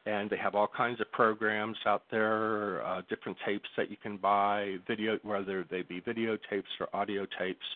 and 0.06 0.30
they 0.30 0.38
have 0.38 0.54
all 0.54 0.68
kinds 0.74 1.00
of 1.02 1.12
programs 1.12 1.76
out 1.84 2.02
there 2.10 2.82
uh, 2.86 3.02
different 3.10 3.36
tapes 3.44 3.68
that 3.76 3.90
you 3.90 3.96
can 4.02 4.16
buy 4.16 4.76
video 4.86 5.18
whether 5.22 5.66
they 5.70 5.82
be 5.82 6.00
videotapes 6.00 6.72
or 6.80 6.88
audio 6.94 7.26
tapes 7.38 7.66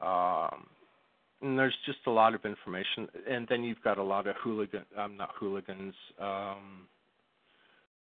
um 0.00 0.66
and 1.40 1.58
there's 1.58 1.74
just 1.86 1.98
a 2.06 2.10
lot 2.10 2.36
of 2.36 2.44
information. 2.44 3.08
And 3.28 3.48
then 3.48 3.64
you've 3.64 3.82
got 3.82 3.98
a 3.98 4.02
lot 4.02 4.26
of 4.26 4.36
hooligan 4.42 4.84
um 4.98 5.16
not 5.16 5.30
hooligans 5.38 5.94
um 6.20 6.86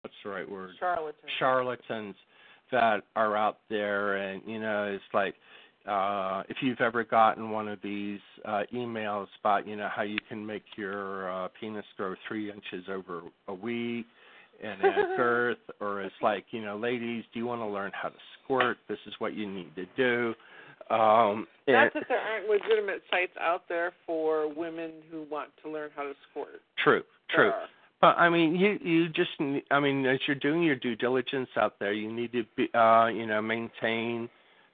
what's 0.01 0.15
the 0.23 0.29
right 0.29 0.49
word? 0.49 0.71
Charlatan. 0.79 1.29
charlatans 1.39 2.15
that 2.71 3.03
are 3.15 3.35
out 3.35 3.57
there 3.69 4.15
and 4.17 4.41
you 4.45 4.59
know 4.59 4.83
it's 4.83 5.03
like 5.13 5.35
uh 5.87 6.43
if 6.49 6.57
you've 6.61 6.81
ever 6.81 7.03
gotten 7.03 7.49
one 7.49 7.67
of 7.67 7.79
these 7.83 8.19
uh 8.45 8.61
emails 8.73 9.27
about 9.39 9.67
you 9.67 9.75
know 9.75 9.89
how 9.93 10.03
you 10.03 10.17
can 10.29 10.45
make 10.45 10.63
your 10.77 11.31
uh 11.31 11.47
penis 11.59 11.85
grow 11.97 12.15
three 12.27 12.49
inches 12.49 12.85
over 12.89 13.21
a 13.47 13.53
week 13.53 14.05
and 14.63 14.83
at 14.83 14.95
girth 15.17 15.57
or 15.79 16.01
it's 16.01 16.15
like 16.21 16.45
you 16.51 16.63
know 16.63 16.77
ladies 16.77 17.23
do 17.33 17.39
you 17.39 17.45
want 17.45 17.61
to 17.61 17.65
learn 17.65 17.91
how 17.99 18.09
to 18.09 18.15
squirt 18.43 18.77
this 18.87 18.99
is 19.07 19.13
what 19.19 19.33
you 19.33 19.49
need 19.49 19.73
to 19.75 19.85
do 19.97 20.33
um 20.93 21.47
Not 21.67 21.93
that 21.93 22.03
there 22.09 22.19
aren't 22.19 22.49
legitimate 22.49 23.01
sites 23.09 23.33
out 23.39 23.63
there 23.69 23.93
for 24.05 24.53
women 24.53 24.91
who 25.09 25.25
want 25.31 25.49
to 25.63 25.71
learn 25.71 25.89
how 25.95 26.03
to 26.03 26.13
squirt. 26.29 26.61
true 26.83 27.03
true. 27.33 27.51
But 28.01 28.17
I 28.17 28.29
mean, 28.29 28.55
you 28.55 28.79
you 28.81 29.09
just 29.09 29.29
I 29.69 29.79
mean, 29.79 30.05
as 30.07 30.19
you're 30.27 30.35
doing 30.35 30.63
your 30.63 30.75
due 30.75 30.95
diligence 30.95 31.49
out 31.55 31.75
there, 31.79 31.93
you 31.93 32.11
need 32.11 32.31
to 32.31 32.43
be 32.57 32.67
uh, 32.73 33.07
you 33.07 33.27
know 33.27 33.41
maintain. 33.41 34.27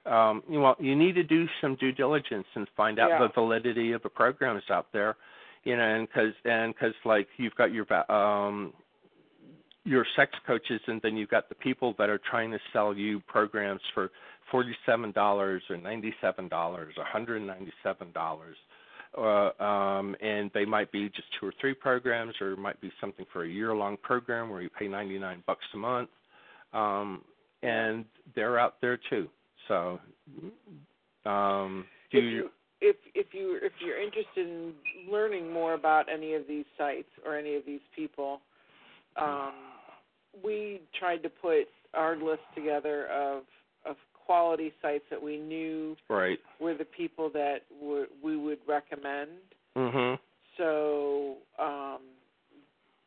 Um, 0.06 0.42
you 0.48 0.60
well, 0.60 0.76
you 0.80 0.96
need 0.96 1.14
to 1.16 1.22
do 1.22 1.46
some 1.60 1.76
due 1.76 1.92
diligence 1.92 2.46
and 2.54 2.66
find 2.74 2.98
out 2.98 3.10
Yeah. 3.10 3.18
the 3.18 3.28
validity 3.34 3.92
of 3.92 4.02
the 4.02 4.08
programs 4.08 4.62
out 4.70 4.86
there. 4.92 5.16
You 5.64 5.76
know, 5.76 5.82
and 5.82 6.08
because 6.08 6.32
and 6.46 6.74
because 6.74 6.94
like 7.04 7.28
you've 7.36 7.54
got 7.54 7.70
your 7.72 7.86
um, 8.10 8.72
your 9.84 10.06
sex 10.16 10.32
coaches, 10.46 10.80
and 10.86 10.98
then 11.02 11.14
you've 11.16 11.28
got 11.28 11.50
the 11.50 11.54
people 11.54 11.94
that 11.98 12.08
are 12.08 12.20
trying 12.30 12.50
to 12.52 12.58
sell 12.72 12.96
you 12.96 13.20
programs 13.26 13.82
for 13.92 14.10
forty-seven 14.50 15.12
dollars 15.12 15.62
or 15.68 15.76
ninety-seven 15.76 16.48
dollars, 16.48 16.94
or 16.96 17.04
hundred 17.04 17.40
ninety-seven 17.42 18.12
dollars 18.12 18.56
uh, 19.18 19.62
um, 19.62 20.14
and 20.20 20.50
they 20.54 20.64
might 20.64 20.90
be 20.92 21.08
just 21.08 21.28
two 21.38 21.46
or 21.46 21.52
three 21.60 21.74
programs, 21.74 22.34
or 22.40 22.52
it 22.52 22.58
might 22.58 22.80
be 22.80 22.90
something 23.00 23.26
for 23.32 23.44
a 23.44 23.48
year-long 23.48 23.96
program 24.02 24.50
where 24.50 24.62
you 24.62 24.70
pay 24.70 24.88
99 24.88 25.42
bucks 25.46 25.64
a 25.74 25.76
month, 25.76 26.08
um, 26.72 27.22
and 27.62 28.04
they're 28.34 28.58
out 28.58 28.76
there 28.80 28.98
too. 29.10 29.28
So, 29.66 29.98
um, 31.26 31.84
do 32.10 32.18
if 32.18 32.24
you, 32.24 32.50
if 32.80 32.96
if 33.14 33.26
you 33.32 33.58
if 33.62 33.72
you're 33.84 34.00
interested 34.00 34.46
in 34.46 34.72
learning 35.10 35.52
more 35.52 35.74
about 35.74 36.06
any 36.12 36.34
of 36.34 36.46
these 36.46 36.64
sites 36.76 37.08
or 37.26 37.36
any 37.36 37.56
of 37.56 37.64
these 37.66 37.80
people, 37.94 38.40
um, 39.20 39.52
we 40.42 40.80
tried 40.98 41.22
to 41.24 41.28
put 41.28 41.68
our 41.94 42.16
list 42.16 42.42
together 42.54 43.06
of 43.06 43.42
quality 44.48 44.72
sites 44.80 45.04
that 45.10 45.22
we 45.22 45.36
knew 45.36 45.96
right? 46.08 46.38
were 46.60 46.74
the 46.74 46.84
people 46.84 47.30
that 47.32 47.58
w- 47.80 48.06
we 48.22 48.36
would 48.36 48.58
recommend. 48.66 49.30
hmm 49.76 50.14
So 50.56 51.36
um, 51.58 51.98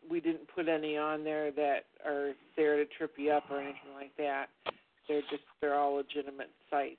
we 0.10 0.20
didn't 0.20 0.48
put 0.54 0.68
any 0.68 0.98
on 0.98 1.24
there 1.24 1.52
that 1.52 1.86
are 2.06 2.34
there 2.56 2.78
to 2.78 2.86
trip 2.98 3.14
you 3.18 3.32
up 3.32 3.44
or 3.50 3.60
anything 3.60 3.94
like 3.96 4.16
that. 4.18 4.48
They're 5.08 5.22
just 5.32 5.44
they're 5.62 5.76
all 5.76 5.96
legitimate 5.96 6.52
sites 6.70 6.98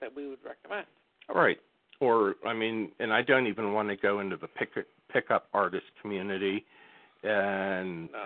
that 0.00 0.14
we 0.14 0.28
would 0.28 0.38
recommend. 0.44 0.86
Right. 1.34 1.58
Or 2.00 2.34
I 2.46 2.52
mean, 2.52 2.92
and 3.00 3.12
I 3.12 3.22
don't 3.22 3.46
even 3.46 3.72
want 3.72 3.88
to 3.88 3.96
go 3.96 4.20
into 4.20 4.36
the 4.36 4.48
pick 4.48 4.70
pickup 5.12 5.48
artist 5.52 5.86
community, 6.00 6.64
and 7.24 8.08
No. 8.12 8.24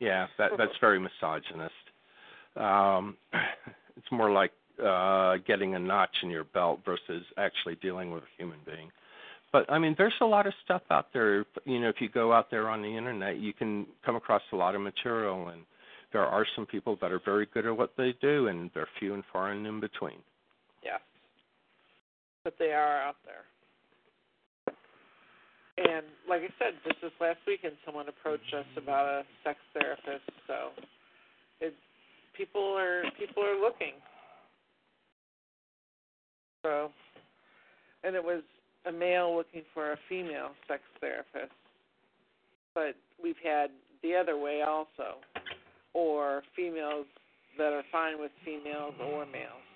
yeah, 0.00 0.26
that 0.38 0.52
that's 0.58 0.76
very 0.80 0.98
misogynist. 0.98 1.74
Um, 2.56 3.16
it's 3.96 4.10
more 4.10 4.30
like 4.30 4.52
uh, 4.84 5.36
getting 5.46 5.74
a 5.74 5.78
notch 5.78 6.14
in 6.22 6.30
your 6.30 6.44
belt 6.44 6.80
versus 6.84 7.24
actually 7.36 7.76
dealing 7.76 8.10
with 8.10 8.22
a 8.22 8.36
human 8.38 8.58
being. 8.64 8.90
But 9.52 9.70
I 9.70 9.78
mean, 9.78 9.94
there's 9.98 10.14
a 10.20 10.26
lot 10.26 10.46
of 10.46 10.52
stuff 10.64 10.82
out 10.90 11.08
there. 11.12 11.44
You 11.64 11.80
know, 11.80 11.88
if 11.88 11.96
you 12.00 12.08
go 12.08 12.32
out 12.32 12.50
there 12.50 12.68
on 12.68 12.82
the 12.82 12.96
internet, 12.96 13.38
you 13.38 13.52
can 13.52 13.86
come 14.04 14.16
across 14.16 14.42
a 14.52 14.56
lot 14.56 14.74
of 14.74 14.80
material, 14.80 15.48
and 15.48 15.62
there 16.12 16.24
are 16.24 16.46
some 16.54 16.66
people 16.66 16.96
that 17.00 17.10
are 17.10 17.20
very 17.24 17.46
good 17.52 17.66
at 17.66 17.76
what 17.76 17.92
they 17.96 18.14
do, 18.20 18.46
and 18.46 18.70
they're 18.74 18.88
few 18.98 19.14
and 19.14 19.24
far 19.32 19.50
and 19.50 19.66
in 19.66 19.80
between. 19.80 20.18
Yes. 20.84 21.00
But 22.44 22.54
they 22.58 22.72
are 22.72 23.02
out 23.02 23.16
there. 23.24 24.74
and 25.78 26.06
like 26.28 26.42
I 26.42 26.48
said, 26.58 26.74
just 26.86 27.00
this 27.02 27.12
last 27.20 27.38
weekend, 27.46 27.74
someone 27.84 28.08
approached 28.08 28.54
us 28.54 28.66
about 28.76 29.06
a 29.06 29.22
sex 29.44 29.58
therapist. 29.74 30.30
So, 30.46 30.70
it 31.60 31.74
people 32.36 32.76
are 32.78 33.02
people 33.18 33.42
are 33.44 33.60
looking. 33.60 33.94
So, 36.62 36.90
and 38.04 38.14
it 38.14 38.22
was 38.22 38.42
a 38.86 38.92
male 38.92 39.36
looking 39.36 39.62
for 39.74 39.92
a 39.92 39.96
female 40.08 40.50
sex 40.68 40.82
therapist. 41.00 41.52
But 42.74 42.94
we've 43.22 43.40
had 43.42 43.70
the 44.02 44.14
other 44.14 44.38
way 44.38 44.62
also, 44.62 45.18
or 45.92 46.42
females 46.56 47.06
that 47.58 47.72
are 47.72 47.82
fine 47.90 48.18
with 48.18 48.30
females 48.44 48.94
or 49.00 49.26
males. 49.26 49.66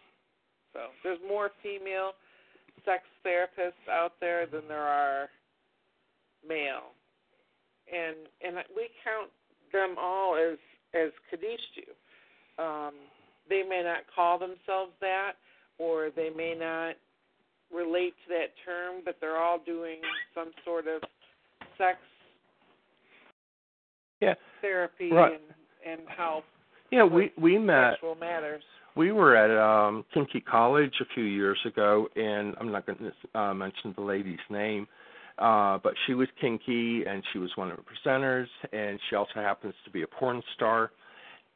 So 0.72 0.80
there's 1.02 1.18
more 1.26 1.50
female 1.62 2.12
sex 2.84 3.04
therapists 3.26 3.88
out 3.90 4.12
there 4.20 4.46
than 4.46 4.62
there 4.68 4.82
are 4.82 5.28
male, 6.46 6.92
and 7.92 8.16
and 8.44 8.56
we 8.76 8.88
count 9.04 9.30
them 9.72 9.96
all 9.98 10.36
as 10.36 10.58
as 10.94 11.10
Kadishtu. 11.30 11.88
Um, 12.62 12.94
they 13.48 13.62
may 13.62 13.82
not 13.82 14.04
call 14.14 14.38
themselves 14.38 14.92
that, 15.00 15.32
or 15.78 16.10
they 16.14 16.30
may 16.30 16.54
not 16.54 16.94
relate 17.74 18.14
to 18.26 18.34
that 18.34 18.52
term, 18.64 19.02
but 19.04 19.16
they're 19.20 19.38
all 19.38 19.58
doing 19.64 19.98
some 20.34 20.50
sort 20.64 20.86
of 20.86 21.02
sex 21.76 21.98
yeah. 24.20 24.34
therapy 24.60 25.10
right. 25.10 25.32
and 25.32 25.42
and 26.00 26.08
help. 26.16 26.44
Yeah, 26.90 27.04
we 27.04 27.32
we 27.40 27.58
met. 27.58 27.94
Sexual 27.94 28.14
matters. 28.16 28.62
We 28.96 29.10
were 29.12 29.34
at 29.36 29.50
um 29.50 30.04
Kinky 30.14 30.40
College 30.40 30.94
a 31.00 31.04
few 31.14 31.24
years 31.24 31.58
ago, 31.66 32.08
and 32.14 32.54
I'm 32.60 32.70
not 32.70 32.86
going 32.86 32.98
to 32.98 33.38
uh, 33.38 33.54
mention 33.54 33.92
the 33.96 34.02
lady's 34.02 34.38
name, 34.50 34.86
uh, 35.38 35.78
but 35.82 35.94
she 36.06 36.14
was 36.14 36.28
kinky, 36.40 37.04
and 37.04 37.22
she 37.32 37.38
was 37.38 37.50
one 37.56 37.70
of 37.70 37.76
the 37.76 37.82
presenters, 37.82 38.46
and 38.72 38.98
she 39.10 39.16
also 39.16 39.34
happens 39.34 39.74
to 39.84 39.90
be 39.90 40.02
a 40.02 40.06
porn 40.06 40.42
star. 40.54 40.92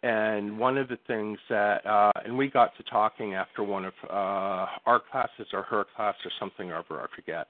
And 0.03 0.59
one 0.59 0.79
of 0.79 0.89
the 0.89 0.99
things 1.07 1.39
that, 1.49 1.85
uh, 1.85 2.13
and 2.25 2.39
we 2.39 2.49
got 2.49 2.77
to 2.77 2.85
talking 2.85 3.35
after 3.35 3.65
one 3.65 3.85
of 3.85 3.95
uh, 4.09 4.67
our 4.87 5.03
classes 5.11 5.49
or 5.53 5.63
her 5.63 5.85
class 5.97 6.15
or 6.25 6.31
something 6.39 6.71
or 6.71 6.85
I 6.91 7.07
forget. 7.17 7.49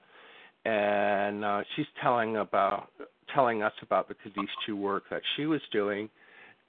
And 0.65 1.45
uh, 1.45 1.61
she's 1.75 1.85
telling 2.01 2.37
about 2.37 2.89
telling 3.33 3.61
us 3.61 3.73
about 3.83 4.07
the 4.07 4.15
Kadishtu 4.15 4.75
work 4.75 5.03
that 5.11 5.21
she 5.35 5.45
was 5.45 5.61
doing 5.71 6.09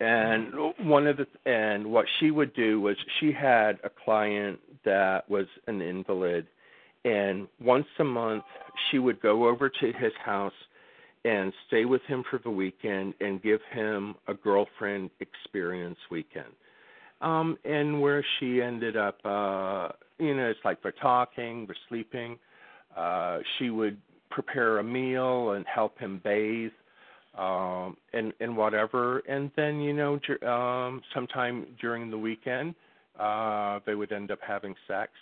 and 0.01 0.55
one 0.79 1.07
of 1.07 1.19
the 1.19 1.27
and 1.51 1.87
what 1.87 2.07
she 2.19 2.31
would 2.31 2.55
do 2.55 2.81
was 2.81 2.97
she 3.21 3.33
had 3.33 3.79
a 3.85 3.91
client 3.91 4.59
that 4.85 5.29
was 5.29 5.47
an 5.67 5.83
invalid 5.83 6.47
and 7.05 7.47
once 7.61 7.87
a 7.99 8.05
month 8.05 8.45
she 8.91 8.99
would 8.99 9.21
go 9.21 9.47
over 9.47 9.69
to 9.69 9.93
his 9.93 10.13
house 10.25 10.55
and 11.25 11.53
stay 11.67 11.85
with 11.85 12.03
him 12.03 12.25
for 12.31 12.41
the 12.43 12.51
weekend 12.51 13.15
and 13.21 13.43
give 13.43 13.61
him 13.73 14.15
a 14.29 14.35
girlfriend 14.35 15.11
experience 15.21 15.99
weekend. 16.11 16.53
Um 17.21 17.59
and 17.65 18.01
where 18.01 18.25
she 18.39 18.63
ended 18.63 18.97
up 18.97 19.19
uh 19.25 19.89
you 20.19 20.35
know 20.35 20.49
it's 20.49 20.61
like 20.65 20.83
they're 20.83 20.93
talking 20.93 21.67
they're 21.67 21.77
sleeping. 21.89 22.39
Uh 22.97 23.39
she 23.59 23.71
would 23.71 23.99
prepare 24.31 24.79
a 24.79 24.85
meal 24.85 25.53
and 25.53 25.67
help 25.67 25.99
him 25.99 26.21
bathe 26.23 26.73
um, 27.37 27.97
and 28.13 28.33
and 28.41 28.57
whatever. 28.57 29.19
And 29.21 29.51
then 29.57 29.81
you 29.81 29.93
know, 29.93 30.19
um, 30.49 31.03
sometime 31.15 31.67
during 31.81 32.11
the 32.11 32.19
weekend, 32.19 32.75
uh, 33.19 33.81
they 33.87 33.95
would 33.95 34.13
end 34.13 34.31
up 34.31 34.39
having 34.47 34.75
sex, 34.89 35.13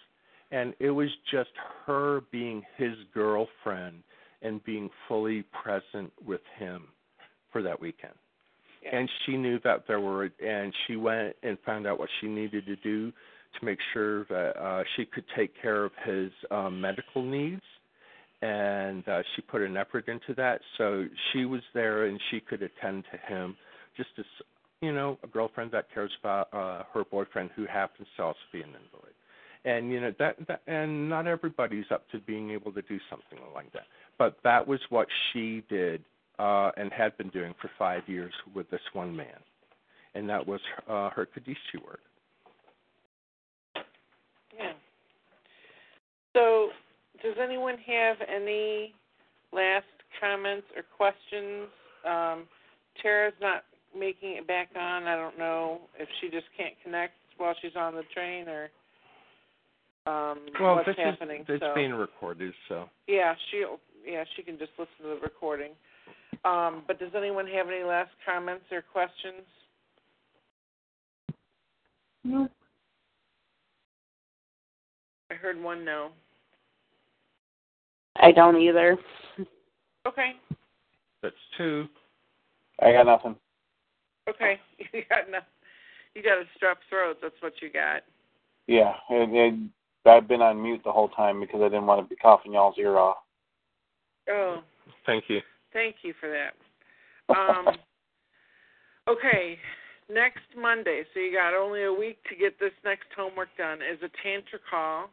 and 0.51 0.74
it 0.80 0.90
was 0.90 1.09
just 1.30 1.51
her 1.86 2.22
being 2.30 2.62
his 2.76 2.94
girlfriend 3.12 4.03
and 4.43 4.62
being 4.64 4.91
fully 5.07 5.45
present 5.62 6.12
with 6.24 6.41
him 6.59 6.84
for 7.53 7.62
that 7.62 7.80
weekend. 7.80 8.14
Yeah. 8.82 8.97
And 8.97 9.11
she 9.24 9.36
knew 9.36 9.59
that 9.64 9.84
there 9.89 10.01
were, 10.01 10.30
and 10.45 10.72
she 10.86 10.97
went 10.97 11.34
and 11.43 11.59
found 11.66 11.86
out 11.86 11.99
what 11.99 12.09
she 12.20 12.28
needed 12.28 12.66
to 12.66 12.76
do 12.76 13.11
to 13.59 13.64
make 13.64 13.78
sure 13.93 14.24
that 14.24 14.53
uh, 14.57 14.84
she 14.97 15.05
could 15.05 15.24
take 15.36 15.51
care 15.61 15.84
of 15.84 15.93
his 16.05 16.30
um, 16.51 16.80
medical 16.80 17.22
needs 17.22 17.62
and 18.41 19.07
uh, 19.09 19.22
she 19.34 19.43
put 19.43 19.62
an 19.62 19.76
effort 19.76 20.09
into 20.09 20.34
that. 20.36 20.61
So 20.76 21.07
she 21.32 21.45
was 21.45 21.62
there 21.74 22.05
and 22.05 22.20
she 22.30 22.41
could 22.41 22.62
attend 22.62 23.05
to 23.11 23.18
him 23.32 23.57
just 23.97 24.11
as 24.18 24.24
you 24.80 24.93
know 24.93 25.18
a 25.24 25.26
girlfriend 25.26 25.72
that 25.72 25.86
cares 25.93 26.12
about 26.20 26.49
uh, 26.53 26.84
her 26.95 27.05
boyfriend 27.11 27.51
who 27.57 27.66
happens 27.66 28.07
to 28.16 28.22
also 28.22 28.39
be 28.53 28.61
an 28.61 28.68
invalid. 28.68 29.14
And 29.64 29.91
you 29.91 30.01
know 30.01 30.14
that, 30.18 30.36
that 30.47 30.62
and 30.66 31.09
not 31.09 31.26
everybody's 31.26 31.86
up 31.91 32.09
to 32.11 32.20
being 32.20 32.51
able 32.53 32.72
to 32.72 32.82
do 32.82 32.99
something 33.11 33.39
like 33.55 33.72
that. 33.72 33.86
But 34.19 34.37
that 34.45 34.66
was 34.66 34.81
what 34.91 35.07
she 35.33 35.62
did 35.69 36.03
uh, 36.39 36.71
and 36.77 36.93
had 36.93 37.16
been 37.16 37.29
doing 37.29 37.55
for 37.61 37.71
five 37.79 38.03
years 38.07 38.33
with 38.55 38.69
this 38.71 38.81
one 38.93 39.14
man, 39.14 39.39
and 40.14 40.29
that 40.29 40.47
was 40.47 40.61
uh, 40.89 41.11
her 41.11 41.27
Kadishtu 41.27 41.85
work. 41.85 42.01
Yeah. 44.57 44.73
So 46.35 46.69
does 47.23 47.35
anyone 47.43 47.77
have 47.87 48.16
any 48.29 48.95
last 49.53 49.87
comments 50.21 50.66
or 50.77 50.83
questions? 50.97 51.69
Um, 52.07 52.45
Tara's 53.03 53.35
not 53.41 53.64
making 53.97 54.33
it 54.33 54.47
back 54.47 54.69
on. 54.77 55.05
I 55.05 55.16
don't 55.16 55.39
know 55.39 55.81
if 55.99 56.09
she 56.21 56.29
just 56.29 56.47
can't 56.57 56.75
connect 56.83 57.14
while 57.37 57.55
she's 57.62 57.77
on 57.77 57.95
the 57.95 58.03
train 58.14 58.49
or 58.49 58.71
um, 60.07 60.39
well, 60.59 60.77
what's 60.77 60.87
this 60.87 60.97
happening. 60.97 61.43
Is, 61.43 61.47
it's 61.49 61.62
so. 61.62 61.75
being 61.75 61.93
recorded, 61.93 62.55
so. 62.69 62.89
Yeah, 63.07 63.35
she 63.51 63.64
yeah 64.07 64.24
she 64.36 64.42
can 64.42 64.59
just 64.59 64.72
listen 64.78 64.92
to 65.03 65.14
the 65.16 65.20
recording. 65.22 65.72
Um, 66.44 66.82
but 66.86 66.99
does 66.99 67.11
anyone 67.16 67.46
have 67.46 67.68
any 67.68 67.84
last 67.84 68.11
comments 68.24 68.64
or 68.70 68.82
questions? 68.82 69.44
No. 72.24 72.49
I 75.30 75.34
heard 75.34 75.61
one 75.61 75.84
no. 75.84 76.11
I 78.16 78.32
don't 78.32 78.61
either. 78.61 78.99
Okay. 80.07 80.32
That's 81.22 81.34
two. 81.57 81.86
I 82.80 82.92
got 82.92 83.07
nothing. 83.07 83.36
Okay. 84.28 84.61
You 84.92 85.03
got 85.09 85.30
nothing. 85.30 85.46
you 86.14 86.22
got 86.22 86.38
a 86.38 86.44
strep 86.57 86.76
throat. 86.88 87.18
That's 87.20 87.34
what 87.40 87.55
you 87.61 87.70
got. 87.70 88.03
Yeah, 88.66 88.94
it, 89.11 89.30
it, 89.32 90.09
I've 90.09 90.28
been 90.28 90.40
on 90.40 90.62
mute 90.62 90.80
the 90.84 90.92
whole 90.92 91.09
time 91.09 91.40
because 91.40 91.61
I 91.61 91.64
didn't 91.68 91.86
want 91.86 92.03
to 92.03 92.09
be 92.09 92.16
coughing 92.16 92.53
y'all's 92.53 92.78
ear 92.78 92.96
off. 92.96 93.18
Oh, 94.31 94.62
Thank 95.07 95.24
you. 95.29 95.41
thank 95.72 95.97
you 96.03 96.14
for 96.20 96.29
that. 96.29 97.35
Um, 97.35 97.76
okay, 99.09 99.59
next 100.11 100.45
Monday. 100.57 101.03
So 101.14 101.20
you 101.20 101.33
got 101.33 101.55
only 101.55 101.85
a 101.85 101.93
week 101.93 102.18
to 102.31 102.37
get 102.37 102.59
this 102.59 102.72
next 102.85 103.07
homework 103.16 103.49
done. 103.57 103.79
Is 103.79 103.99
a 104.03 104.11
tantra 104.22 104.59
call. 104.68 105.11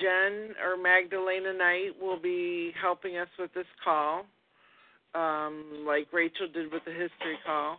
Jen 0.00 0.54
or 0.64 0.76
Magdalena 0.76 1.52
Knight 1.52 1.90
will 2.00 2.18
be 2.20 2.72
helping 2.80 3.18
us 3.18 3.28
with 3.38 3.52
this 3.54 3.66
call, 3.84 4.26
um, 5.14 5.84
like 5.86 6.08
Rachel 6.12 6.48
did 6.52 6.72
with 6.72 6.84
the 6.84 6.90
history 6.90 7.38
call. 7.44 7.78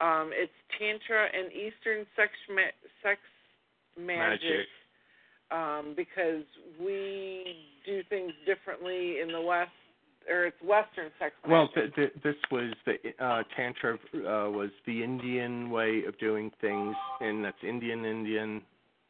Um, 0.00 0.30
it's 0.34 0.52
Tantra 0.78 1.26
and 1.32 1.52
Eastern 1.52 2.04
sex, 2.16 2.32
ma- 2.50 2.76
sex 3.02 3.20
magic, 3.96 4.42
Magic. 4.42 4.66
Um, 5.52 5.94
because 5.96 6.42
we 6.80 7.54
do 7.86 8.02
things 8.08 8.32
differently 8.46 9.20
in 9.20 9.30
the 9.30 9.40
West, 9.40 9.70
or 10.28 10.46
it's 10.46 10.60
Western 10.60 11.12
sex 11.20 11.34
Well, 11.48 11.68
magic. 11.76 11.94
th- 11.94 12.12
th- 12.12 12.24
this 12.24 12.34
was 12.50 12.74
the 12.84 12.96
uh, 13.24 13.44
tantra 13.56 13.94
uh, 13.94 14.50
was 14.50 14.70
the 14.86 15.04
Indian 15.04 15.70
way 15.70 16.02
of 16.04 16.18
doing 16.18 16.50
things, 16.60 16.96
and 17.20 17.44
that's 17.44 17.62
Indian 17.62 18.04
Indian 18.04 18.60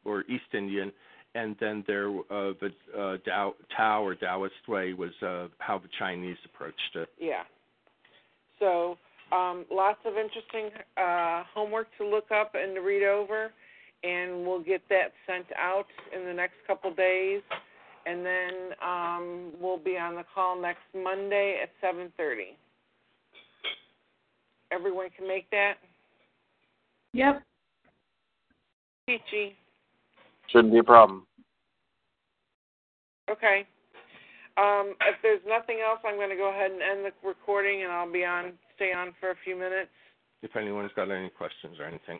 or 0.05 0.21
East 0.29 0.53
Indian, 0.53 0.91
and 1.33 1.55
then 1.59 1.83
there 1.87 2.09
uh, 2.09 2.53
the 2.61 2.71
uh, 2.95 3.17
Tao, 3.25 3.55
Tao 3.75 4.03
or 4.03 4.13
Taoist 4.13 4.67
way 4.67 4.93
was 4.93 5.11
uh, 5.23 5.47
how 5.57 5.79
the 5.79 5.89
Chinese 5.97 6.37
approached 6.45 6.95
it. 6.95 7.09
Yeah. 7.19 7.43
So 8.59 8.97
um, 9.31 9.65
lots 9.71 9.99
of 10.05 10.13
interesting 10.17 10.69
uh, 10.97 11.43
homework 11.53 11.87
to 11.97 12.05
look 12.07 12.31
up 12.31 12.53
and 12.53 12.75
to 12.75 12.81
read 12.81 13.03
over, 13.03 13.51
and 14.03 14.45
we'll 14.45 14.61
get 14.61 14.81
that 14.89 15.13
sent 15.25 15.45
out 15.57 15.87
in 16.15 16.25
the 16.25 16.33
next 16.33 16.55
couple 16.65 16.93
days, 16.93 17.41
and 18.05 18.25
then 18.25 18.53
um, 18.85 19.51
we'll 19.59 19.77
be 19.77 19.97
on 19.97 20.15
the 20.15 20.23
call 20.33 20.59
next 20.59 20.83
Monday 20.95 21.59
at 21.61 21.69
7:30. 21.83 22.55
Everyone 24.71 25.09
can 25.15 25.27
make 25.27 25.49
that. 25.51 25.75
Yep. 27.13 27.41
Peachy. 29.07 29.55
Shouldn't 30.49 30.73
be 30.73 30.79
a 30.79 30.83
problem. 30.83 31.25
Okay. 33.29 33.65
Um, 34.57 34.95
if 35.05 35.15
there's 35.21 35.41
nothing 35.47 35.77
else, 35.85 35.99
I'm 36.05 36.15
going 36.15 36.29
to 36.29 36.35
go 36.35 36.49
ahead 36.49 36.71
and 36.71 36.81
end 36.81 37.05
the 37.05 37.27
recording, 37.27 37.83
and 37.83 37.91
I'll 37.91 38.11
be 38.11 38.25
on, 38.25 38.53
stay 38.75 38.91
on 38.91 39.13
for 39.19 39.31
a 39.31 39.35
few 39.43 39.55
minutes. 39.55 39.91
If 40.41 40.55
anyone's 40.55 40.91
got 40.95 41.11
any 41.11 41.29
questions 41.29 41.77
or 41.79 41.85
anything. 41.85 42.19